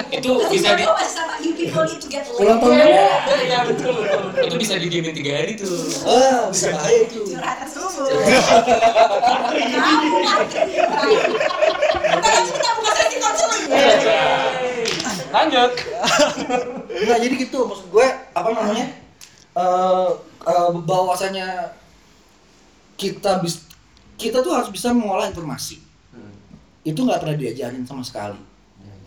Itu 0.08 0.30
bisa 0.48 0.68
di 0.74 0.84
sama 0.84 1.34
you 1.44 1.52
people 1.52 1.84
need 1.84 2.00
to 2.00 2.08
get 2.08 2.24
laid 2.24 2.40
Ulang 2.40 2.58
tahun 2.58 2.74
Iya, 2.80 3.08
iya 3.44 3.58
betul. 3.68 3.94
itu 4.40 4.56
bisa 4.56 4.74
didiemin 4.80 5.12
tiga 5.12 5.32
hari 5.44 5.52
tuh. 5.60 5.68
Ah, 6.08 6.48
bisa 6.48 6.72
bahaya 6.72 7.04
itu. 7.04 7.20
Kamu 7.34 7.52
parkir 10.24 10.64
di 10.64 10.76
Kita 12.04 12.28
lagi 12.32 12.50
kita 12.50 12.70
buka 12.78 12.92
sesi 12.96 13.16
konseling. 13.20 13.64
Lanjut. 15.34 15.70
Enggak 16.94 17.18
jadi 17.20 17.34
gitu 17.36 17.58
maksud 17.68 17.86
gue 17.90 18.06
apa 18.32 18.48
namanya 18.54 18.86
eh 19.54 20.08
eh, 20.46 20.70
bahwasanya 20.82 21.74
kita 22.98 23.38
bis 23.42 23.62
kita 24.18 24.42
tuh 24.42 24.54
harus 24.54 24.70
bisa 24.70 24.90
mengolah 24.94 25.26
informasi 25.30 25.78
itu 26.84 27.00
nggak 27.00 27.18
pernah 27.18 27.34
diajarin 27.34 27.82
sama 27.82 28.00
sekali 28.00 28.38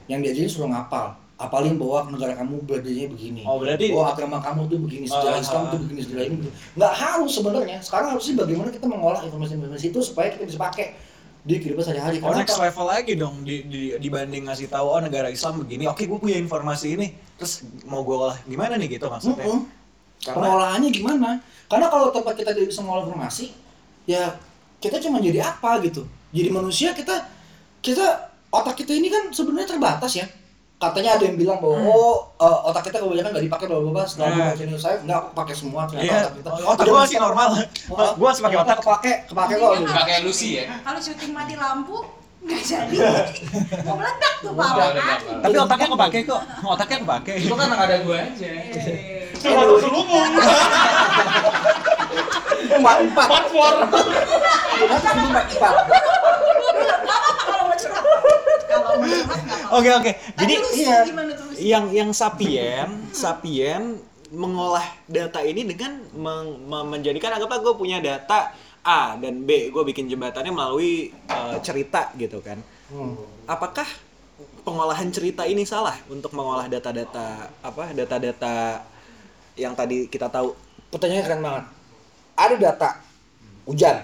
yang 0.05 0.19
diajarin 0.19 0.47
suruh 0.47 0.67
ngapal 0.67 1.13
apalin 1.37 1.77
bahwa 1.77 2.09
negara 2.09 2.33
kamu 2.33 2.65
beradanya 2.65 3.05
begini 3.07 3.45
Oh, 3.45 3.61
berarti- 3.61 3.93
bahwa 3.93 4.07
agama 4.09 4.37
kamu 4.39 4.61
tuh 4.65 4.79
begini 4.81 5.05
sejarah 5.05 5.37
Ah, 5.37 5.43
Islam 5.43 5.61
ah, 5.61 5.69
tuh 5.69 5.79
begini 5.79 6.01
sejarah 6.01 6.25
ini 6.25 6.35
nggak 6.73 6.93
harus 6.95 7.31
sebenarnya 7.31 7.77
sekarang 7.79 8.07
harusnya 8.09 8.33
bagaimana 8.35 8.69
kita 8.69 8.85
mengolah 8.85 9.21
informasi-informasi 9.21 9.85
itu 9.87 9.99
supaya 10.01 10.27
kita 10.29 10.43
bisa 10.43 10.57
pakai 10.57 10.97
di 11.39 11.53
kehidupan 11.55 11.79
sehari-hari 11.81 12.17
Oh 12.19 12.33
next 12.33 12.57
level 12.57 12.85
lagi 12.85 13.13
dong 13.13 13.39
di, 13.41 13.63
di- 13.63 13.93
dibanding 13.95 14.49
ngasih 14.49 14.67
tahu 14.67 14.83
oh 14.85 14.99
negara 14.99 15.29
Islam 15.29 15.61
begini. 15.61 15.87
Oke, 15.87 16.03
gue 16.03 16.17
punya 16.17 16.35
informasi 16.35 16.99
ini. 16.99 17.07
Terus 17.37 17.53
mau 17.85 18.03
gue 18.03 18.17
olah 18.17 18.35
gimana 18.43 18.75
nih 18.75 18.97
gitu 18.97 19.07
maksudnya? 19.07 19.45
Mm-mm. 19.45 19.63
Karena- 20.19 20.43
Pengolahannya 20.43 20.89
gimana? 20.89 21.29
Karena 21.65 21.87
kalau 21.87 22.11
tempat 22.11 22.35
kita 22.35 22.51
tidak 22.51 22.67
bisa 22.67 22.81
mengolah 22.81 23.07
informasi, 23.07 23.55
ya 24.03 24.35
kita 24.77 24.99
cuma 24.99 25.21
jadi 25.21 25.39
apa 25.45 25.79
gitu. 25.81 26.03
Jadi 26.29 26.49
manusia 26.49 26.91
kita 26.91 27.15
kita 27.79 28.05
otak 28.49 28.75
kita 28.75 28.91
ini 28.93 29.07
kan 29.07 29.29
sebenarnya 29.29 29.75
terbatas 29.75 30.13
ya. 30.15 30.27
Katanya 30.77 31.17
ada 31.17 31.25
yang 31.25 31.33
bilang 31.41 31.57
bahwa 31.57 31.73
oh 31.89 32.37
uh, 32.37 32.69
otak 32.69 32.85
kita 32.85 33.01
kebanyakan 33.01 33.33
nggak 33.33 33.45
dipakai 33.49 33.65
bla 33.65 33.81
bla 33.81 33.91
bla. 33.97 34.03
Setelah 34.05 34.53
baca 34.53 34.61
news 34.61 34.77
saya 34.77 35.01
nggak 35.01 35.17
aku 35.17 35.29
pakai 35.33 35.55
semua 35.57 35.81
ternyata 35.89 36.05
Iya, 36.05 36.17
otak 36.21 36.33
kita. 36.37 36.49
otak 36.69 36.85
gue 36.85 36.99
masih 37.01 37.17
normal. 37.17 37.47
Oh, 37.89 38.11
Gue 38.13 38.27
masih 38.29 38.43
pakai 38.45 38.57
otak. 38.61 38.75
Kepake, 38.85 39.13
kepake 39.25 39.53
kok. 39.57 39.71
Pakai 39.89 40.15
Lucy 40.21 40.47
ya. 40.61 40.63
Kalau 40.85 40.99
syuting 41.01 41.33
mati 41.33 41.53
lampu, 41.57 41.97
nggak 42.45 42.61
jadi 42.61 42.97
mau 43.89 43.97
meledak 43.97 44.33
tuh 44.45 44.53
udah, 44.53 44.89
kan. 44.93 45.19
Tapi 45.41 45.55
otaknya 45.57 45.87
kepake 45.89 46.19
kok. 46.29 46.41
Otaknya 46.61 46.97
kepake. 47.01 47.33
Itu 47.41 47.55
kan 47.57 47.69
ada 47.73 47.95
gue 48.05 48.17
aja. 48.21 48.49
Empat 52.67 52.97
empat. 53.01 53.27
Empat 53.33 53.45
for. 53.49 53.73
Empat 53.81 54.05
empat 55.01 55.45
empat. 55.57 55.73
Curhat 57.77 58.03
kalau 58.67 58.97
mau 58.99 59.05
curhat 59.05 59.41
Oke 59.67 59.89
oke. 59.93 60.11
Jadi 60.39 60.53
iya. 60.79 60.97
yang 61.59 61.85
yang 61.91 62.09
sapien 62.11 62.87
sapien 63.11 63.99
mengolah 64.27 64.83
data 65.07 65.39
ini 65.39 65.63
dengan 65.63 66.03
meng- 66.11 66.89
menjadikan 66.91 67.35
anggaplah 67.39 67.63
gue 67.63 67.73
punya 67.79 68.03
data 68.03 68.51
A 68.83 69.15
dan 69.15 69.47
B 69.47 69.71
gue 69.71 69.83
bikin 69.87 70.11
jembatannya 70.11 70.51
melalui 70.51 71.11
eh, 71.31 71.57
cerita 71.63 72.11
gitu 72.19 72.43
kan 72.43 72.59
apakah 73.47 73.87
pengolahan 74.63 75.07
cerita 75.15 75.47
ini 75.47 75.63
salah 75.63 75.95
untuk 76.11 76.35
mengolah 76.35 76.67
data-data 76.67 77.47
apa 77.63 77.95
data-data 77.95 78.83
yang 79.55 79.71
tadi 79.71 80.11
kita 80.11 80.27
tahu 80.27 80.51
Pertanyaannya 80.87 81.25
keren 81.27 81.41
banget. 81.43 81.63
Ada 82.37 82.55
data 82.55 82.89
hujan. 83.67 83.97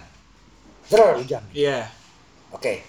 Zer 0.83 1.15
hujan. 1.15 1.43
iya 1.55 1.87
Oke. 2.51 2.83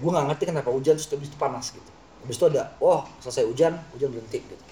Gue 0.00 0.10
nggak 0.10 0.26
ngerti 0.32 0.44
kenapa 0.48 0.72
hujan 0.72 0.96
terus 0.96 1.08
habis 1.12 1.28
itu 1.28 1.36
panas 1.36 1.68
gitu. 1.70 1.90
Habis 2.24 2.36
itu 2.36 2.44
ada, 2.48 2.72
oh 2.80 3.04
selesai 3.20 3.44
hujan, 3.44 3.72
hujan 3.92 4.08
berhenti 4.10 4.40
gitu. 4.40 4.64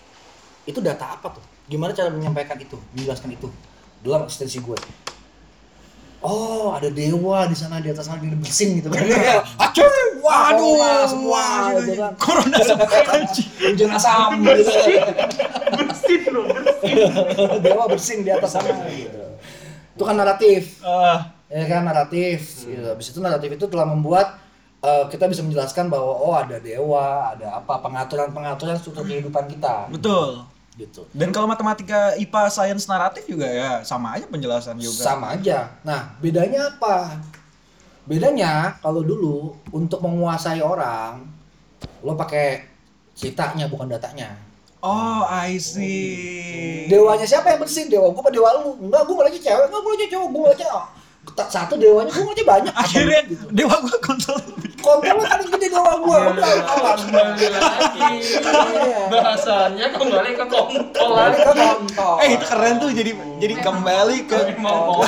Itu 0.64 0.78
data 0.80 1.16
apa 1.16 1.36
tuh? 1.36 1.44
Gimana 1.68 1.92
cara 1.92 2.08
menyampaikan 2.08 2.56
itu, 2.56 2.80
menjelaskan 2.96 3.36
itu 3.36 3.48
dalam 4.00 4.24
eksistensi 4.24 4.60
gue? 4.64 4.78
Oh, 6.18 6.74
ada 6.74 6.90
dewa 6.90 7.46
di 7.46 7.54
sana 7.54 7.78
di 7.78 7.94
atas 7.94 8.10
sana 8.10 8.18
dia 8.18 8.34
bersin 8.34 8.82
gitu 8.82 8.90
kan. 8.90 9.06
Acur, 9.54 9.86
wah, 10.18 10.50
Waduh, 10.50 11.06
semua 11.06 11.42
gitu 11.78 11.92
kan. 11.94 12.12
corona 12.18 12.58
semua 12.58 12.90
Hujan 13.70 13.90
asam 13.94 14.30
gitu. 14.42 14.66
Bersin 15.78 16.20
loh, 16.34 16.44
bersin. 16.50 16.96
dewa 17.64 17.84
bersin 17.86 18.18
di 18.26 18.34
atas 18.34 18.50
sana 18.50 18.74
gitu. 18.90 19.14
Itu 19.94 20.02
kan 20.02 20.18
naratif. 20.18 20.82
Eh, 20.82 21.18
ya 21.54 21.64
kan 21.70 21.86
naratif 21.86 22.66
gitu. 22.66 22.82
Habis 22.82 23.14
itu 23.14 23.18
naratif 23.22 23.50
itu 23.54 23.64
telah 23.70 23.86
membuat 23.86 24.42
eh, 24.82 25.04
kita 25.10 25.24
bisa 25.26 25.42
menjelaskan 25.42 25.90
bahwa 25.90 26.12
oh 26.12 26.34
ada 26.34 26.62
dewa, 26.62 27.34
ada 27.34 27.58
apa 27.58 27.82
pengaturan-pengaturan 27.82 28.78
struktur 28.78 29.04
kehidupan 29.06 29.50
kita 29.50 29.90
betul 29.90 30.46
gitu. 30.78 31.02
dan 31.10 31.34
kalau 31.34 31.50
matematika 31.50 32.14
IPA 32.14 32.42
sains 32.54 32.86
naratif 32.86 33.26
juga 33.26 33.50
ya 33.50 33.82
sama 33.82 34.14
aja 34.14 34.30
penjelasan 34.30 34.78
juga 34.78 35.02
Sama 35.02 35.34
aja. 35.34 35.74
Nah, 35.82 36.14
bedanya 36.22 36.70
apa? 36.70 37.18
Bedanya 38.06 38.78
kalau 38.78 39.02
dulu 39.02 39.58
untuk 39.74 39.98
menguasai 40.00 40.62
orang 40.62 41.26
lo 42.00 42.14
pakai 42.14 42.62
ceritanya 43.18 43.66
bukan 43.66 43.90
datanya. 43.90 44.38
oh 44.78 45.26
I 45.26 45.58
see 45.58 46.86
Dewanya 46.86 47.26
siapa 47.26 47.50
yang 47.50 47.58
bersih? 47.58 47.90
Dewa 47.90 48.14
gua 48.14 48.22
apa 48.22 48.30
dewa 48.30 48.48
lu? 48.62 48.78
Enggak, 48.86 49.02
gua 49.10 49.14
ngeliatnya 49.18 49.42
cewek, 49.42 49.66
enggak 49.66 49.80
gua 49.82 49.90
ngeliatnya 49.90 50.10
cowok, 50.14 50.28
gua 50.30 50.40
ngeliatnya 50.46 50.68
tak 50.70 50.86
satu 51.36 51.74
dewanya 51.74 52.10
gua 52.10 52.22
ngeliatnya 52.24 52.46
banyak. 52.46 52.72
Akhirnya 52.74 53.20
gitu. 53.26 53.44
dewa 53.50 53.76
gue 53.80 53.96
kontrol 54.00 54.38
Kontrol 54.78 55.20
kan 55.20 55.42
gede 55.42 55.68
dewa 55.68 55.92
gua, 56.00 56.18
udah 56.32 56.48
lagi. 57.50 58.08
Bahasannya 59.10 59.86
kembali 59.90 60.30
ke 60.32 60.44
kontol 60.46 60.86
Kembali 60.94 61.34
lagi. 61.34 61.44
ke 61.44 61.52
kontol. 61.52 62.14
eh 62.18 62.28
itu 62.32 62.44
keren 62.46 62.74
tuh 62.78 62.90
jadi 62.90 63.10
jadi 63.38 63.54
kembali 63.58 64.18
ke 64.24 64.38
kontol. 64.54 65.02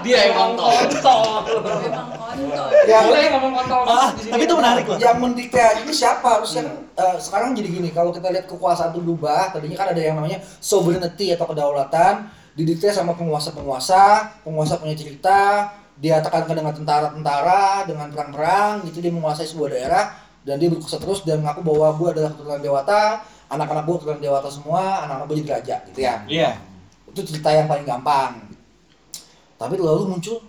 Dia 0.00 0.18
yang 0.30 0.34
kontol. 0.38 0.70
kontol. 0.70 1.22
kontol 1.44 2.68
Ya, 2.84 2.98
Boleh 3.06 3.26
ngomong 3.30 3.52
kontol 3.54 3.82
Ah, 3.86 4.08
tapi 4.10 4.42
itu 4.42 4.54
menarik 4.54 4.84
loh 4.86 4.98
yang 4.98 5.16
mendikte 5.18 5.60
ini 5.80 5.92
siapa 5.92 6.40
harusnya 6.40 6.62
eh, 6.94 7.16
sekarang 7.18 7.54
jadi 7.54 7.68
gini 7.70 7.88
kalau 7.90 8.10
kita 8.10 8.30
lihat 8.30 8.46
kekuasaan 8.46 8.90
itu 8.90 9.00
berubah 9.02 9.50
tadinya 9.50 9.76
kan 9.76 9.88
ada 9.94 10.02
yang 10.02 10.16
namanya 10.18 10.42
sovereignty 10.58 11.30
atau 11.30 11.46
kedaulatan 11.46 12.26
didikte 12.54 12.90
sama 12.90 13.18
penguasa-penguasa 13.18 14.42
penguasa 14.46 14.78
punya 14.78 14.94
cerita 14.94 15.70
dia 15.98 16.18
tekankan 16.18 16.58
dengan 16.58 16.74
tentara-tentara 16.74 17.86
dengan 17.86 18.10
perang-perang 18.10 18.82
gitu 18.90 18.98
dia 18.98 19.10
menguasai 19.14 19.46
sebuah 19.46 19.70
daerah 19.74 20.04
dan 20.44 20.58
dia 20.58 20.68
berkuasa 20.68 20.98
terus 20.98 21.22
dan 21.22 21.40
mengaku 21.40 21.62
bahwa 21.62 21.88
gue 21.98 22.08
adalah 22.18 22.30
keturunan 22.34 22.60
dewata 22.62 23.24
anak-anak 23.48 23.84
gue 23.86 23.96
keturunan 24.02 24.22
dewata 24.22 24.48
semua 24.50 25.06
anak-anak 25.06 25.26
gue 25.30 25.36
jadi 25.44 25.50
raja 25.60 25.76
gitu 25.90 26.00
ya. 26.02 26.14
Iya. 26.26 26.50
Itu 27.08 27.20
cerita 27.22 27.48
yang 27.54 27.70
paling 27.70 27.86
gampang. 27.86 28.52
Tapi 29.54 29.74
lalu 29.78 30.10
muncul 30.10 30.42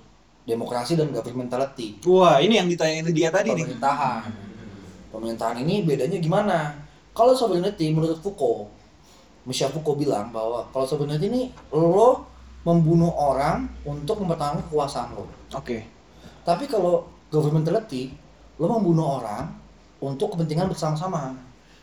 demokrasi 0.44 0.98
dan 0.98 1.14
governmentality. 1.14 2.02
Wah 2.06 2.42
ini 2.42 2.58
yang 2.58 2.68
ditanya 2.68 3.06
dia 3.14 3.30
tadi 3.30 3.54
nih. 3.54 3.66
Pemerintahan. 3.66 4.30
Pemerintahan 5.14 5.58
ini 5.64 5.86
bedanya 5.86 6.18
gimana? 6.20 6.58
Kalau 7.16 7.32
sovereignty 7.32 7.96
menurut 7.96 8.20
Foucault, 8.20 8.68
Foucault 9.46 9.96
bilang 9.96 10.34
bahwa 10.34 10.66
kalau 10.74 10.86
sovereignty 10.86 11.30
ini 11.30 11.42
lo 11.70 12.26
membunuh 12.66 13.14
orang 13.14 13.70
untuk 13.86 14.18
mempertahankan 14.18 14.66
kekuasaan 14.66 15.14
lo. 15.14 15.30
oke. 15.54 15.78
Tapi 16.42 16.66
kalau 16.66 17.06
governmentality, 17.30 18.14
lo 18.58 18.66
membunuh 18.68 19.22
orang 19.22 19.54
untuk 19.98 20.34
kepentingan 20.34 20.70
bersama-sama. 20.70 21.34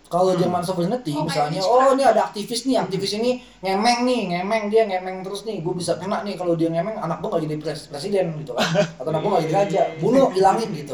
Kalau 0.06 0.36
zaman 0.36 0.60
sovereignty, 0.60 1.16
Oh, 1.16 1.24
misalnya, 1.24 1.56
oh 1.64 1.96
ini 1.96 2.04
ada 2.04 2.28
aktivis 2.28 2.68
nih, 2.68 2.76
aktivis 2.76 3.16
ini 3.16 3.40
ngemeng 3.64 4.04
nih, 4.04 4.20
ngemeng 4.28 4.68
dia 4.68 4.84
ngemeng 4.84 5.24
terus 5.24 5.48
nih, 5.48 5.64
gue 5.64 5.72
bisa 5.72 5.96
kena 5.96 6.20
nih 6.20 6.36
kalau 6.36 6.52
dia 6.52 6.68
ngemeng, 6.68 7.00
anak 7.00 7.24
gue 7.24 7.32
gak 7.32 7.42
jadi 7.42 7.56
pres- 7.56 7.88
presiden 7.88 8.36
gitu 8.36 8.52
kan, 8.52 8.68
atau 9.00 9.08
anak 9.08 9.24
gue 9.24 9.30
gak 9.32 9.44
jadi 9.48 9.54
raja, 9.56 9.82
bunuh, 9.96 10.28
hilangin 10.30 10.68
gitu, 10.76 10.92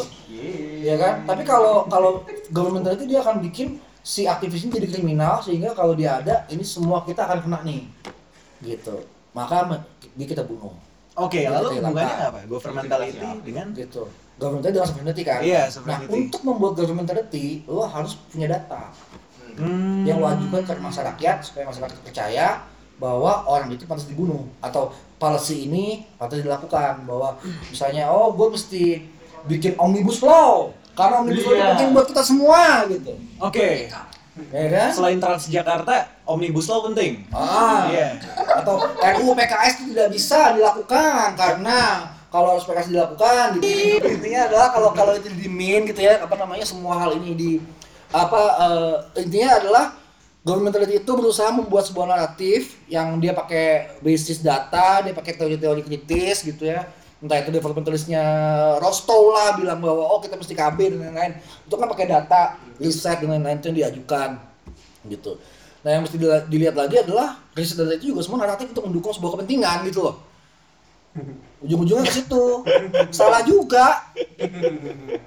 ya 0.78 0.94
kan? 0.94 1.26
Tapi 1.26 1.42
kalau 1.42 1.82
kalau 1.90 2.22
governmentality 2.48 3.10
dia 3.10 3.18
akan 3.18 3.42
bikin 3.42 3.82
si 4.08 4.24
aktivis 4.24 4.64
ini 4.64 4.80
jadi 4.80 4.88
kriminal 4.88 5.44
sehingga 5.44 5.76
kalau 5.76 5.92
dia 5.92 6.16
ada, 6.16 6.48
ini 6.48 6.64
semua 6.64 7.04
kita 7.04 7.28
akan 7.28 7.44
kena 7.44 7.58
nih, 7.60 7.84
gitu. 8.64 9.04
Maka 9.36 9.84
dia 10.16 10.26
kita 10.26 10.48
bunuh, 10.48 10.72
oke 11.12 11.36
Kita 11.36 11.52
lalu 11.52 11.76
hubungannya 11.76 12.16
apa? 12.32 12.40
Governmentality 12.48 13.28
dengan? 13.44 13.76
Gitu. 13.76 14.08
Governmentality 14.40 14.80
dengan 14.80 14.88
sovereignty 14.88 15.22
kan. 15.28 15.40
Iya, 15.44 15.68
Nah, 15.84 15.98
untuk 16.08 16.40
membuat 16.40 16.72
governmentality, 16.80 17.68
lo 17.68 17.84
harus 17.84 18.16
punya 18.32 18.48
data. 18.48 18.88
Hmm, 19.60 20.08
yang 20.08 20.24
lo 20.24 20.26
ajukan 20.32 20.64
ke 20.64 20.72
masyarakat 20.80 21.36
supaya 21.44 21.68
masyarakat 21.68 21.98
percaya 22.00 22.64
bahwa 22.96 23.44
orang 23.44 23.68
itu 23.74 23.84
pantas 23.84 24.08
dibunuh. 24.08 24.48
Atau 24.64 24.94
policy 25.20 25.68
ini 25.68 26.06
patut 26.16 26.40
dilakukan. 26.40 27.04
Bahwa 27.04 27.36
misalnya 27.68 28.08
oh 28.08 28.30
gue 28.32 28.54
mesti 28.54 29.02
bikin 29.50 29.74
omnibus 29.78 30.22
law 30.22 30.70
karena 30.98 31.14
omnibus 31.22 31.44
law 31.46 31.54
Iya. 31.54 31.66
penting 31.78 31.88
buat 31.94 32.06
kita 32.10 32.22
semua 32.26 32.62
gitu. 32.90 33.12
Oke. 33.38 33.86
Ya 34.50 34.66
kan? 34.70 34.90
Selain 34.90 35.18
Transjakarta 35.22 35.94
omnibus 36.26 36.66
law 36.66 36.90
penting. 36.90 37.22
Ah. 37.30 37.86
Iya. 37.86 38.18
Atau 38.58 38.82
RUU 38.98 39.32
PKS 39.38 39.72
itu 39.78 39.84
tidak 39.94 40.10
bisa 40.10 40.58
dilakukan 40.58 41.38
karena 41.38 41.78
kalau 42.28 42.58
harus 42.58 42.66
PKS 42.66 42.92
dilakukan 42.92 43.56
gitu. 43.56 44.04
intinya 44.04 44.40
adalah 44.50 44.68
kalau 44.74 44.90
kalau 44.92 45.12
itu 45.16 45.32
dimin 45.32 45.88
gitu 45.88 46.04
ya 46.04 46.20
apa 46.20 46.34
namanya 46.36 46.66
semua 46.66 47.00
hal 47.00 47.16
ini 47.16 47.32
di 47.32 47.50
apa 48.12 48.40
eh, 48.68 49.24
intinya 49.24 49.56
adalah 49.56 49.84
governmentality 50.44 51.00
itu 51.00 51.12
berusaha 51.16 51.48
membuat 51.52 51.88
sebuah 51.88 52.04
naratif 52.08 52.76
yang 52.84 53.16
dia 53.16 53.32
pakai 53.32 53.96
basis 54.04 54.44
data 54.44 55.00
dia 55.04 55.16
pakai 55.16 55.40
teori-teori 55.40 55.80
kritis 55.84 56.44
gitu 56.44 56.68
ya 56.68 56.84
entah 57.18 57.38
itu 57.42 57.50
developmentalisnya 57.50 58.22
Rostow 58.78 59.34
lah 59.34 59.58
bilang 59.58 59.82
bahwa 59.82 60.06
oh 60.06 60.22
kita 60.22 60.38
mesti 60.38 60.54
KB 60.54 60.78
dan 60.94 60.98
lain-lain. 61.10 61.32
Itu 61.66 61.74
kan 61.74 61.90
pakai 61.90 62.06
data 62.06 62.54
riset 62.78 63.18
dan 63.22 63.34
lain-lain 63.34 63.58
itu 63.58 63.66
yang 63.74 63.78
diajukan 63.86 64.30
gitu. 65.10 65.38
Nah 65.82 65.90
yang 65.94 66.02
mesti 66.06 66.16
dilihat 66.46 66.74
lagi 66.78 67.02
adalah 67.02 67.42
riset 67.58 67.78
data 67.78 67.98
itu 67.98 68.14
juga 68.14 68.22
semua 68.22 68.46
naratif 68.46 68.70
untuk 68.70 68.86
mendukung 68.86 69.10
sebuah 69.10 69.38
kepentingan 69.38 69.86
gitu 69.90 70.06
loh. 70.06 70.16
Ujung-ujungnya 71.58 72.06
ke 72.06 72.14
situ. 72.14 72.44
Salah 73.10 73.42
juga. 73.42 74.14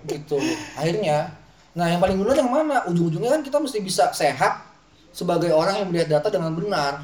Gitu. 0.07 0.37
Akhirnya 0.79 1.35
nah 1.71 1.87
yang 1.87 2.03
paling 2.03 2.19
benar 2.19 2.35
yang 2.35 2.51
mana? 2.51 2.83
Ujung-ujungnya 2.87 3.35
kan 3.35 3.41
kita 3.43 3.57
mesti 3.59 3.79
bisa 3.83 4.11
sehat 4.15 4.63
sebagai 5.11 5.51
orang 5.51 5.83
yang 5.83 5.87
melihat 5.91 6.19
data 6.19 6.31
dengan 6.31 6.55
benar 6.55 7.03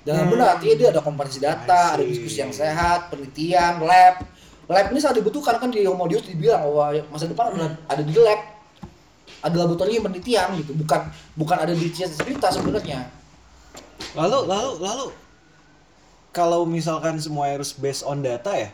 dengan 0.00 0.24
Hmm. 0.26 0.32
benar 0.32 0.46
artinya 0.56 0.74
dia 0.80 0.88
ada 0.92 1.00
komparisi 1.04 1.38
data 1.38 1.96
ada 1.96 2.04
diskusi 2.04 2.40
yang 2.40 2.52
sehat 2.52 3.12
penelitian 3.12 3.84
lab. 3.84 4.24
Lab 4.70 4.86
ini 4.94 4.98
sangat 5.02 5.20
dibutuhkan 5.20 5.58
kan 5.58 5.68
di 5.68 5.82
Homodius 5.82 6.24
dibilang 6.24 6.62
bahwa 6.62 6.94
masa 7.10 7.26
depan 7.26 7.52
ada, 7.58 7.74
ada 7.90 8.02
di 8.06 8.14
lab 8.14 8.40
ada 9.40 9.56
laboratorium 9.56 10.06
penelitian 10.06 10.56
gitu. 10.62 10.72
Bukan 10.78 11.00
bukan 11.36 11.56
ada 11.58 11.74
di 11.74 11.86
cerita 11.92 12.48
sebenarnya. 12.48 13.10
Lalu 14.16 14.38
lalu 14.46 14.70
lalu 14.80 15.06
kalau 16.30 16.62
misalkan 16.64 17.18
semua 17.18 17.50
harus 17.50 17.74
based 17.74 18.06
on 18.06 18.22
data 18.22 18.54
ya 18.54 18.70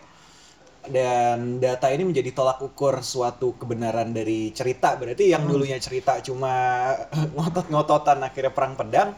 dan 0.86 1.58
data 1.58 1.90
ini 1.90 2.06
menjadi 2.06 2.30
tolak 2.30 2.62
ukur 2.62 3.02
suatu 3.02 3.58
kebenaran 3.58 4.14
dari 4.14 4.54
cerita 4.54 4.94
berarti 4.94 5.34
yang 5.34 5.42
dulunya 5.42 5.82
cerita 5.82 6.22
cuma 6.22 6.86
ngotot-ngototan 7.34 8.22
akhirnya 8.22 8.52
perang 8.54 8.78
pedang 8.78 9.10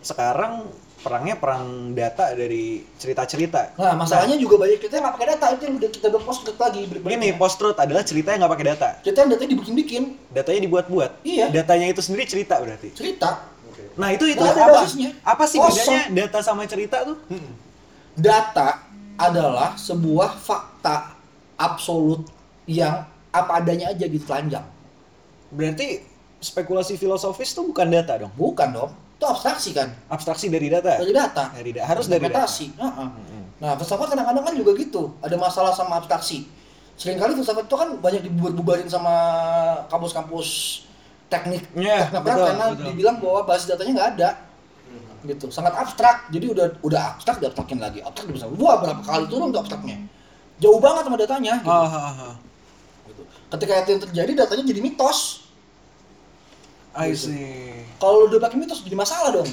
sekarang 0.00 0.64
perangnya 1.00 1.34
perang 1.40 1.96
data 1.96 2.36
dari 2.36 2.84
cerita-cerita. 3.00 3.74
Nah, 3.80 3.96
masalahnya 3.96 4.36
juga 4.36 4.60
banyak 4.60 4.78
kita 4.80 5.00
yang 5.00 5.04
nggak 5.08 5.16
pakai 5.16 5.28
data 5.36 5.46
itu 5.56 5.62
yang 5.64 5.74
udah 5.80 5.90
kita 5.90 6.06
udah 6.12 6.22
post 6.22 6.40
lagi. 6.44 6.80
Nah, 6.86 7.12
ini 7.16 7.28
post 7.34 7.56
truth 7.56 7.78
adalah 7.80 8.04
cerita 8.04 8.36
yang 8.36 8.44
nggak 8.44 8.52
pakai 8.52 8.66
data. 8.76 8.88
Kita 9.00 9.16
yang 9.24 9.30
datanya 9.32 9.50
dibikin-bikin, 9.56 10.02
Datanya 10.30 10.60
dibuat-buat. 10.68 11.10
Iya. 11.24 11.46
Datanya 11.48 11.86
itu 11.88 12.00
sendiri 12.04 12.28
cerita 12.28 12.60
berarti. 12.60 12.92
cerita. 12.92 13.48
Nah, 13.96 14.14
itu 14.14 14.24
itu 14.28 14.44
ada 14.44 14.70
apa? 14.70 14.84
basisnya. 14.84 15.10
Apa 15.24 15.44
sih 15.48 15.58
Kosong. 15.58 15.72
bedanya 15.72 16.00
data 16.24 16.38
sama 16.44 16.62
cerita 16.68 17.02
tuh? 17.02 17.16
Data 18.14 18.84
adalah 19.16 19.76
sebuah 19.76 20.36
fakta 20.40 21.16
absolut 21.56 22.24
yang 22.64 23.04
apa 23.30 23.60
adanya 23.60 23.92
aja 23.92 24.04
gitu 24.08 24.24
telanjang. 24.24 24.64
Berarti 25.50 26.04
spekulasi 26.40 26.96
filosofis 26.96 27.52
tuh 27.52 27.68
bukan 27.68 27.88
data 27.90 28.16
dong. 28.16 28.32
Bukan 28.36 28.68
dong. 28.72 28.92
Itu 29.20 29.28
abstraksi 29.28 29.76
kan. 29.76 29.92
Abstraksi 30.08 30.48
dari 30.48 30.72
data. 30.72 30.96
Dari 30.96 31.12
data. 31.12 31.52
Dari 31.52 31.70
da- 31.76 31.84
harus 31.84 32.08
dari 32.08 32.24
data. 32.24 32.48
Heeh. 32.48 33.08
Nah, 33.60 33.76
filsafat 33.76 34.16
kadang-kadang 34.16 34.40
kan 34.48 34.54
juga 34.56 34.72
gitu. 34.80 35.12
Ada 35.20 35.36
masalah 35.36 35.76
sama 35.76 36.00
abstraksi. 36.00 36.48
Seringkali 36.96 37.36
filsafat 37.36 37.68
itu 37.68 37.76
kan 37.76 38.00
banyak 38.00 38.24
dibubar-bubarin 38.24 38.88
sama 38.88 39.12
kampus-kampus 39.92 40.48
teknik 41.28 41.68
Iya, 41.76 42.08
teknokrat 42.08 42.24
betul, 42.24 42.46
karena 42.48 42.64
betul. 42.72 42.84
dibilang 42.88 43.16
bahwa 43.20 43.40
basis 43.44 43.68
datanya 43.68 43.92
nggak 43.92 44.10
ada. 44.16 44.30
Gitu. 45.28 45.46
Sangat 45.52 45.76
abstrak. 45.76 46.32
Jadi 46.32 46.56
udah 46.56 46.66
udah 46.80 47.00
abstrak 47.12 47.44
diabstrakin 47.44 47.76
lagi. 47.76 48.00
Abstrak 48.00 48.32
bisa 48.32 48.48
wah 48.48 48.80
berapa 48.80 49.04
kali 49.04 49.28
turun 49.28 49.52
tuh 49.52 49.60
abstraknya. 49.60 50.00
Jauh 50.64 50.80
banget 50.80 51.04
sama 51.04 51.16
datanya 51.20 51.60
gitu. 51.60 51.68
Ah, 51.68 51.92
ah, 51.92 52.12
ah. 52.32 52.34
Gitu. 53.04 53.22
Ketika 53.52 53.72
itu 53.84 53.88
yang 53.92 54.02
terjadi 54.08 54.32
datanya 54.44 54.64
jadi 54.64 54.80
mitos. 54.80 55.39
I 56.96 57.14
Gitu. 57.14 57.30
see. 57.30 57.86
Kalau 58.00 58.26
udah 58.26 58.38
pakai 58.42 58.56
mitos 58.58 58.82
jadi 58.82 58.96
masalah 58.98 59.30
dong. 59.30 59.50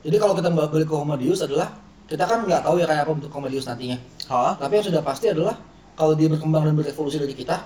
Jadi 0.00 0.16
kalau 0.16 0.32
kita 0.32 0.48
balik 0.48 0.88
ke 0.88 0.94
Homo 0.96 1.14
Deus 1.20 1.44
adalah 1.44 1.76
kita 2.08 2.24
kan 2.24 2.42
nggak 2.48 2.64
tahu 2.64 2.80
ya 2.80 2.86
kayak 2.88 3.04
apa 3.04 3.12
bentuk 3.12 3.32
Homo 3.32 3.48
Deus 3.52 3.68
nantinya. 3.68 4.00
Hah? 4.32 4.56
Tapi 4.56 4.80
yang 4.80 4.86
sudah 4.88 5.02
pasti 5.04 5.28
adalah 5.28 5.60
kalau 5.98 6.16
dia 6.16 6.32
berkembang 6.32 6.64
dan 6.64 6.74
berevolusi 6.74 7.20
dari 7.20 7.36
kita 7.36 7.60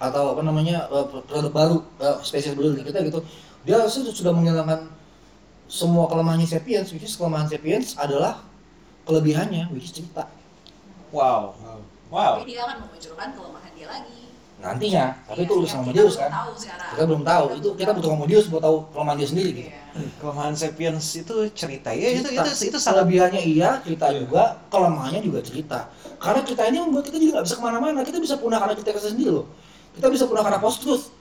atau 0.00 0.34
apa 0.34 0.42
namanya 0.42 0.88
eh, 0.88 1.06
produk 1.28 1.52
baru 1.52 1.76
eh, 2.00 2.16
spesies 2.24 2.56
baru 2.56 2.72
dari 2.74 2.88
kita 2.88 2.98
gitu, 3.04 3.20
dia 3.68 3.76
harusnya 3.78 4.08
sudah 4.10 4.32
menghilangkan 4.32 4.88
semua 5.68 6.08
kelemahannya 6.08 6.48
sapiens, 6.48 6.92
which 6.92 7.04
is 7.04 7.16
kelemahan 7.16 7.48
sapiens 7.48 7.96
adalah 7.96 8.40
kelebihannya, 9.04 9.68
which 9.72 9.88
is 9.88 9.92
cerita. 9.92 10.28
Wow. 11.12 11.54
Wow. 12.12 12.40
Tapi 12.40 12.52
dia 12.52 12.64
akan 12.64 12.88
memunculkan 12.88 13.28
kelemahan 13.36 13.72
dia 13.76 13.86
lagi. 13.88 14.33
Nantinya, 14.62 15.12
tapi 15.28 15.44
Iya, 15.44 15.46
itu 15.46 15.52
urusan 15.60 15.76
yang 15.76 15.82
Homo 15.84 15.92
kita 15.92 16.00
Deus 16.00 16.14
belum 16.14 16.22
kan. 16.22 16.32
Kita 16.94 17.02
belum 17.04 17.22
tahu. 17.26 17.44
Itu 17.58 17.68
kita 17.76 17.90
butuh 17.92 18.10
Homo 18.14 18.24
Deus 18.24 18.46
buat 18.48 18.62
tahu 18.64 18.76
kelemahan 18.94 19.16
dia 19.20 19.28
sendiri 19.28 19.50
gitu. 19.50 19.70
Iya. 19.70 19.84
Kelemahan 20.18 20.54
sapiens 20.58 21.06
itu 21.14 21.34
cerita 21.54 21.90
ya 21.94 22.08
itu 22.10 22.26
cerita. 22.26 22.42
itu 22.50 22.66
itu 22.66 22.78
kelebihannya 22.82 23.42
iya 23.46 23.78
cerita 23.78 24.10
juga 24.10 24.58
kelemahannya 24.66 25.22
juga 25.22 25.38
cerita 25.38 25.86
karena 26.18 26.42
kita 26.42 26.62
ini 26.66 26.82
membuat 26.82 27.06
kita 27.06 27.18
juga 27.22 27.30
nggak 27.38 27.46
bisa 27.46 27.54
ke 27.54 27.62
mana-mana 27.62 27.98
kita 28.02 28.18
bisa 28.18 28.34
punah 28.42 28.58
karena 28.58 28.74
kita 28.74 28.90
kita 28.90 29.10
sendiri 29.14 29.30
loh 29.30 29.46
kita 29.94 30.10
bisa 30.10 30.26
punah 30.26 30.42
karena 30.42 30.58
post 30.58 30.82
truth 30.82 31.13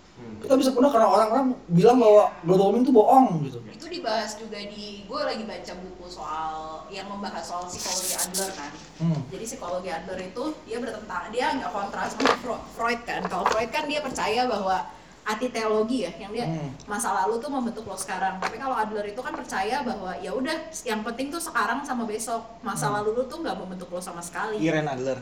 kita 0.43 0.53
bisa 0.53 0.69
punah 0.69 0.91
karena 0.91 1.07
orang-orang 1.07 1.45
bilang 1.71 1.97
bahwa 1.97 2.23
global 2.43 2.65
warming 2.67 2.83
itu 2.83 2.91
bohong 2.91 3.27
gitu 3.47 3.59
Itu 3.65 3.87
dibahas 3.87 4.35
juga 4.35 4.59
di 4.59 5.07
gue 5.07 5.21
lagi 5.23 5.43
baca 5.43 5.73
buku 5.73 6.05
soal 6.05 6.53
yang 6.91 7.07
membahas 7.07 7.43
soal 7.43 7.63
psikologi 7.63 8.13
Adler 8.13 8.51
kan. 8.51 8.71
hmm. 8.99 9.19
Jadi 9.31 9.43
psikologi 9.45 9.89
Adler 9.89 10.19
itu 10.21 10.43
dia 10.63 10.77
bertentang, 10.77 11.23
dia 11.31 11.45
nggak 11.53 11.71
kontra 11.71 12.03
sama 12.05 12.35
Freud 12.75 13.01
kan. 13.01 13.21
Kalau 13.23 13.47
Freud 13.47 13.71
kan 13.71 13.87
dia 13.87 14.03
percaya 14.03 14.43
bahwa 14.45 14.77
antiteologi 15.23 16.03
ya, 16.03 16.11
yang 16.19 16.31
dia 16.31 16.43
Hmm. 16.43 16.75
masa 16.83 17.15
lalu 17.15 17.39
tuh 17.39 17.47
membentuk 17.47 17.87
lo 17.87 17.95
sekarang. 17.95 18.43
Tapi 18.43 18.59
kalau 18.59 18.75
Adler 18.75 19.07
itu 19.07 19.21
kan 19.23 19.31
percaya 19.31 19.79
bahwa 19.79 20.11
ya 20.19 20.35
udah, 20.35 20.67
yang 20.83 20.99
penting 21.01 21.31
tuh 21.31 21.39
sekarang 21.39 21.79
sama 21.81 22.03
besok. 22.03 22.43
Masa 22.59 22.91
Hmm. 22.91 22.99
lalu 22.99 23.15
lu 23.15 23.23
tuh 23.25 23.39
nggak 23.39 23.55
membentuk 23.55 23.87
lo 23.87 24.03
sama 24.03 24.19
sekali. 24.19 24.59
Irene 24.59 24.91
Adler. 24.91 25.19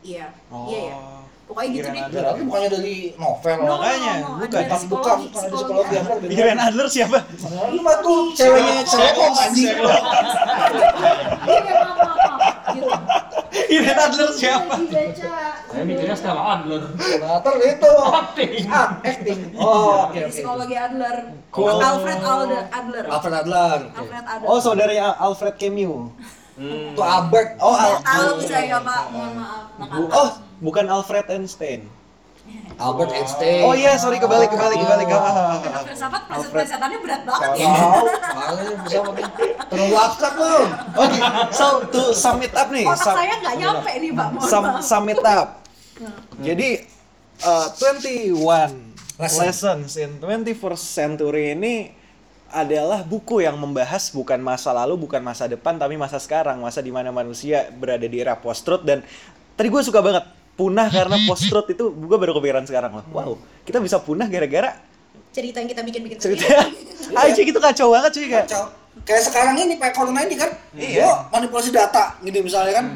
Iya, 0.00 0.32
Oh. 0.48 0.66
iya 0.66 0.80
ya. 0.88 0.96
Pokoknya 1.52 1.68
gitu 1.68 1.84
Irene 1.84 1.92
deh. 1.92 2.04
Adler. 2.08 2.22
Ya, 2.24 2.32
bukannya 2.42 2.68
dari 2.72 2.96
novel 3.14 3.56
No, 3.60 3.64
Makanya, 3.76 4.12
no, 4.16 4.24
no, 4.24 4.36
bukan. 4.40 4.48
Bukan, 4.48 4.72
psikologi, 4.72 5.24
bukan, 5.28 5.42
ada 5.44 5.52
psikologi 5.52 5.92
yang 5.92 6.06
Adler. 6.08 6.30
Irene 6.32 6.62
Adler 6.64 6.88
siapa? 6.88 7.18
Lu 7.68 7.80
mah 7.84 7.96
tuh 8.00 8.18
ceweknya 8.32 8.74
Holmes 9.12 9.38
anjing 9.38 9.68
Iya. 9.68 9.74
Gitu. 12.72 12.88
Irene 13.68 14.00
Adler 14.00 14.30
siapa? 14.32 14.74
Saya 15.68 15.84
mikirnya 15.84 16.16
Stella 16.16 16.42
Adler. 16.54 16.82
Senator 16.96 17.54
itu 17.60 17.90
Acting. 17.92 18.52
ah 18.66 18.88
acting 19.02 19.38
oh 19.54 20.08
oke 20.08 20.20
psikologi 20.28 20.72
Adler. 20.74 21.16
Alfred 21.52 22.20
Adler. 22.22 22.62
Adler. 22.70 23.04
Alfred 23.06 23.34
Adler. 23.34 23.80
Alfred 23.92 24.24
Adler. 24.24 24.48
Oh, 24.48 24.56
saudari 24.56 24.96
Al- 24.96 25.20
Alfred 25.20 25.56
Camus. 25.56 26.16
Itu 26.62 27.00
Albert 27.00 27.58
Oh, 27.58 27.74
Al 27.74 27.98
Tahu 27.98 28.38
saya 28.42 28.78
Pak, 28.78 29.02
mohon 29.10 29.32
maaf. 29.34 29.64
Maaf. 29.76 30.14
Oh, 30.14 30.28
bukan 30.60 30.86
Alfred 30.86 31.26
Einstein. 31.26 31.90
Albert 32.74 33.14
Einstein 33.14 33.62
Oh 33.62 33.70
iya, 33.70 33.94
sorry 33.94 34.18
kebalik 34.18 34.50
kebalik 34.50 34.74
kebalik. 34.76 35.06
Ah, 35.08 35.14
ah, 35.14 35.22
ah, 35.22 35.56
Karena 35.58 35.78
ah. 35.78 35.84
filsafat 35.86 36.22
Alfred. 36.26 36.38
preset-presetannya 36.50 36.98
berat 36.98 37.22
banget 37.22 37.50
ya. 37.54 37.70
Tahu, 37.70 39.10
terlalu 39.70 39.94
abstrak 39.96 40.34
lu. 40.34 40.56
Oke, 40.98 41.18
so 41.54 41.66
to 41.88 42.02
sum 42.12 42.38
it 42.42 42.52
up 42.52 42.68
nih. 42.68 42.84
Otak 42.84 42.98
sum- 42.98 43.16
saya 43.16 43.34
nggak 43.38 43.54
nyampe 43.56 43.92
nih 43.94 44.10
Pak, 44.10 44.28
mohon 44.34 44.48
sum, 44.50 44.64
sum 44.82 45.04
it 45.08 45.22
up. 45.22 45.48
Jadi 46.42 46.70
uh, 47.46 47.66
21 47.78 48.34
Lesson. 49.22 49.38
lessons 49.38 49.90
in 49.94 50.18
21st 50.18 50.82
century 50.82 51.54
ini 51.54 51.94
adalah 52.52 53.00
buku 53.02 53.40
yang 53.40 53.56
membahas 53.56 54.12
bukan 54.12 54.38
masa 54.38 54.70
lalu, 54.76 55.00
bukan 55.08 55.24
masa 55.24 55.48
depan, 55.48 55.80
tapi 55.80 55.96
masa 55.96 56.20
sekarang, 56.20 56.60
masa 56.60 56.84
di 56.84 56.92
mana 56.92 57.08
manusia 57.08 57.72
berada 57.72 58.04
di 58.04 58.20
era 58.20 58.36
post-truth 58.36 58.84
dan 58.84 59.00
tadi 59.56 59.72
gue 59.72 59.82
suka 59.82 60.04
banget 60.04 60.24
punah 60.52 60.92
karena 60.92 61.16
post-truth 61.24 61.72
itu 61.72 61.88
gue 61.90 62.18
baru 62.20 62.36
kepikiran 62.36 62.68
sekarang 62.68 62.92
loh. 62.92 63.04
Wow, 63.10 63.30
kita 63.64 63.80
bisa 63.80 63.98
punah 63.98 64.28
gara-gara 64.28 64.76
Cerita 65.32 65.64
yang 65.64 65.68
kita 65.72 65.80
bikin-bikin 65.80 66.18
cerita 66.20 66.44
aja 67.24 67.40
gitu 67.40 67.56
kacau 67.56 67.88
banget 67.96 68.10
cuy 68.20 68.26
kayak. 68.28 68.46
Kacau. 68.52 68.64
Kayak 69.08 69.22
sekarang 69.32 69.56
ini 69.56 69.80
pakai 69.80 69.94
corona 69.96 70.20
ini 70.28 70.36
kan, 70.36 70.52
Iya. 70.76 71.32
manipulasi 71.32 71.72
data, 71.72 72.20
gitu 72.20 72.44
misalnya 72.44 72.84
kan. 72.84 72.86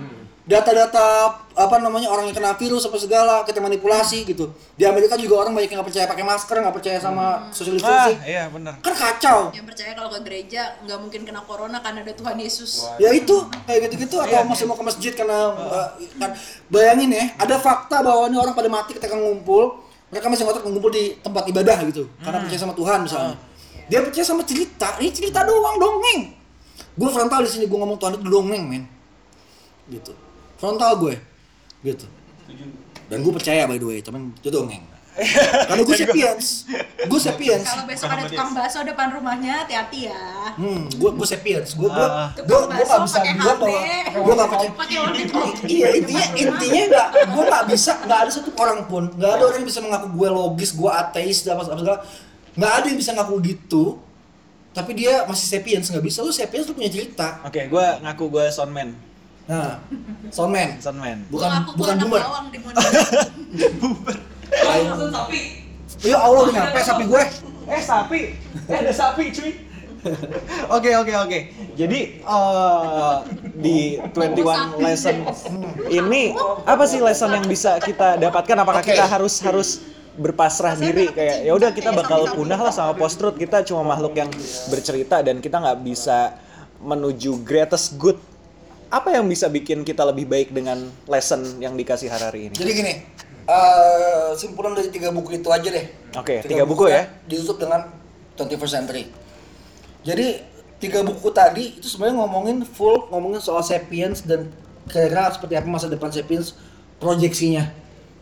Data-data 0.47 1.26
apa 1.59 1.76
namanya 1.82 2.07
orang 2.07 2.30
yang 2.30 2.36
kena 2.38 2.55
virus 2.55 2.86
apa 2.86 2.94
segala 3.03 3.42
kita 3.42 3.59
manipulasi 3.59 4.22
gitu. 4.22 4.55
Di 4.78 4.86
Amerika 4.86 5.18
juga 5.18 5.42
orang 5.42 5.59
banyak 5.59 5.74
yang 5.74 5.82
nggak 5.82 5.90
percaya 5.90 6.07
pakai 6.07 6.22
masker, 6.22 6.57
nggak 6.62 6.76
percaya 6.78 6.99
sama 7.03 7.51
social 7.51 7.74
Ah, 7.74 8.07
distancing. 8.07 8.18
iya 8.22 8.47
benar. 8.47 8.78
Kan 8.78 8.94
kacau. 8.94 9.51
Yang 9.51 9.66
percaya 9.74 9.90
kalau 9.99 10.07
ke 10.14 10.18
gereja 10.22 10.78
nggak 10.86 10.99
mungkin 11.03 11.20
kena 11.26 11.42
corona 11.42 11.82
karena 11.82 12.07
ada 12.07 12.14
Tuhan 12.14 12.38
Yesus. 12.38 12.86
Ya 13.03 13.11
itu 13.11 13.34
kayak 13.66 13.90
gitu-gitu 13.90 14.22
atau 14.22 14.47
masih 14.47 14.70
mau 14.70 14.78
ke 14.78 14.86
masjid 14.86 15.12
karena 15.18 15.51
uh, 15.51 15.88
kan 16.14 16.30
bayangin 16.70 17.11
ya, 17.11 17.24
ada 17.42 17.59
fakta 17.59 18.07
bahwa 18.07 18.30
ini 18.30 18.38
orang 18.38 18.55
pada 18.55 18.70
mati 18.70 18.94
ketika 18.94 19.18
ngumpul, 19.18 19.82
mereka 20.14 20.30
masih 20.30 20.47
ngotot 20.47 20.62
ngumpul 20.62 20.94
di 20.94 21.18
tempat 21.26 21.42
ibadah 21.51 21.82
gitu, 21.90 22.07
karena 22.22 22.38
percaya 22.47 22.61
sama 22.62 22.74
Tuhan 22.78 23.03
misalnya. 23.03 23.34
Dia 23.90 23.99
percaya 23.99 24.22
sama 24.22 24.47
cerita, 24.47 24.94
ini 25.03 25.11
cerita 25.11 25.42
doang 25.42 25.74
dongeng. 25.74 26.38
Gue 26.94 27.11
frontal 27.11 27.42
di 27.42 27.51
sini 27.51 27.66
gue 27.66 27.78
ngomong 27.78 27.99
Tuhan 27.99 28.14
itu 28.14 28.22
dongeng, 28.30 28.62
men. 28.62 28.86
Gitu. 29.90 30.14
Frontal 30.57 30.92
gue. 30.98 31.14
Gitu. 31.82 32.07
Dan 33.07 33.22
gue 33.22 33.32
percaya 33.32 33.64
by 33.64 33.76
the 33.76 33.86
way, 33.86 33.98
temen 34.00 34.34
itu 34.34 34.48
dongeng. 34.48 34.82
Karena 35.68 35.80
gue 35.80 35.96
sapiens. 35.96 36.68
Gue 37.09 37.16
sapiens. 37.16 37.64
Kalau 37.64 37.88
besok 37.88 38.09
ada 38.12 38.28
tukang 38.28 38.52
bakso 38.52 38.84
depan 38.84 39.09
rumahnya, 39.09 39.64
hati-hati 39.64 40.12
ya. 40.12 40.52
Hmm, 40.61 40.92
gue 40.92 41.11
gue 41.11 41.24
sapiens. 41.24 41.72
Gue 41.72 41.88
gue 41.88 42.04
Ah. 42.04 42.28
gue 42.36 42.44
gue 42.44 42.84
bakso 42.84 43.16
gak 43.16 43.24
bisa 43.32 43.52
bahwa 43.57 43.80
HP. 43.80 44.12
gue 44.12 44.34
gak 44.36 44.48
percaya. 44.52 44.70
Pakai. 44.76 44.96
Iya 45.64 45.88
intinya 45.96 46.26
intinya 46.36 46.82
nggak 46.92 47.09
gue 47.32 47.44
nggak 47.48 47.64
bisa 47.72 47.90
nggak 48.04 48.18
ada 48.28 48.30
satu 48.30 48.50
orang 48.61 48.80
pun 48.84 49.09
nggak 49.16 49.30
ada 49.32 49.42
orang 49.48 49.57
yang 49.57 49.68
bisa 49.68 49.80
mengaku 49.80 50.07
gue 50.12 50.28
logis 50.28 50.70
gue 50.76 50.90
ateis 50.92 51.38
dan 51.48 51.57
apa 51.57 51.64
apa 51.64 51.80
segala 51.80 51.98
nggak 52.57 52.72
ada 52.76 52.86
yang 52.92 52.98
bisa 53.00 53.11
ngaku 53.16 53.34
gitu 53.40 53.84
tapi 54.72 54.92
dia 54.92 55.24
masih 55.24 55.48
sapiens 55.48 55.88
nggak 55.88 56.04
bisa 56.04 56.20
lu 56.20 56.28
sapiens 56.28 56.68
lu 56.68 56.76
punya 56.76 56.92
cerita 56.92 57.40
Oke, 57.40 57.64
gue 57.64 57.86
ngaku 58.04 58.24
gue 58.28 58.44
soundman. 58.52 58.92
Nah 59.47 59.78
soundman. 60.34 60.78
Soundman. 60.82 61.18
bukan 61.30 61.51
bukan 61.78 61.94
anak 61.94 62.07
boomer. 62.11 62.22
di 62.51 62.59
Monumen. 62.59 64.18
ya 66.11 66.18
Allah 66.18 66.42
nyampe 66.51 66.80
sapi 66.82 67.05
gue? 67.07 67.24
Eh 67.66 67.82
sapi, 67.82 68.20
eh 68.70 68.76
ada 68.78 68.92
sapi 68.94 69.24
cuy. 69.34 69.53
Oke 70.76 70.94
oke 70.94 71.12
oke. 71.18 71.38
Jadi 71.74 72.22
eh, 72.22 73.14
di 73.59 73.99
21 74.14 74.78
lesson 74.78 75.16
ini 75.90 76.30
apa 76.62 76.84
sih 76.86 77.03
lesson 77.03 77.34
yang 77.34 77.47
bisa 77.47 77.82
kita 77.82 78.14
dapatkan? 78.14 78.57
Apakah 78.62 78.86
Oke. 78.86 78.94
kita 78.94 79.03
harus 79.03 79.42
harus 79.42 79.82
berpasrah 80.14 80.78
diri? 80.78 81.11
kayak 81.11 81.42
ya 81.42 81.53
udah 81.59 81.74
kita 81.74 81.90
bakal 81.90 82.30
punah 82.38 82.61
lah 82.61 82.70
sama 82.70 82.94
post 82.94 83.18
truth. 83.18 83.34
Kita 83.34 83.66
cuma 83.66 83.82
makhluk 83.82 84.14
yang 84.14 84.30
bercerita 84.70 85.26
dan 85.26 85.42
kita 85.42 85.59
nggak 85.59 85.78
bisa 85.82 86.38
menuju 86.78 87.42
greatest 87.42 87.99
good 87.99 88.20
apa 88.91 89.09
yang 89.14 89.26
bisa 89.26 89.51
bikin 89.51 89.82
kita 89.82 90.07
lebih 90.07 90.30
baik 90.30 90.55
dengan 90.55 90.87
lesson 91.11 91.59
yang 91.59 91.74
dikasih 91.74 92.11
Harari 92.11 92.51
ini? 92.51 92.55
Jadi 92.55 92.70
gini 92.72 92.95
eh 93.47 94.30
simpulan 94.34 94.74
dari 94.74 94.91
tiga 94.91 95.14
buku 95.14 95.39
itu 95.39 95.49
aja 95.55 95.68
deh. 95.70 95.87
Oke, 96.18 96.43
tiga 96.43 96.66
buku 96.66 96.91
ya. 96.91 97.07
ditutup 97.30 97.62
dengan 97.62 97.87
21st 98.34 98.72
century. 98.72 99.05
Jadi 100.03 100.43
tiga 100.82 101.07
buku 101.07 101.30
tadi 101.30 101.78
itu 101.78 101.87
sebenarnya 101.87 102.26
ngomongin 102.26 102.66
full 102.66 103.07
ngomongin 103.11 103.39
soal 103.39 103.62
sapiens 103.62 104.26
dan 104.26 104.51
kira-kira 104.91 105.30
seperti 105.30 105.55
apa 105.59 105.66
masa 105.66 105.87
depan 105.87 106.11
sapiens 106.11 106.59
proyeksinya 106.99 107.70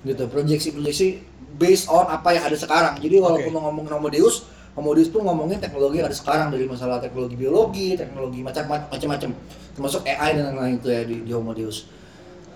gitu. 0.05 0.29
Proyeksi 0.29 0.77
proyeksi 0.77 1.25
based 1.57 1.89
on 1.89 2.05
apa 2.09 2.37
yang 2.37 2.45
ada 2.45 2.57
sekarang. 2.57 3.01
Jadi 3.01 3.17
walaupun 3.21 3.53
lo 3.53 3.61
ngomongin 3.69 3.93
Homo 3.97 4.09
Deus 4.13 4.45
Homo 4.75 4.91
Deus 4.91 5.07
pun 5.07 5.23
ngomongin 5.23 5.63
teknologi 5.63 6.03
yang 6.03 6.11
ada 6.11 6.19
sekarang 6.19 6.51
dari 6.51 6.67
masalah 6.67 6.99
teknologi 6.99 7.39
biologi 7.39 7.95
teknologi 7.95 8.43
macam 8.43 8.67
macam-macam. 8.91 9.31
Termasuk 9.79 10.03
AI 10.03 10.35
dan 10.35 10.51
lain-lain 10.51 10.83
itu 10.83 10.89
ya 10.91 11.03
di, 11.07 11.17
di 11.23 11.33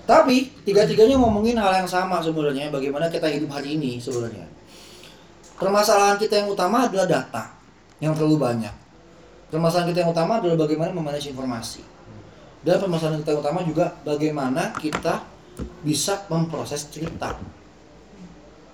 tapi 0.09 0.49
tiga-tiganya 0.65 1.21
ngomongin 1.21 1.61
hal 1.61 1.85
yang 1.85 1.91
sama 1.91 2.17
sebenarnya 2.25 2.73
bagaimana 2.73 3.13
kita 3.13 3.29
hidup 3.29 3.53
hari 3.53 3.77
ini 3.77 4.01
sebenarnya. 4.01 4.49
Permasalahan 5.61 6.17
kita 6.17 6.41
yang 6.41 6.49
utama 6.49 6.89
adalah 6.89 7.05
data 7.05 7.53
yang 8.01 8.17
terlalu 8.17 8.41
banyak. 8.41 8.73
Permasalahan 9.53 9.93
kita 9.93 10.09
yang 10.09 10.11
utama 10.17 10.41
adalah 10.41 10.65
bagaimana 10.65 10.97
memanage 10.97 11.29
informasi. 11.29 11.85
Dan 12.65 12.81
permasalahan 12.81 13.21
kita 13.21 13.37
yang 13.37 13.43
utama 13.45 13.61
juga 13.61 13.87
bagaimana 14.01 14.73
kita 14.81 15.29
bisa 15.85 16.25
memproses 16.33 16.89
cerita. 16.89 17.37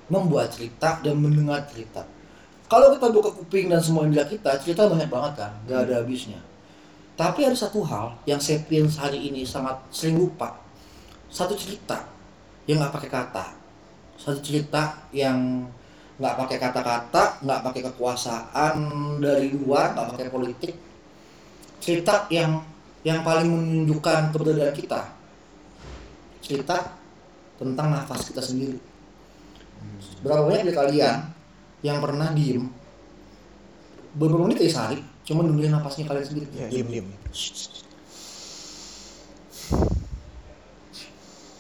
Membuat 0.07 0.55
cerita 0.55 1.03
dan 1.03 1.19
mendengar 1.19 1.67
cerita 1.67 2.14
kalau 2.75 2.91
kita 2.91 3.07
buka 3.15 3.31
kuping 3.31 3.71
dan 3.71 3.79
semua 3.79 4.03
indera 4.03 4.27
kita 4.27 4.51
cerita 4.59 4.91
banyak 4.91 5.07
banget 5.07 5.33
kan 5.39 5.53
gak 5.71 5.87
ada 5.87 6.03
habisnya. 6.03 6.43
Tapi 7.15 7.47
ada 7.47 7.55
satu 7.55 7.87
hal 7.87 8.19
yang 8.27 8.43
sapiens 8.43 8.99
hari 8.99 9.31
ini 9.31 9.47
sangat 9.47 9.79
sering 9.95 10.19
lupa. 10.19 10.59
Satu 11.31 11.55
cerita 11.55 12.03
yang 12.67 12.83
nggak 12.83 12.91
pakai 12.99 13.11
kata. 13.15 13.47
Satu 14.19 14.43
cerita 14.43 15.07
yang 15.15 15.71
nggak 16.19 16.35
pakai 16.35 16.59
kata-kata 16.59 17.39
nggak 17.47 17.61
pakai 17.63 17.83
kekuasaan 17.95 18.75
dari 19.23 19.55
luar 19.55 19.95
nggak 19.95 20.11
pakai 20.11 20.27
politik. 20.35 20.75
Cerita 21.79 22.27
yang 22.35 22.59
yang 23.07 23.23
paling 23.23 23.47
menunjukkan 23.55 24.35
keberadaan 24.35 24.75
kita. 24.75 25.15
Cerita 26.43 26.99
tentang 27.55 27.95
nafas 27.95 28.27
kita 28.27 28.43
sendiri. 28.43 28.83
Berapa 30.27 30.51
banyak 30.51 30.67
dari 30.67 30.75
kalian 30.75 31.44
yang 31.85 32.01
pernah 32.01 32.33
diem 32.33 32.65
beberapa 34.17 34.49
menit 34.49 34.65
kayak 34.65 34.73
sehari 34.73 34.99
cuma 35.23 35.45
dengerin 35.45 35.73
nafasnya 35.77 36.09
kalian 36.09 36.25
sendiri 36.25 36.47
Ya, 36.57 36.67
diem 36.73 36.89
diem. 36.89 37.07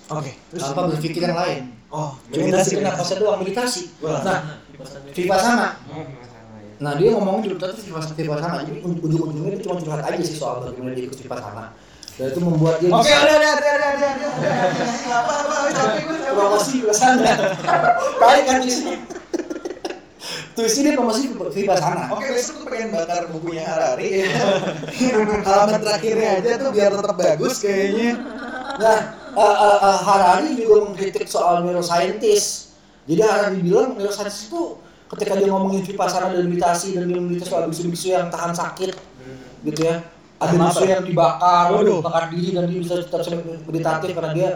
Oke, 0.05 0.33
terus 0.53 0.63
tanpa 0.63 0.93
berpikir 0.93 1.21
yang 1.21 1.37
lain 1.37 1.63
oh, 1.89 2.13
cuma 2.29 2.45
meditasi 2.45 2.73
nafasnya 2.81 3.17
doang 3.21 3.39
meditasi 3.41 3.83
Wah. 4.01 4.21
nah 4.21 4.39
vipassana 5.13 5.69
Nah 6.75 6.99
dia 6.99 7.15
ngomongin 7.15 7.47
di 7.47 7.49
itu 7.55 7.57
vipassana, 7.89 8.19
vipassana. 8.19 8.57
jadi 8.67 8.83
ujung-ujungnya 8.83 9.55
dia 9.57 9.63
cuma 9.63 9.79
curhat 9.79 10.03
aja 10.05 10.19
sih 10.21 10.37
soal 10.37 10.59
bagaimana 10.61 10.93
dia 10.93 11.07
ikut 11.07 11.17
vipassana. 11.17 11.71
Dan 12.19 12.35
itu 12.35 12.41
membuat 12.43 12.83
dia 12.83 12.91
Oke, 12.91 13.15
ada 13.15 13.33
ada 13.39 13.49
ada 13.55 13.69
ada 13.71 13.87
ada. 13.95 14.09
Apa 15.07 15.33
apa 15.39 15.55
capek 15.71 16.03
gue. 16.03 16.19
promosi 16.35 16.83
vipassana. 16.83 17.33
Baik 18.19 18.43
kan 18.45 18.57
di 18.59 18.69
sini. 18.69 18.95
Tuh 20.55 20.71
sini 20.71 20.95
promosi 20.95 21.35
vipassana. 21.35 22.15
Oke, 22.15 22.31
besok 22.31 22.63
tuh 22.63 22.67
pengen 22.71 22.95
bakar 22.95 23.27
bukunya 23.27 23.67
Harari. 23.67 24.23
Halaman 25.51 25.83
terakhirnya 25.83 26.29
aja 26.39 26.51
tuh 26.63 26.71
biar 26.71 26.95
tetap 26.95 27.17
bagus 27.19 27.59
kayaknya. 27.59 28.23
Nah, 28.79 28.99
uh, 29.35 29.43
uh, 29.43 29.79
uh, 29.83 29.99
Harari 30.07 30.55
juga 30.55 30.87
mengkritik 30.87 31.27
soal 31.27 31.67
neuroscientist. 31.67 32.79
Jadi 33.11 33.21
Harari 33.27 33.59
bilang 33.67 33.99
neuroscientist 33.99 34.47
itu 34.47 34.79
ketika 35.11 35.35
dia 35.43 35.51
ngomongin 35.51 35.83
vipassana 35.83 36.31
dan 36.31 36.47
meditasi 36.47 36.95
dan 36.95 37.11
dia 37.11 37.19
meditasi 37.19 37.51
soal 37.51 37.67
bisu-bisu 37.67 38.15
yang 38.15 38.31
tahan 38.31 38.55
sakit, 38.55 38.95
gitu 39.67 39.81
ya. 39.83 40.07
Ada 40.39 40.55
bisu 40.55 40.85
yang 40.87 41.03
dibakar, 41.03 41.75
Waduh. 41.75 41.99
bakar 41.99 42.31
diri 42.31 42.55
dan 42.55 42.71
dia 42.71 42.79
bisa 42.79 43.03
tetap 43.03 43.27
meditatif 43.67 44.15
karena 44.15 44.31
dia 44.31 44.51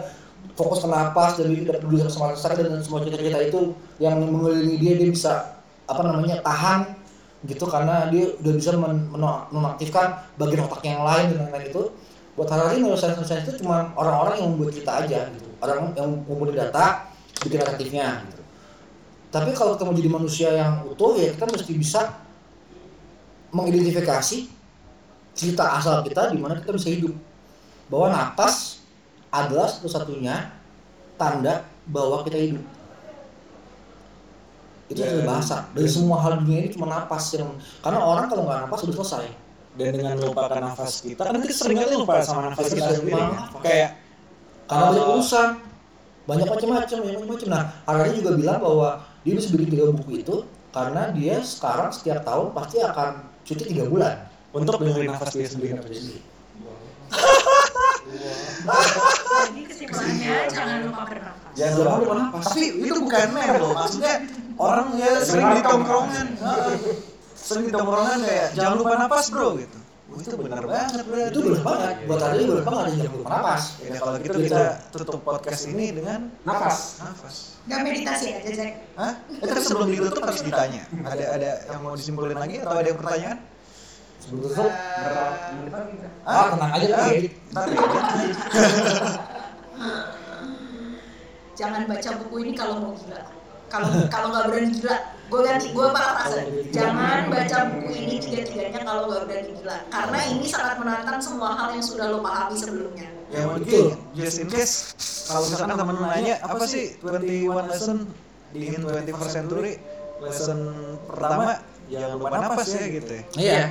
fokus 0.55 0.79
ke 0.79 0.87
napas 0.87 1.35
dan 1.39 1.51
dia 1.51 1.67
tidak 1.67 1.83
peduli 1.83 2.07
sama 2.07 2.35
sakit 2.35 2.67
dan 2.67 2.79
semua 2.83 3.03
cerita-cerita 3.03 3.39
itu 3.51 3.75
yang 3.99 4.19
mengelilingi 4.19 4.75
dia 4.79 4.93
dia 4.95 5.09
bisa 5.11 5.58
apa 5.89 6.01
namanya 6.05 6.37
tahan 6.45 6.85
gitu 7.47 7.65
karena 7.65 8.11
dia 8.11 8.35
udah 8.37 8.53
bisa 8.53 8.75
men- 8.75 9.09
men- 9.09 9.45
menonaktifkan 9.49 10.21
bagian 10.35 10.67
otak 10.67 10.83
yang 10.85 11.01
lain 11.01 11.33
dan 11.33 11.49
lain-lain 11.49 11.67
itu. 11.71 11.83
Buat 12.37 12.55
Harari 12.55 12.79
neuroscience 12.79 13.19
itu 13.43 13.59
cuma 13.59 13.91
orang-orang 13.99 14.39
yang 14.39 14.47
membuat 14.55 14.71
cerita 14.71 14.93
aja 15.03 15.27
gitu. 15.33 15.49
Orang 15.59 15.91
yang 15.91 16.23
ngumpulin 16.23 16.55
data 16.55 17.11
bikin 17.43 17.59
naratifnya 17.59 18.23
gitu. 18.31 18.41
Tapi 19.29 19.51
kalau 19.51 19.75
kita 19.75 19.83
mau 19.83 19.95
jadi 19.95 20.09
manusia 20.11 20.49
yang 20.55 20.73
utuh 20.87 21.19
ya 21.19 21.35
kita 21.35 21.45
mesti 21.51 21.73
bisa 21.75 22.01
mengidentifikasi 23.51 24.37
cerita 25.35 25.63
asal 25.75 25.99
kita 26.05 26.31
di 26.31 26.39
mana 26.39 26.59
kita 26.63 26.71
bisa 26.71 26.87
hidup. 26.91 27.11
Bahwa 27.91 28.07
napas 28.13 28.79
adalah 29.29 29.67
satu-satunya 29.67 30.53
tanda 31.19 31.67
bahwa 31.83 32.23
kita 32.23 32.39
hidup 32.39 32.63
itu 34.89 34.97
Dan- 34.97 35.09
sudah 35.11 35.25
bahasa 35.25 35.55
dari 35.71 35.85
semua 35.87 36.17
hal 36.19 36.41
dunia 36.41 36.57
ini 36.59 36.69
cuma 36.69 36.85
napas 36.85 37.23
yang 37.31 37.49
karena 37.79 37.99
orang 37.99 38.25
kalau 38.25 38.43
nggak 38.43 38.59
napas 38.65 38.79
sudah 38.81 38.95
selesai 38.99 39.27
Dan 39.71 39.95
dengan 39.95 40.17
melupakan 40.17 40.59
nafas 40.59 40.99
kita, 40.99 41.21
kan 41.23 41.39
kita 41.39 41.55
sering 41.55 41.77
kali 41.77 41.93
lupa 41.93 42.19
sama 42.19 42.49
nafas 42.49 42.67
kita 42.67 42.83
Kita 42.83 42.99
sendiri. 42.99 43.15
kan? 43.15 43.29
nafas. 43.31 43.61
Kayak 43.61 43.89
karena 44.65 44.83
banyak 44.85 45.01
Oh. 45.01 45.13
urusan 45.15 45.49
banyak 46.25 46.47
macam-macam 46.47 46.97
banyak 46.99 47.19
macam-macam 47.19 47.47
nah 47.47 47.63
Harari 47.85 48.11
juga 48.13 48.31
bilang 48.35 48.59
bahwa 48.59 48.89
dia 49.19 49.33
bisa 49.33 49.47
bikin 49.49 49.69
tiga 49.71 49.89
buku 49.89 50.11
itu 50.19 50.35
karena 50.69 51.09
dia 51.09 51.35
sekarang 51.39 51.89
setiap 51.89 52.21
tahun 52.21 52.47
pasti 52.51 52.77
akan 52.79 53.09
cuti 53.41 53.63
tiga 53.67 53.85
bulan 53.85 54.15
untuk 54.51 54.77
dengerin 54.77 55.09
nafas 55.09 55.31
dia 55.31 55.47
sendiri. 55.47 55.77
Jadi 59.39 59.61
kesimpulannya 59.65 60.33
jangan 60.47 60.77
lupa 60.83 61.01
bernafas. 61.07 61.51
Jangan 61.55 61.73
lupa 61.75 61.93
lupa 61.97 62.13
nafas. 62.19 62.43
Tapi 62.47 62.61
itu 62.83 62.99
bukan 62.99 63.21
meme 63.31 63.55
loh, 63.57 63.71
maksudnya 63.73 64.13
orang 64.59 64.87
ya 64.95 65.11
sering 65.23 65.47
di 65.49 65.61
tongkrongan. 65.61 66.27
Sering 67.33 67.63
di 67.65 67.73
tongkrongan 67.73 68.19
kayak 68.21 68.47
jangan 68.53 68.75
lupa 68.75 68.93
napas 68.97 69.27
bro 69.29 69.55
gitu. 69.55 69.79
Wah, 70.09 70.17
itu 70.19 70.35
benar 70.35 70.65
banget 70.65 71.05
bro. 71.05 71.21
itu 71.21 71.39
benar 71.39 71.61
banget 71.61 71.95
buat 72.03 72.17
Harari 72.19 72.43
benar 72.43 72.63
banget 72.65 72.81
ada 72.81 72.97
yang 72.97 73.13
lupa 73.13 73.29
napas 73.29 73.63
Ya 73.79 73.93
kalau 73.95 74.17
gitu 74.17 74.37
kita 74.41 74.63
tutup 74.89 75.21
podcast 75.21 75.61
ini 75.65 75.85
dengan 75.93 76.19
Nafas. 76.43 76.97
nafas. 76.99 77.35
Gak 77.63 77.79
meditasi 77.85 78.27
aja, 78.33 78.49
Jack. 78.49 78.73
Hah? 78.97 79.13
Eh, 79.29 79.45
tapi 79.45 79.61
sebelum 79.61 79.87
ditutup 79.87 80.25
harus 80.25 80.41
ditanya. 80.41 80.81
Ada 81.05 81.25
ada 81.31 81.49
yang 81.69 81.81
mau 81.85 81.93
disimpulin 81.93 82.33
lagi 82.33 82.57
atau 82.57 82.73
ada 82.75 82.87
yang 82.87 82.97
pertanyaan? 82.97 83.37
sebelum 84.19 84.41
tutup 84.43 84.67
Berapa 84.67 85.23
menit 85.55 85.71
lagi 85.71 85.91
kita? 85.95 86.09
ah 86.25 86.45
tenang 86.51 86.71
aja 86.73 86.87
Ah, 86.91 87.09
ntar 87.53 87.67
ya. 87.69 87.81
Jangan 91.53 91.81
baca 91.85 92.09
buku 92.17 92.35
ini 92.41 92.51
kalau 92.53 92.75
mau 92.79 92.93
gila. 92.95 93.21
Kalau 93.69 93.87
kalau 94.13 94.27
nggak 94.33 94.45
berani 94.49 94.69
gila, 94.75 94.97
gue 95.29 95.39
ganti, 95.45 95.67
gue 95.69 95.87
parafrase. 95.93 96.41
Jangan 96.73 97.19
baca 97.29 97.57
buku 97.69 97.91
ini 97.93 98.15
tiga-tiganya 98.17 98.81
kalau 98.81 99.01
nggak 99.07 99.23
berani 99.25 99.51
gila. 99.55 99.77
Karena 99.87 100.19
ini 100.27 100.45
sangat 100.45 100.75
menantang 100.81 101.19
semua 101.21 101.49
hal 101.55 101.69
yang 101.73 101.85
sudah 101.85 102.05
lo 102.09 102.19
pahami 102.19 102.55
sebelumnya. 102.57 103.07
Ya 103.29 103.45
mungkin 103.45 103.93
just 104.17 104.41
in 104.41 104.49
case 104.49 104.97
kalau 105.29 105.45
misalkan 105.45 105.77
temen 105.77 105.97
nanya 106.01 106.35
apa 106.41 106.65
sih 106.65 106.97
21 107.05 107.69
lesson 107.69 107.97
di 108.49 108.73
in 108.73 108.81
21st 108.81 109.29
century 109.29 109.77
lesson 110.17 110.59
pertama 111.05 111.61
jangan 111.85 112.17
lupa 112.17 112.27
napas 112.33 112.73
ya 112.73 112.89
gitu 112.89 113.11
ya. 113.13 113.23
iya 113.37 113.61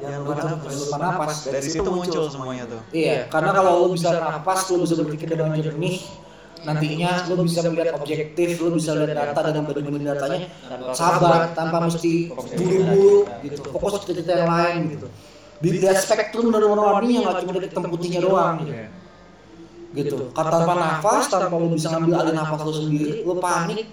Jangan 0.00 0.18
lupa 0.24 0.32
Jangan 0.32 0.52
napas. 0.56 0.72
lupa 0.80 0.96
napas. 0.96 1.36
Dari 1.44 1.68
situ 1.68 1.90
muncul 1.92 2.24
semuanya 2.32 2.64
tuh. 2.64 2.80
Iya, 2.88 3.28
karena 3.28 3.50
kalau 3.52 3.72
lo 3.84 3.86
bisa 3.92 4.08
napas, 4.16 4.64
lo 4.72 4.80
bisa 4.80 4.94
berpikir 4.96 5.28
dengan 5.28 5.52
jernih, 5.60 6.00
nantinya 6.60 7.24
lo 7.32 7.42
bisa 7.44 7.64
melihat 7.68 7.96
objektif, 7.96 8.60
lo 8.60 8.70
bisa 8.76 8.92
lihat 8.92 9.16
data 9.16 9.40
dan 9.48 9.64
bandingin 9.64 10.04
datanya, 10.04 10.48
sabar 10.92 11.56
tanpa 11.56 11.88
mesti 11.88 12.28
buru-buru 12.30 13.24
gitu, 13.44 13.60
fokus 13.72 14.04
ke 14.04 14.12
cerita 14.12 14.36
yang 14.36 14.50
lain 14.50 14.80
gitu. 14.96 15.06
Dilihat 15.60 16.00
spektrum 16.00 16.48
dari 16.52 16.64
warna-warninya 16.64 17.20
nggak 17.20 17.36
cuma 17.44 17.52
dari 17.56 17.66
hitam 17.68 17.84
putihnya 17.88 18.20
doang 18.24 18.64
gitu. 18.64 18.74
Gitu. 19.90 20.16
Karena 20.36 20.50
tanpa 20.54 20.74
nafas, 20.78 21.24
tanpa 21.26 21.54
lo 21.58 21.66
bisa 21.72 21.88
ngambil 21.90 22.14
alih 22.22 22.34
nafas 22.36 22.60
lo 22.62 22.72
sendiri, 22.72 23.26
lo 23.26 23.34
panik, 23.42 23.88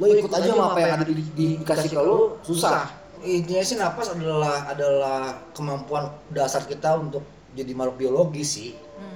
lo 0.00 0.04
ikut 0.08 0.32
aja 0.32 0.48
sama 0.50 0.64
apa 0.72 0.78
yang 0.80 0.92
ada 0.96 1.04
di, 1.04 1.14
di 1.36 1.46
dikasih 1.60 1.90
ke 1.90 2.00
lo, 2.00 2.38
susah. 2.40 2.88
Intinya 3.22 3.62
sih 3.62 3.76
nafas 3.78 4.14
adalah 4.14 4.66
adalah 4.66 5.46
kemampuan 5.54 6.10
dasar 6.32 6.66
kita 6.66 6.98
untuk 6.98 7.22
jadi 7.52 7.70
makhluk 7.76 8.00
biologis 8.00 8.48
sih, 8.58 8.70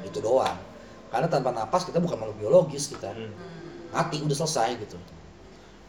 itu 0.05 0.19
doang. 0.21 0.66
Karena 1.07 1.27
tanpa 1.27 1.51
napas 1.51 1.83
kita 1.83 1.99
bukan 1.99 2.17
makhluk 2.17 2.39
biologis 2.39 2.89
kita, 2.89 3.15
mati 3.89 4.19
udah 4.19 4.37
selesai 4.37 4.77
gitu. 4.79 4.99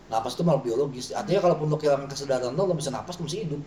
Napas 0.08 0.34
itu 0.34 0.44
makhluk 0.44 0.64
biologis. 0.66 1.12
Artinya 1.12 1.42
kalaupun 1.42 1.68
lo 1.68 1.76
kehilangan 1.76 2.08
kesadaran 2.08 2.54
lo, 2.54 2.64
lo 2.64 2.74
bisa 2.74 2.90
napas, 2.90 3.18
lo 3.18 3.26
masih 3.26 3.44
hidup. 3.44 3.62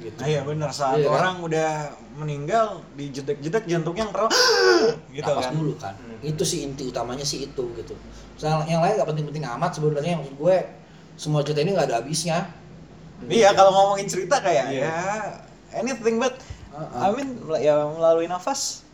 Gitu. 0.00 0.16
Nah, 0.16 0.24
iya 0.24 0.40
benar 0.40 0.72
saat 0.72 0.96
Iya 0.96 1.12
kan? 1.12 1.16
orang 1.20 1.34
udah 1.44 1.70
meninggal 2.16 2.80
dijedek-jedek 2.96 3.68
jantungnya 3.68 4.08
ngerol 4.08 4.32
gitu 5.12 5.28
napas 5.28 5.44
kan. 5.44 5.52
dulu 5.52 5.72
kan 5.76 5.92
itu 6.24 6.40
sih 6.40 6.64
inti 6.64 6.88
utamanya 6.88 7.20
sih 7.20 7.44
itu 7.44 7.64
gitu 7.76 7.92
Soal 8.40 8.64
yang 8.64 8.80
lain 8.80 8.96
gak 8.96 9.04
penting-penting 9.04 9.44
amat 9.44 9.76
sebenarnya 9.76 10.16
maksud 10.16 10.40
gue 10.40 10.56
semua 11.20 11.44
cerita 11.44 11.60
ini 11.60 11.76
gak 11.76 11.92
ada 11.92 12.00
habisnya 12.00 12.48
Iya 13.28 13.52
kalau 13.52 13.76
ngomongin 13.76 14.08
cerita 14.08 14.40
kayak 14.40 14.72
Iya. 14.72 14.88
ya 14.88 14.96
anything 15.76 16.16
but 16.16 16.32
Amin 16.96 17.36
ya 17.60 17.84
melalui 17.84 18.24
nafas 18.24 18.88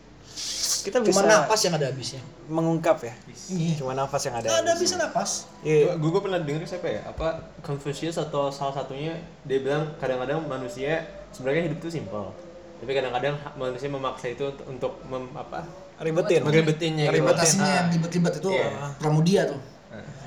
kita 0.83 1.01
bisa 1.01 1.19
Cuma 1.19 1.27
napas 1.27 1.59
yang 1.61 1.73
ada 1.73 1.87
habisnya. 1.87 2.21
mengungkap 2.47 2.97
ya. 3.01 3.13
Iya. 3.49 3.73
Cuma 3.75 3.91
nafas 3.91 4.21
yang 4.23 4.35
ada. 4.35 4.47
Ada 4.47 4.71
habisnya. 4.71 4.75
bisa 4.79 4.95
napas. 4.97 5.29
Iya. 5.61 5.93
gue 5.93 6.09
gue 6.09 6.21
pernah 6.21 6.39
denger 6.39 6.63
siapa 6.63 6.87
ya 6.87 7.01
apa 7.03 7.27
Confucius 7.59 8.15
atau 8.15 8.47
salah 8.47 8.73
satunya 8.73 9.17
dia 9.43 9.59
bilang 9.59 9.97
kadang-kadang 9.97 10.39
manusia 10.43 11.03
sebenarnya 11.29 11.67
hidup 11.67 11.79
itu 11.79 11.89
simpel 11.93 12.31
tapi 12.77 12.93
kadang-kadang 12.93 13.35
manusia 13.55 13.89
memaksa 13.89 14.29
itu 14.29 14.45
untuk, 14.47 14.65
untuk 14.69 14.93
mem, 15.03 15.33
apa 15.33 15.65
Ribetin. 15.97 16.45
ngeribetinnya 16.45 17.09
gitu. 17.09 17.17
Interpretasinya 17.17 17.71
yang 17.73 17.87
ribet-ribet 17.89 18.33
itu 18.37 18.49
Iya. 18.53 18.69
pramudia 19.01 19.41
tuh. 19.49 19.61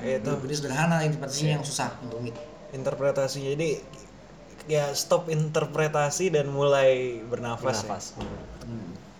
Itu 0.03 0.31
Ini 0.35 0.53
sederhana, 0.53 0.95
interpretasinya 1.01 1.51
yang 1.55 1.63
susah, 1.63 1.95
yang 1.97 2.11
rumit. 2.11 2.35
interpretasinya. 2.71 3.55
Jadi 3.55 3.69
ya 4.67 4.91
stop 4.91 5.31
interpretasi 5.31 6.27
dan 6.27 6.51
mulai 6.51 7.23
bernafas. 7.23 7.87
ya. 7.87 7.95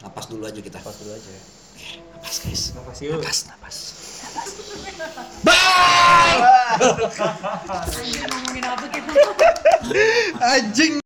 Napas 0.02 0.26
dulu 0.28 0.44
aja 0.46 0.60
kita. 0.60 0.78
nafas 0.78 0.98
dulu 1.00 1.12
aja 1.14 1.32
Napas 2.14 2.36
guys. 2.46 2.64
nafas 2.78 2.98
yuk 3.02 3.18
Napas, 3.18 3.40
napas. 3.50 3.76
Ngomongin 8.30 8.64
apa 8.66 8.86
gitu 8.94 9.12
Anjing 10.40 11.01